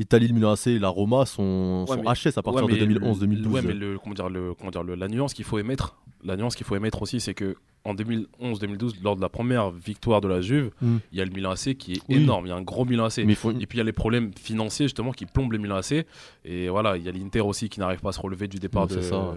euh, 0.00 0.02
l'Italie, 0.02 0.28
le 0.28 0.34
Milan 0.34 0.52
AC 0.52 0.66
et 0.68 0.78
la 0.78 0.88
Roma 0.88 1.26
sont, 1.26 1.84
Ouais, 1.88 1.96
sont 1.96 2.02
mais- 2.02 2.10
HS 2.32 2.38
à 2.38 2.42
partir 2.42 2.64
Ouais, 2.64 2.72
de 2.72 2.78
mais 2.78 2.86
le- 2.86 2.94
2011-2012. 3.00 3.52
Ouais, 3.52 3.62
mais 3.62 3.74
le, 3.74 3.98
comment 3.98 4.14
dire, 4.14 4.28
le, 4.28 4.54
comment 4.54 4.70
dire, 4.70 4.82
le- 4.82 4.94
la 4.94 5.08
nuance 5.08 5.34
qu'il 5.34 5.44
faut 5.44 5.58
émettre, 5.58 5.96
la 6.24 6.36
nuance 6.36 6.54
qu'il 6.56 6.66
faut 6.66 6.76
émettre 6.76 7.02
aussi, 7.02 7.20
c'est 7.20 7.34
que 7.34 7.56
en 7.84 7.94
2011-2012, 7.94 8.94
lors 9.02 9.16
de 9.16 9.22
la 9.22 9.30
première 9.30 9.70
victoire 9.70 10.20
de 10.20 10.28
la 10.28 10.42
Juve, 10.42 10.70
Mm. 10.82 10.96
il 11.12 11.18
y 11.18 11.22
a 11.22 11.24
le 11.24 11.30
Milan 11.30 11.52
AC 11.52 11.74
qui 11.74 11.92
est 11.94 12.02
Oui. 12.10 12.16
énorme. 12.22 12.44
Il 12.46 12.50
y 12.50 12.52
a 12.52 12.56
un 12.56 12.60
gros 12.62 12.84
Milan 12.84 13.06
AC. 13.06 13.24
Mais 13.24 13.32
Et 13.32 13.36
puis 13.66 13.76
il 13.76 13.78
y 13.78 13.80
a 13.80 13.84
les 13.84 13.92
problèmes 13.92 14.32
financiers 14.38 14.84
justement 14.86 15.12
qui 15.12 15.24
plombent 15.24 15.52
le 15.52 15.58
Milan 15.58 15.76
AC. 15.76 16.04
Et 16.44 16.68
voilà, 16.68 16.98
il 16.98 17.04
y 17.04 17.08
a 17.08 17.12
l'Inter 17.12 17.40
aussi 17.40 17.68
qui 17.70 17.80
n'arrive 17.80 18.00
pas 18.00 18.10
à 18.10 18.12
se 18.12 18.20
relever 18.20 18.48
du 18.48 18.58
départ 18.58 18.82
Ouais, 18.82 18.96
de, 18.96 19.00
c'est 19.00 19.08
ça. 19.08 19.34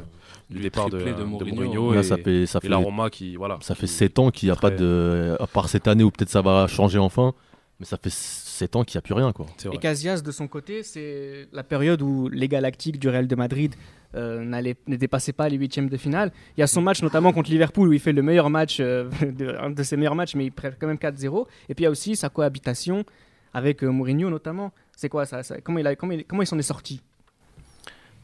du 0.49 0.57
Le 0.57 0.61
départ 0.61 0.89
de, 0.89 0.97
de 0.99 1.03
de 1.13 1.23
Mourinho. 1.23 1.93
Là, 1.93 2.01
et, 2.01 2.03
ça 2.03 2.17
fait, 2.17 2.45
ça 2.45 2.59
et 2.59 2.63
fait, 2.63 2.69
la 2.69 2.77
Roma 2.77 3.09
qui 3.09 3.37
voilà. 3.37 3.57
ça 3.61 3.75
fait 3.75 3.87
qui- 3.87 3.93
7 3.93 4.19
ans 4.19 4.29
qu'il 4.29 4.47
n'y 4.47 4.51
a 4.51 4.57
pas 4.57 4.71
de. 4.71 5.37
À 5.39 5.47
part 5.47 5.69
cette 5.69 5.87
année 5.87 6.03
où 6.03 6.11
peut-être 6.11 6.29
ça 6.29 6.41
va 6.41 6.67
changer 6.67 6.99
enfin, 6.99 7.33
mais 7.79 7.85
ça 7.85 7.95
fait 7.97 8.09
7 8.53 8.75
ans 8.75 8.83
qu'il 8.83 8.95
n'y 8.97 8.99
a 8.99 9.01
plus 9.01 9.13
rien. 9.13 9.31
Quoi. 9.31 9.47
Et. 9.71 9.77
Casillas, 9.77 10.21
de 10.21 10.31
son 10.31 10.47
côté, 10.47 10.83
c'est 10.83 11.47
la 11.51 11.63
période 11.63 12.01
où 12.01 12.29
les 12.29 12.47
Galactiques 12.47 12.99
du 12.99 13.09
Real 13.09 13.27
de 13.27 13.35
Madrid 13.35 13.75
euh, 14.15 14.43
n'allaient- 14.43 14.75
ne 14.87 14.95
dépassaient 14.95 15.33
pas 15.33 15.49
les 15.49 15.57
huitièmes 15.57 15.89
de 15.89 15.97
finale. 15.97 16.31
Il 16.55 16.59
y 16.61 16.63
a 16.63 16.67
son 16.67 16.81
match 16.81 17.01
notamment 17.01 17.33
contre 17.33 17.49
Liverpool 17.49 17.89
où 17.89 17.93
il 17.93 17.99
fait 17.99 18.13
le 18.13 18.21
meilleur 18.21 18.49
match, 18.49 18.77
euh, 18.79 19.09
de, 19.21 19.55
un 19.59 19.71
de 19.71 19.83
ses 19.83 19.97
meilleurs 19.97 20.15
matchs, 20.15 20.35
mais 20.35 20.45
il 20.45 20.51
perd 20.51 20.75
quand 20.79 20.87
même 20.87 20.97
4-0. 20.97 21.47
Et 21.69 21.73
puis 21.75 21.81
il 21.81 21.85
y 21.85 21.87
a 21.87 21.91
aussi 21.91 22.15
sa 22.15 22.29
cohabitation 22.29 23.03
avec 23.53 23.83
euh, 23.83 23.87
Mourinho 23.89 24.29
notamment. 24.29 24.71
C'est 24.95 25.09
quoi 25.09 25.25
ça, 25.25 25.41
ça- 25.43 25.59
comment, 25.61 25.79
il 25.79 25.87
a, 25.87 25.95
comment, 25.95 26.13
il, 26.13 26.23
comment 26.25 26.43
il 26.43 26.47
s'en 26.47 26.59
est 26.59 26.61
sorti? 26.61 27.01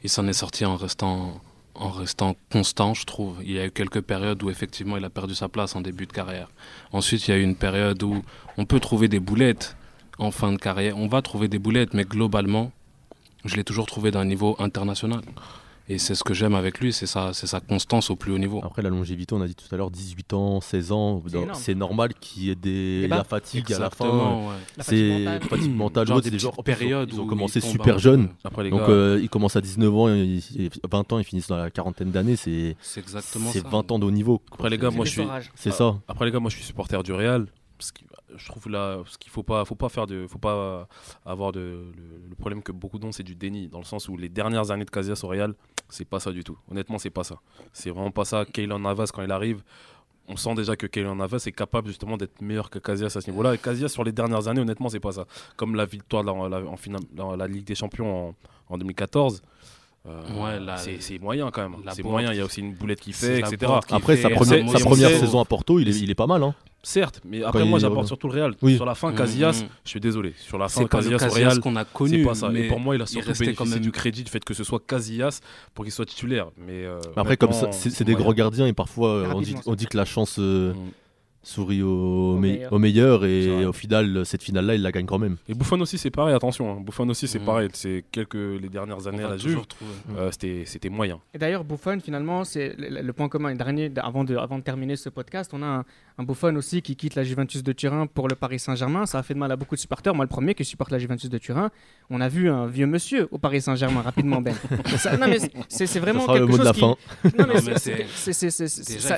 Il 0.04 0.10
s'en 0.10 0.28
est 0.28 0.34
sorti 0.34 0.64
en 0.66 0.76
restant, 0.76 1.42
en 1.76 1.90
restant 1.90 2.36
constant, 2.52 2.94
je 2.94 3.06
trouve. 3.06 3.38
Il 3.44 3.52
y 3.52 3.60
a 3.60 3.66
eu 3.66 3.72
quelques 3.72 4.02
périodes 4.02 4.42
où 4.44 4.50
effectivement 4.50 4.96
il 4.98 5.04
a 5.04 5.10
perdu 5.10 5.36
sa 5.36 5.50
place 5.50 5.76
en 5.76 5.82
début 5.82 6.06
de 6.06 6.14
carrière. 6.14 6.50
Ensuite, 6.92 7.28
il 7.28 7.32
y 7.32 7.34
a 7.34 7.38
eu 7.38 7.44
une 7.44 7.56
période 7.56 8.02
où 8.04 8.22
on 8.58 8.66
peut 8.66 8.80
trouver 8.80 9.08
des 9.08 9.20
boulettes 9.20 9.76
en 10.20 10.32
fin 10.32 10.52
de 10.52 10.58
carrière. 10.58 10.98
On 10.98 11.08
va 11.08 11.22
trouver 11.22 11.48
des 11.48 11.60
boulettes, 11.60 11.94
mais 11.94 12.04
globalement, 12.04 12.72
je 13.46 13.56
l'ai 13.56 13.64
toujours 13.64 13.86
trouvé 13.88 14.12
d'un 14.12 14.26
niveau 14.26 14.56
international. 14.60 15.22
Et 15.92 15.98
c'est 15.98 16.14
ce 16.14 16.24
que 16.24 16.36
j'aime 16.36 16.54
avec 16.54 16.80
lui, 16.82 16.94
c'est 16.94 17.08
sa, 17.08 17.34
c'est 17.34 17.48
sa 17.48 17.60
constance 17.62 18.12
au 18.12 18.16
plus 18.16 18.32
haut 18.32 18.38
niveau. 18.38 18.62
Après, 18.64 18.84
la 18.84 18.90
longévité, 18.92 19.34
on 19.34 19.42
a 19.42 19.48
dit 19.48 19.56
tout 19.56 19.66
à 19.74 19.76
l'heure, 19.76 19.90
18 19.90 20.34
ans, 20.34 20.62
16 20.62 20.92
ans, 20.92 21.24
C'est 21.54 21.74
normal 21.74 22.14
qu'il 22.22 22.44
y 22.44 22.50
ait 22.52 22.56
des, 22.56 23.02
Eh 23.06 23.08
ben, 23.08 23.16
la 23.18 23.24
fatigue 23.24 23.74
à 23.74 23.80
la 23.80 23.90
fin. 23.90 24.06
Ouais. 24.08 24.54
La 24.78 24.84
fatigue 24.84 25.00
C'est 25.00 25.24
mentale. 25.26 25.42
fatigue 25.50 25.76
mentale. 25.76 26.08
Genre 26.08 26.18
des 26.20 26.24
c'est 26.26 26.30
des 26.30 26.38
gens 26.38 26.50
petites 26.52 26.60
en 26.60 26.64
plus, 26.64 26.72
ils 26.72 26.76
ont- 26.76 26.78
périodes 26.78 27.10
Ils 27.12 27.20
ont 27.20 27.26
commencé 27.26 27.58
ils 27.58 27.66
super 27.72 27.98
jeunes. 27.98 28.30
Après 28.44 28.66
les 28.66 28.70
Donc 28.70 28.82
gars, 28.82 28.90
euh, 28.90 29.20
ils 29.20 29.30
commencent 29.30 29.56
à 29.56 29.62
19 29.62 29.96
ans, 29.96 30.10
et, 30.10 30.40
et 30.60 30.70
20 30.92 31.12
ans, 31.12 31.18
ils 31.18 31.26
finissent 31.26 31.48
dans 31.48 31.58
la 31.58 31.72
quarantaine 31.72 32.12
d'années. 32.12 32.36
C'est 32.36 32.76
exactement 32.98 33.50
c'est 33.52 33.64
ça. 33.64 33.70
20 33.70 33.92
ans 33.92 33.98
de 33.98 34.06
haut 34.06 34.12
niveau. 34.12 34.44
Après, 34.52 34.70
les 34.70 34.78
gars, 34.78 34.92
moi, 34.92 35.06
je 35.06 35.12
suis-. 35.12 35.24
C'est 35.56 35.72
ça. 35.72 35.96
Après 36.08 36.26
les 36.26 36.32
gars, 36.32 36.40
moi 36.40 36.52
je 36.52 36.56
suis 36.58 36.66
supporter 36.66 37.02
du 37.02 37.14
Real. 37.14 37.48
Que 37.80 38.04
je 38.36 38.46
trouve 38.46 38.70
là, 38.70 39.02
ce 39.08 39.18
qu'il 39.18 39.32
faut 39.32 39.44
pas, 39.44 39.64
faut 39.64 39.76
pas 39.76 39.90
faire 39.90 40.06
de, 40.06 40.28
faut 40.28 40.38
pas 40.38 40.88
avoir 41.26 41.52
de, 41.54 41.86
le, 42.30 42.36
problème 42.36 42.62
que 42.62 42.74
beaucoup 42.74 43.00
d'ont, 43.00 43.12
c'est 43.14 43.24
du 43.24 43.36
déni, 43.36 43.70
dans 43.70 43.80
le 43.80 43.86
sens 43.86 44.10
où 44.10 44.18
les 44.18 44.30
dernières 44.30 44.72
années 44.72 44.86
de 44.86 44.90
Casillas 44.90 45.22
au 45.24 45.28
Real, 45.28 45.54
c'est 45.88 46.06
pas 46.06 46.20
ça 46.20 46.32
du 46.32 46.44
tout. 46.44 46.58
Honnêtement, 46.70 46.98
c'est 46.98 47.10
pas 47.10 47.24
ça. 47.24 47.40
C'est 47.72 47.90
vraiment 47.90 48.12
pas 48.12 48.26
ça. 48.26 48.46
Keylor 48.46 48.80
Navas 48.80 49.12
quand 49.14 49.24
il 49.24 49.32
arrive, 49.32 49.64
on 50.28 50.36
sent 50.36 50.54
déjà 50.56 50.76
que 50.76 50.88
Keylor 50.88 51.16
Navas 51.16 51.44
est 51.48 51.52
capable 51.52 51.88
justement 51.88 52.18
d'être 52.18 52.42
meilleur 52.42 52.70
que 52.70 52.80
Casillas 52.80 53.14
à 53.16 53.22
ce 53.22 53.30
niveau-là. 53.32 53.56
Et 53.56 53.58
Casillas 53.58 53.90
sur 53.90 54.04
les 54.04 54.12
dernières 54.12 54.48
années, 54.48 54.62
honnêtement, 54.62 54.90
c'est 54.90 55.00
pas 55.00 55.14
ça. 55.14 55.26
Comme 55.56 55.76
la 55.76 55.86
victoire 55.86 56.24
la, 56.24 56.34
en 56.34 56.78
finale, 56.78 57.02
la 57.16 57.48
Ligue 57.48 57.66
des 57.66 57.76
Champions 57.76 58.30
en, 58.30 58.36
en 58.70 58.78
2014. 58.78 59.42
Euh, 60.10 60.44
Ouais, 60.44 60.60
la- 60.60 60.78
c'est 60.78 61.20
moyen 61.20 61.50
quand 61.52 61.62
même. 61.62 61.76
C'est 61.92 62.04
moyen. 62.04 62.32
Il 62.34 62.38
y 62.38 62.42
a 62.42 62.46
aussi 62.46 62.62
une 62.62 62.74
boulette 62.74 63.00
qui 63.00 63.14
fait, 63.14 63.40
etc. 63.40 63.58
qui 63.88 63.94
Après, 63.94 64.16
fait- 64.16 64.22
sa 64.24 64.30
première, 64.30 65.10
sa 65.12 65.20
saison 65.20 65.40
à 65.40 65.46
Porto, 65.46 65.80
il 65.80 65.88
est, 65.90 66.00
il 66.00 66.10
est 66.10 66.16
pas 66.16 66.28
mal. 66.28 66.44
Hein. 66.44 66.54
Certes, 66.82 67.20
mais 67.26 67.44
après 67.44 67.66
moi 67.66 67.78
j'apporte 67.78 68.08
surtout 68.08 68.30
le 68.30 68.36
Real. 68.36 68.54
Oui. 68.62 68.78
Sur 68.78 68.86
la 68.86 68.96
fin, 68.96 69.10
Mhm, 69.12 69.18
Casillas, 69.18 69.62
mhm. 69.64 69.70
je 69.84 69.90
suis 69.90 70.00
désolé. 70.00 70.34
Sur 70.38 70.58
la 70.58 70.70
fin, 70.70 70.86
Casillas 70.86 71.18
au 71.18 71.20
Casillas 71.20 71.50
Real, 71.50 71.60
qu'on 71.60 71.76
a 71.76 71.84
connu. 71.84 72.24
pas 72.24 72.36
ça. 72.36 72.48
Et 72.48 72.52
mais 72.54 72.68
pour 72.70 72.80
moi, 72.80 72.96
il 72.96 73.02
a 73.02 73.06
surtout 73.06 73.32
quand 73.56 73.66
même- 73.66 73.80
du 73.80 73.92
crédit 73.92 74.24
du 74.24 74.32
fait 74.32 74.44
que 74.44 74.54
ce 74.54 74.64
soit 74.64 74.80
Casillas 74.86 75.42
pour 75.74 75.84
qu'il 75.84 75.92
soit 75.92 76.06
titulaire. 76.06 76.48
Mais 76.58 76.86
euh, 76.86 77.00
Après, 77.18 77.36
comme 77.36 77.52
ça, 77.52 77.70
c'est 77.74 78.04
des 78.06 78.16
grands 78.16 78.32
gardiens 78.34 78.66
et 78.66 78.72
parfois 78.74 79.10
euh, 79.10 79.24
on 79.36 79.42
dit, 79.42 79.52
Rapidement, 79.56 79.62
on 79.74 79.76
dit 79.76 79.88
que 79.88 79.98
la 79.98 80.06
chance 80.06 80.38
euh, 80.40 80.74
Mhm. 80.74 80.80
Sourit 81.42 81.82
au, 81.82 82.36
me- 82.36 82.40
meilleur. 82.42 82.74
au 82.74 82.80
meilleur 82.80 83.22
C'est 83.22 83.30
et 83.32 83.66
au 83.66 83.74
final, 83.74 84.26
cette 84.26 84.44
finale-là, 84.44 84.76
il 84.76 84.82
la 84.82 84.92
gagne 84.92 85.06
quand 85.06 85.20
même. 85.20 85.38
Et 85.48 85.54
Buffon 85.54 85.80
aussi, 85.80 85.98
c'est 85.98 86.10
pareil. 86.12 86.36
Attention, 86.36 86.72
hein. 86.72 86.82
Buffon 86.86 87.08
aussi, 87.10 87.28
c'est 87.28 87.40
Mhm. 87.40 87.46
pareil. 87.46 87.70
C'est 87.74 88.04
quelques 88.12 88.34
les 88.36 88.70
dernières 88.70 89.08
années 89.08 89.24
à 89.24 89.30
la 89.30 89.38
Juve, 89.38 89.60
euh, 90.18 90.30
c'était 90.32 90.64
c'était 90.66 90.90
moyen. 90.90 91.20
Et 91.34 91.38
d'ailleurs, 91.38 91.64
Buffon, 91.64 92.00
finalement, 92.04 92.44
c'est 92.44 92.76
le, 92.78 93.02
le 93.02 93.14
point 93.14 93.30
commun. 93.30 93.50
Et 93.50 93.56
dernier, 93.56 93.92
avant 93.98 94.24
de, 94.24 94.36
avant 94.36 94.58
de 94.58 94.64
terminer 94.64 94.96
ce 94.96 95.10
podcast, 95.10 95.52
on 95.54 95.62
a 95.64 95.66
un, 95.66 95.86
un 96.18 96.24
Buffon 96.24 96.56
aussi 96.58 96.82
qui 96.82 96.96
quitte 96.96 97.16
la 97.16 97.24
Juventus 97.24 97.64
de 97.64 97.72
Turin 97.72 98.06
pour 98.08 98.28
le 98.28 98.36
Paris 98.36 98.60
Saint-Germain. 98.60 99.06
Ça 99.06 99.20
a 99.20 99.24
fait 99.24 99.34
de 99.34 99.40
mal 99.40 99.52
à 99.52 99.56
beaucoup 99.56 99.76
de 99.76 99.80
supporters. 99.80 100.14
Moi, 100.14 100.26
le 100.26 100.30
premier 100.30 100.54
qui 100.56 100.66
supporte 100.66 100.92
la 100.92 101.00
Juventus 101.00 101.30
de 101.30 101.38
Turin, 101.38 101.70
on 102.10 102.20
a 102.22 102.28
vu 102.28 102.50
un 102.50 102.68
vieux 102.68 102.88
monsieur 102.88 103.28
au 103.32 103.38
Paris 103.38 103.62
Saint-Germain 103.62 104.02
rapidement, 104.02 104.42
Ben. 104.42 104.54
Ça- 104.98 105.16
non, 105.18 105.28
mais 105.28 105.38
c'est 105.70 105.88
c'est 105.88 106.00
vraiment 106.00 106.26
quelque 106.28 106.52
chose 106.52 106.72
qui- 106.74 106.80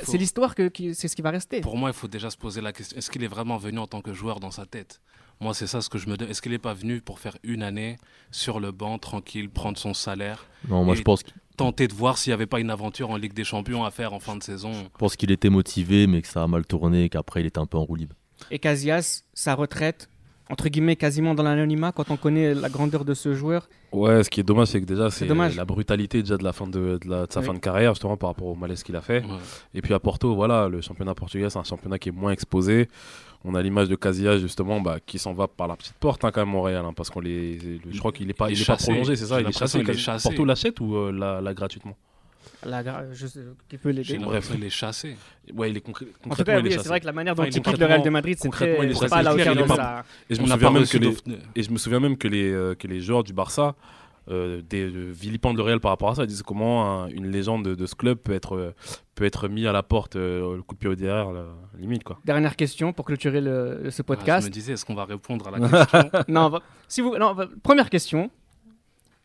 c'est- 0.04 0.18
l'histoire 0.18 0.54
que 0.54 0.68
qui- 0.68 0.94
c'est 0.94 1.08
ce 1.08 1.16
qui 1.16 1.22
va 1.22 1.30
rester. 1.30 1.60
Pour 1.60 1.76
moi, 1.76 1.90
il 1.90 1.94
faut 1.94 2.08
déjà 2.12 2.30
se 2.30 2.36
poser 2.36 2.60
la 2.60 2.72
question 2.72 2.96
est-ce 2.96 3.10
qu'il 3.10 3.24
est 3.24 3.28
vraiment 3.28 3.56
venu 3.56 3.78
en 3.78 3.86
tant 3.88 4.00
que 4.02 4.12
joueur 4.12 4.38
dans 4.38 4.50
sa 4.52 4.66
tête? 4.66 5.00
Moi, 5.40 5.54
c'est 5.54 5.66
ça 5.66 5.80
ce 5.80 5.88
que 5.88 5.98
je 5.98 6.08
me 6.08 6.16
demande. 6.16 6.30
Est-ce 6.30 6.40
qu'il 6.40 6.52
n'est 6.52 6.58
pas 6.58 6.74
venu 6.74 7.00
pour 7.00 7.18
faire 7.18 7.36
une 7.42 7.64
année 7.64 7.96
sur 8.30 8.60
le 8.60 8.70
banc, 8.70 8.98
tranquille, 8.98 9.50
prendre 9.50 9.76
son 9.76 9.92
salaire, 9.92 10.46
Non, 10.68 10.84
moi 10.84 10.94
Et- 10.94 10.98
je 10.98 11.02
pense, 11.02 11.24
tenter 11.56 11.88
de 11.88 11.94
voir 11.94 12.16
s'il 12.18 12.30
n'y 12.30 12.34
avait 12.34 12.46
pas 12.46 12.60
une 12.60 12.70
aventure 12.70 13.10
en 13.10 13.16
Ligue 13.16 13.32
des 13.32 13.42
Champions 13.42 13.84
à 13.84 13.90
faire 13.90 14.12
en 14.12 14.20
fin 14.20 14.36
de 14.36 14.42
saison? 14.42 14.72
Je 14.72 14.98
pense 14.98 15.16
qu'il 15.16 15.32
était 15.32 15.50
motivé, 15.50 16.06
mais 16.06 16.22
que 16.22 16.28
ça 16.28 16.42
a 16.44 16.46
mal 16.46 16.64
tourné 16.64 17.04
et 17.04 17.08
qu'après 17.08 17.40
il 17.40 17.46
était 17.46 17.58
un 17.58 17.66
peu 17.66 17.76
en 17.78 17.84
roue 17.84 17.96
libre. 17.96 18.14
Et 18.52 18.58
Casillas, 18.60 19.24
sa 19.34 19.54
retraite 19.54 20.08
entre 20.52 20.68
guillemets 20.68 20.96
quasiment 20.96 21.34
dans 21.34 21.42
l'anonymat 21.42 21.92
quand 21.92 22.10
on 22.10 22.16
connaît 22.18 22.54
la 22.54 22.68
grandeur 22.68 23.04
de 23.04 23.14
ce 23.14 23.34
joueur. 23.34 23.68
Ouais, 23.90 24.22
ce 24.22 24.28
qui 24.30 24.40
est 24.40 24.42
dommage, 24.42 24.68
c'est 24.68 24.80
que 24.80 24.86
déjà, 24.86 25.10
C'est 25.10 25.26
la 25.26 25.64
brutalité 25.64 26.20
déjà 26.22 26.36
de 26.36 26.44
la 26.44 26.52
fin 26.52 26.66
de, 26.66 26.98
de 27.02 27.08
la- 27.10 27.26
de 27.26 27.32
sa 27.32 27.40
Oui. 27.40 27.46
fin 27.46 27.54
de 27.54 27.58
carrière, 27.58 27.92
justement, 27.94 28.16
par 28.18 28.30
rapport 28.30 28.46
au 28.48 28.54
malaise 28.54 28.82
qu'il 28.82 28.94
a 28.96 29.00
fait. 29.00 29.22
Ouais. 29.24 29.30
Et 29.74 29.80
puis 29.82 29.94
à 29.94 29.98
Porto, 29.98 30.34
voilà, 30.34 30.68
le 30.68 30.80
championnat 30.82 31.14
portugais, 31.14 31.48
c'est 31.50 31.58
un 31.58 31.64
championnat 31.64 31.98
qui 31.98 32.10
est 32.10 32.12
moins 32.12 32.32
exposé. 32.32 32.88
On 33.44 33.54
a 33.54 33.62
l'image 33.62 33.88
de 33.88 33.96
Casillas, 33.96 34.38
justement, 34.38 34.80
bah, 34.80 34.98
qui 35.04 35.18
s'en 35.18 35.32
va 35.32 35.48
par 35.48 35.66
la 35.68 35.74
petite 35.76 35.94
porte, 35.94 36.24
hein, 36.24 36.30
quand 36.32 36.42
même, 36.42 36.50
Montréal, 36.50 36.84
hein, 36.86 36.92
parce 36.94 37.10
qu'on 37.10 37.20
les, 37.20 37.56
le- 37.58 37.78
je 37.90 37.98
crois 37.98 38.12
qu'il 38.12 38.26
n'est 38.26 38.34
pas, 38.34 38.48
Il 38.48 38.52
est 38.52 38.56
il 38.56 38.62
est 38.62 38.66
pas 38.66 38.76
prolongé, 38.76 39.16
c'est 39.16 39.26
ça? 39.26 39.40
Il 39.40 39.48
est 39.48 39.52
chassé. 39.58 39.80
qu'il 39.80 39.90
est 39.90 39.94
chassé. 39.94 40.28
Porto 40.28 40.44
l'achète 40.44 40.78
ou 40.80 40.94
euh, 40.96 41.10
la, 41.12 41.40
la 41.40 41.52
gratuitement? 41.54 41.96
La 42.66 42.82
gra- 42.82 43.04
je 43.12 43.26
sais, 43.26 43.40
qui 43.68 43.76
peut 43.78 43.90
les 43.90 44.02
chassé. 44.70 45.16
Ouais, 45.54 45.70
il 45.70 45.76
est 45.76 45.80
concré- 45.80 46.06
En 46.28 46.34
tout 46.34 46.44
cas, 46.44 46.58
il 46.60 46.66
est 46.66 46.70
oui, 46.70 46.78
c'est 46.82 46.88
vrai 46.88 47.00
que 47.00 47.06
la 47.06 47.12
manière 47.12 47.34
dont 47.34 47.42
Enfin, 47.42 47.50
il 47.50 47.60
quitte 47.60 47.78
le 47.78 47.86
Real 47.86 48.02
de 48.02 48.10
Madrid, 48.10 48.36
c'est 48.40 48.48
très- 48.50 48.78
il 48.84 48.90
est 48.90 49.08
pas 49.08 49.16
à 49.16 49.22
la 49.22 49.32
Il 49.34 49.40
est 49.40 49.42
hauteur 49.48 49.56
de 49.56 49.68
pas- 49.68 49.76
ça. 49.76 50.04
Et 50.30 50.34
je 50.34 50.40
me 50.42 50.46
souviens 50.46 50.70
même 50.70 50.86
que 50.86 50.98
les, 50.98 51.16
Et 51.56 51.62
je 51.62 51.70
me 51.70 51.78
souviens 51.78 52.00
même 52.00 52.16
que 52.16 52.28
les, 52.28 52.50
euh, 52.52 52.74
que 52.74 52.86
les 52.86 53.00
joueurs 53.00 53.24
du 53.24 53.32
Barça 53.32 53.74
euh, 54.30 54.62
des, 54.70 54.82
euh, 54.84 55.10
vilipendent 55.12 55.56
le 55.56 55.64
Real 55.64 55.80
par 55.80 55.90
rapport 55.90 56.10
à 56.10 56.14
ça. 56.14 56.22
Ils 56.22 56.28
disent 56.28 56.44
comment 56.44 57.02
un- 57.02 57.08
une 57.08 57.26
légende 57.32 57.64
de, 57.64 57.74
de 57.74 57.86
ce 57.86 57.96
club 57.96 58.18
peut 58.18 58.32
être, 58.32 58.54
euh, 58.56 58.72
peut 59.16 59.24
être 59.24 59.48
mis 59.48 59.66
à 59.66 59.72
la 59.72 59.82
porte, 59.82 60.14
euh, 60.14 60.54
le 60.54 60.62
coup 60.62 60.76
de 60.76 60.78
pied 60.78 60.88
au 60.88 60.94
derrière, 60.94 61.32
la 61.32 61.46
limite. 61.76 62.04
Quoi. 62.04 62.20
Dernière 62.24 62.54
question 62.54 62.92
pour 62.92 63.04
clôturer 63.04 63.40
le- 63.40 63.80
ce 63.84 63.88
Ah, 63.88 63.90
je 63.96 64.02
podcast. 64.02 64.46
me 64.46 64.52
disais, 64.52 64.74
est-ce 64.74 64.84
qu'on 64.84 64.94
va 64.94 65.06
répondre 65.06 65.48
à 65.48 65.50
la 65.50 65.58
question? 65.68 66.24
Non, 66.28 66.50
va- 66.50 66.60
si 66.86 67.00
vous, 67.00 67.16
non, 67.18 67.34
va- 67.34 67.48
première 67.64 67.90
question. 67.90 68.30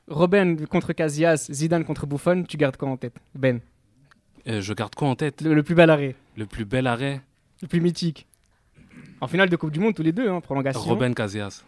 Robben 0.07 0.65
contre 0.67 0.93
Casillas, 0.93 1.47
Zidane 1.51 1.83
contre 1.83 2.05
Buffon, 2.07 2.43
tu 2.47 2.57
gardes 2.57 2.77
quoi 2.77 2.89
en 2.89 2.97
tête 2.97 3.15
Ben, 3.35 3.59
Euh, 4.47 4.61
Je 4.61 4.73
garde 4.73 4.95
quoi 4.95 5.09
en 5.09 5.15
tête? 5.15 5.41
Le, 5.41 5.53
le 5.53 5.63
plus 5.63 5.75
bel 5.75 5.89
arrêt, 5.89 6.15
Le 6.37 6.45
plus 6.45 6.65
bel 6.65 6.87
arrêt? 6.87 7.21
Le 7.61 7.67
plus 7.67 7.81
mythique. 7.81 8.25
En 9.19 9.27
finale 9.27 9.49
de 9.49 9.55
Coupe 9.55 9.71
du 9.71 9.79
Monde, 9.79 9.95
tous 9.95 10.03
les 10.03 10.11
deux, 10.11 10.29
hein, 10.29 10.39
prolongation. 10.41 10.81
Robin 10.81 11.11
Casillas. 11.13 11.63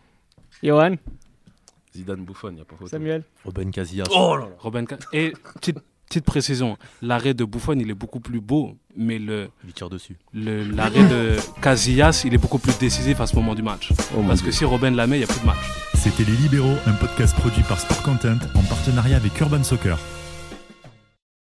Johan, 0.63 0.95
Zidane 1.95 2.23
Buffon, 2.23 2.49
il 2.52 2.56
n'y 2.56 2.62
a 2.62 2.65
pas 2.65 2.75
photo. 2.75 2.88
Samuel? 2.89 3.23
Ruben 3.43 3.71
Casillas. 3.71 4.06
Robin 4.60 4.86
Ca- 4.88 4.97
Et 5.13 5.34
petite, 5.56 5.80
petite 6.10 6.26
précision, 6.26 6.76
l'arrêt 7.04 7.34
de 7.36 7.45
Buffon, 7.45 7.78
il 7.80 7.89
est 7.89 7.93
beaucoup 7.93 8.19
plus 8.19 8.41
beau, 8.41 8.76
mais 8.98 9.19
le 9.19 9.50
Il 9.65 9.74
tire 9.74 9.89
dessus. 9.89 10.17
le- 10.34 10.63
l'arrêt 10.63 11.08
de 11.08 11.38
Casillas, 11.62 12.24
il 12.26 12.34
est 12.34 12.38
beaucoup 12.39 12.58
plus 12.58 12.78
décisif 12.80 13.22
à 13.22 13.28
ce 13.28 13.36
moment 13.36 13.54
du 13.56 13.62
match. 13.62 13.91
Oh 14.17 14.24
Parce 14.28 14.39
Dieu. 14.41 14.50
que 14.50 14.56
si 14.56 14.65
Robin 14.65 14.89
la 14.91 15.06
met, 15.08 15.17
il 15.17 15.19
n'y 15.19 15.24
a 15.26 15.28
plus 15.28 15.39
de 15.41 15.45
match. 15.45 15.58
C'était 15.93 16.24
Les 16.24 16.36
Libéraux, 16.38 16.76
un 16.88 16.93
podcast 16.93 17.36
produit 17.36 17.62
par 17.63 17.80
Sport 17.80 18.02
Content 18.02 18.38
en 18.56 18.63
partenariat 18.63 19.17
avec 19.17 19.39
Urban 19.39 19.63
Soccer. 19.63 19.98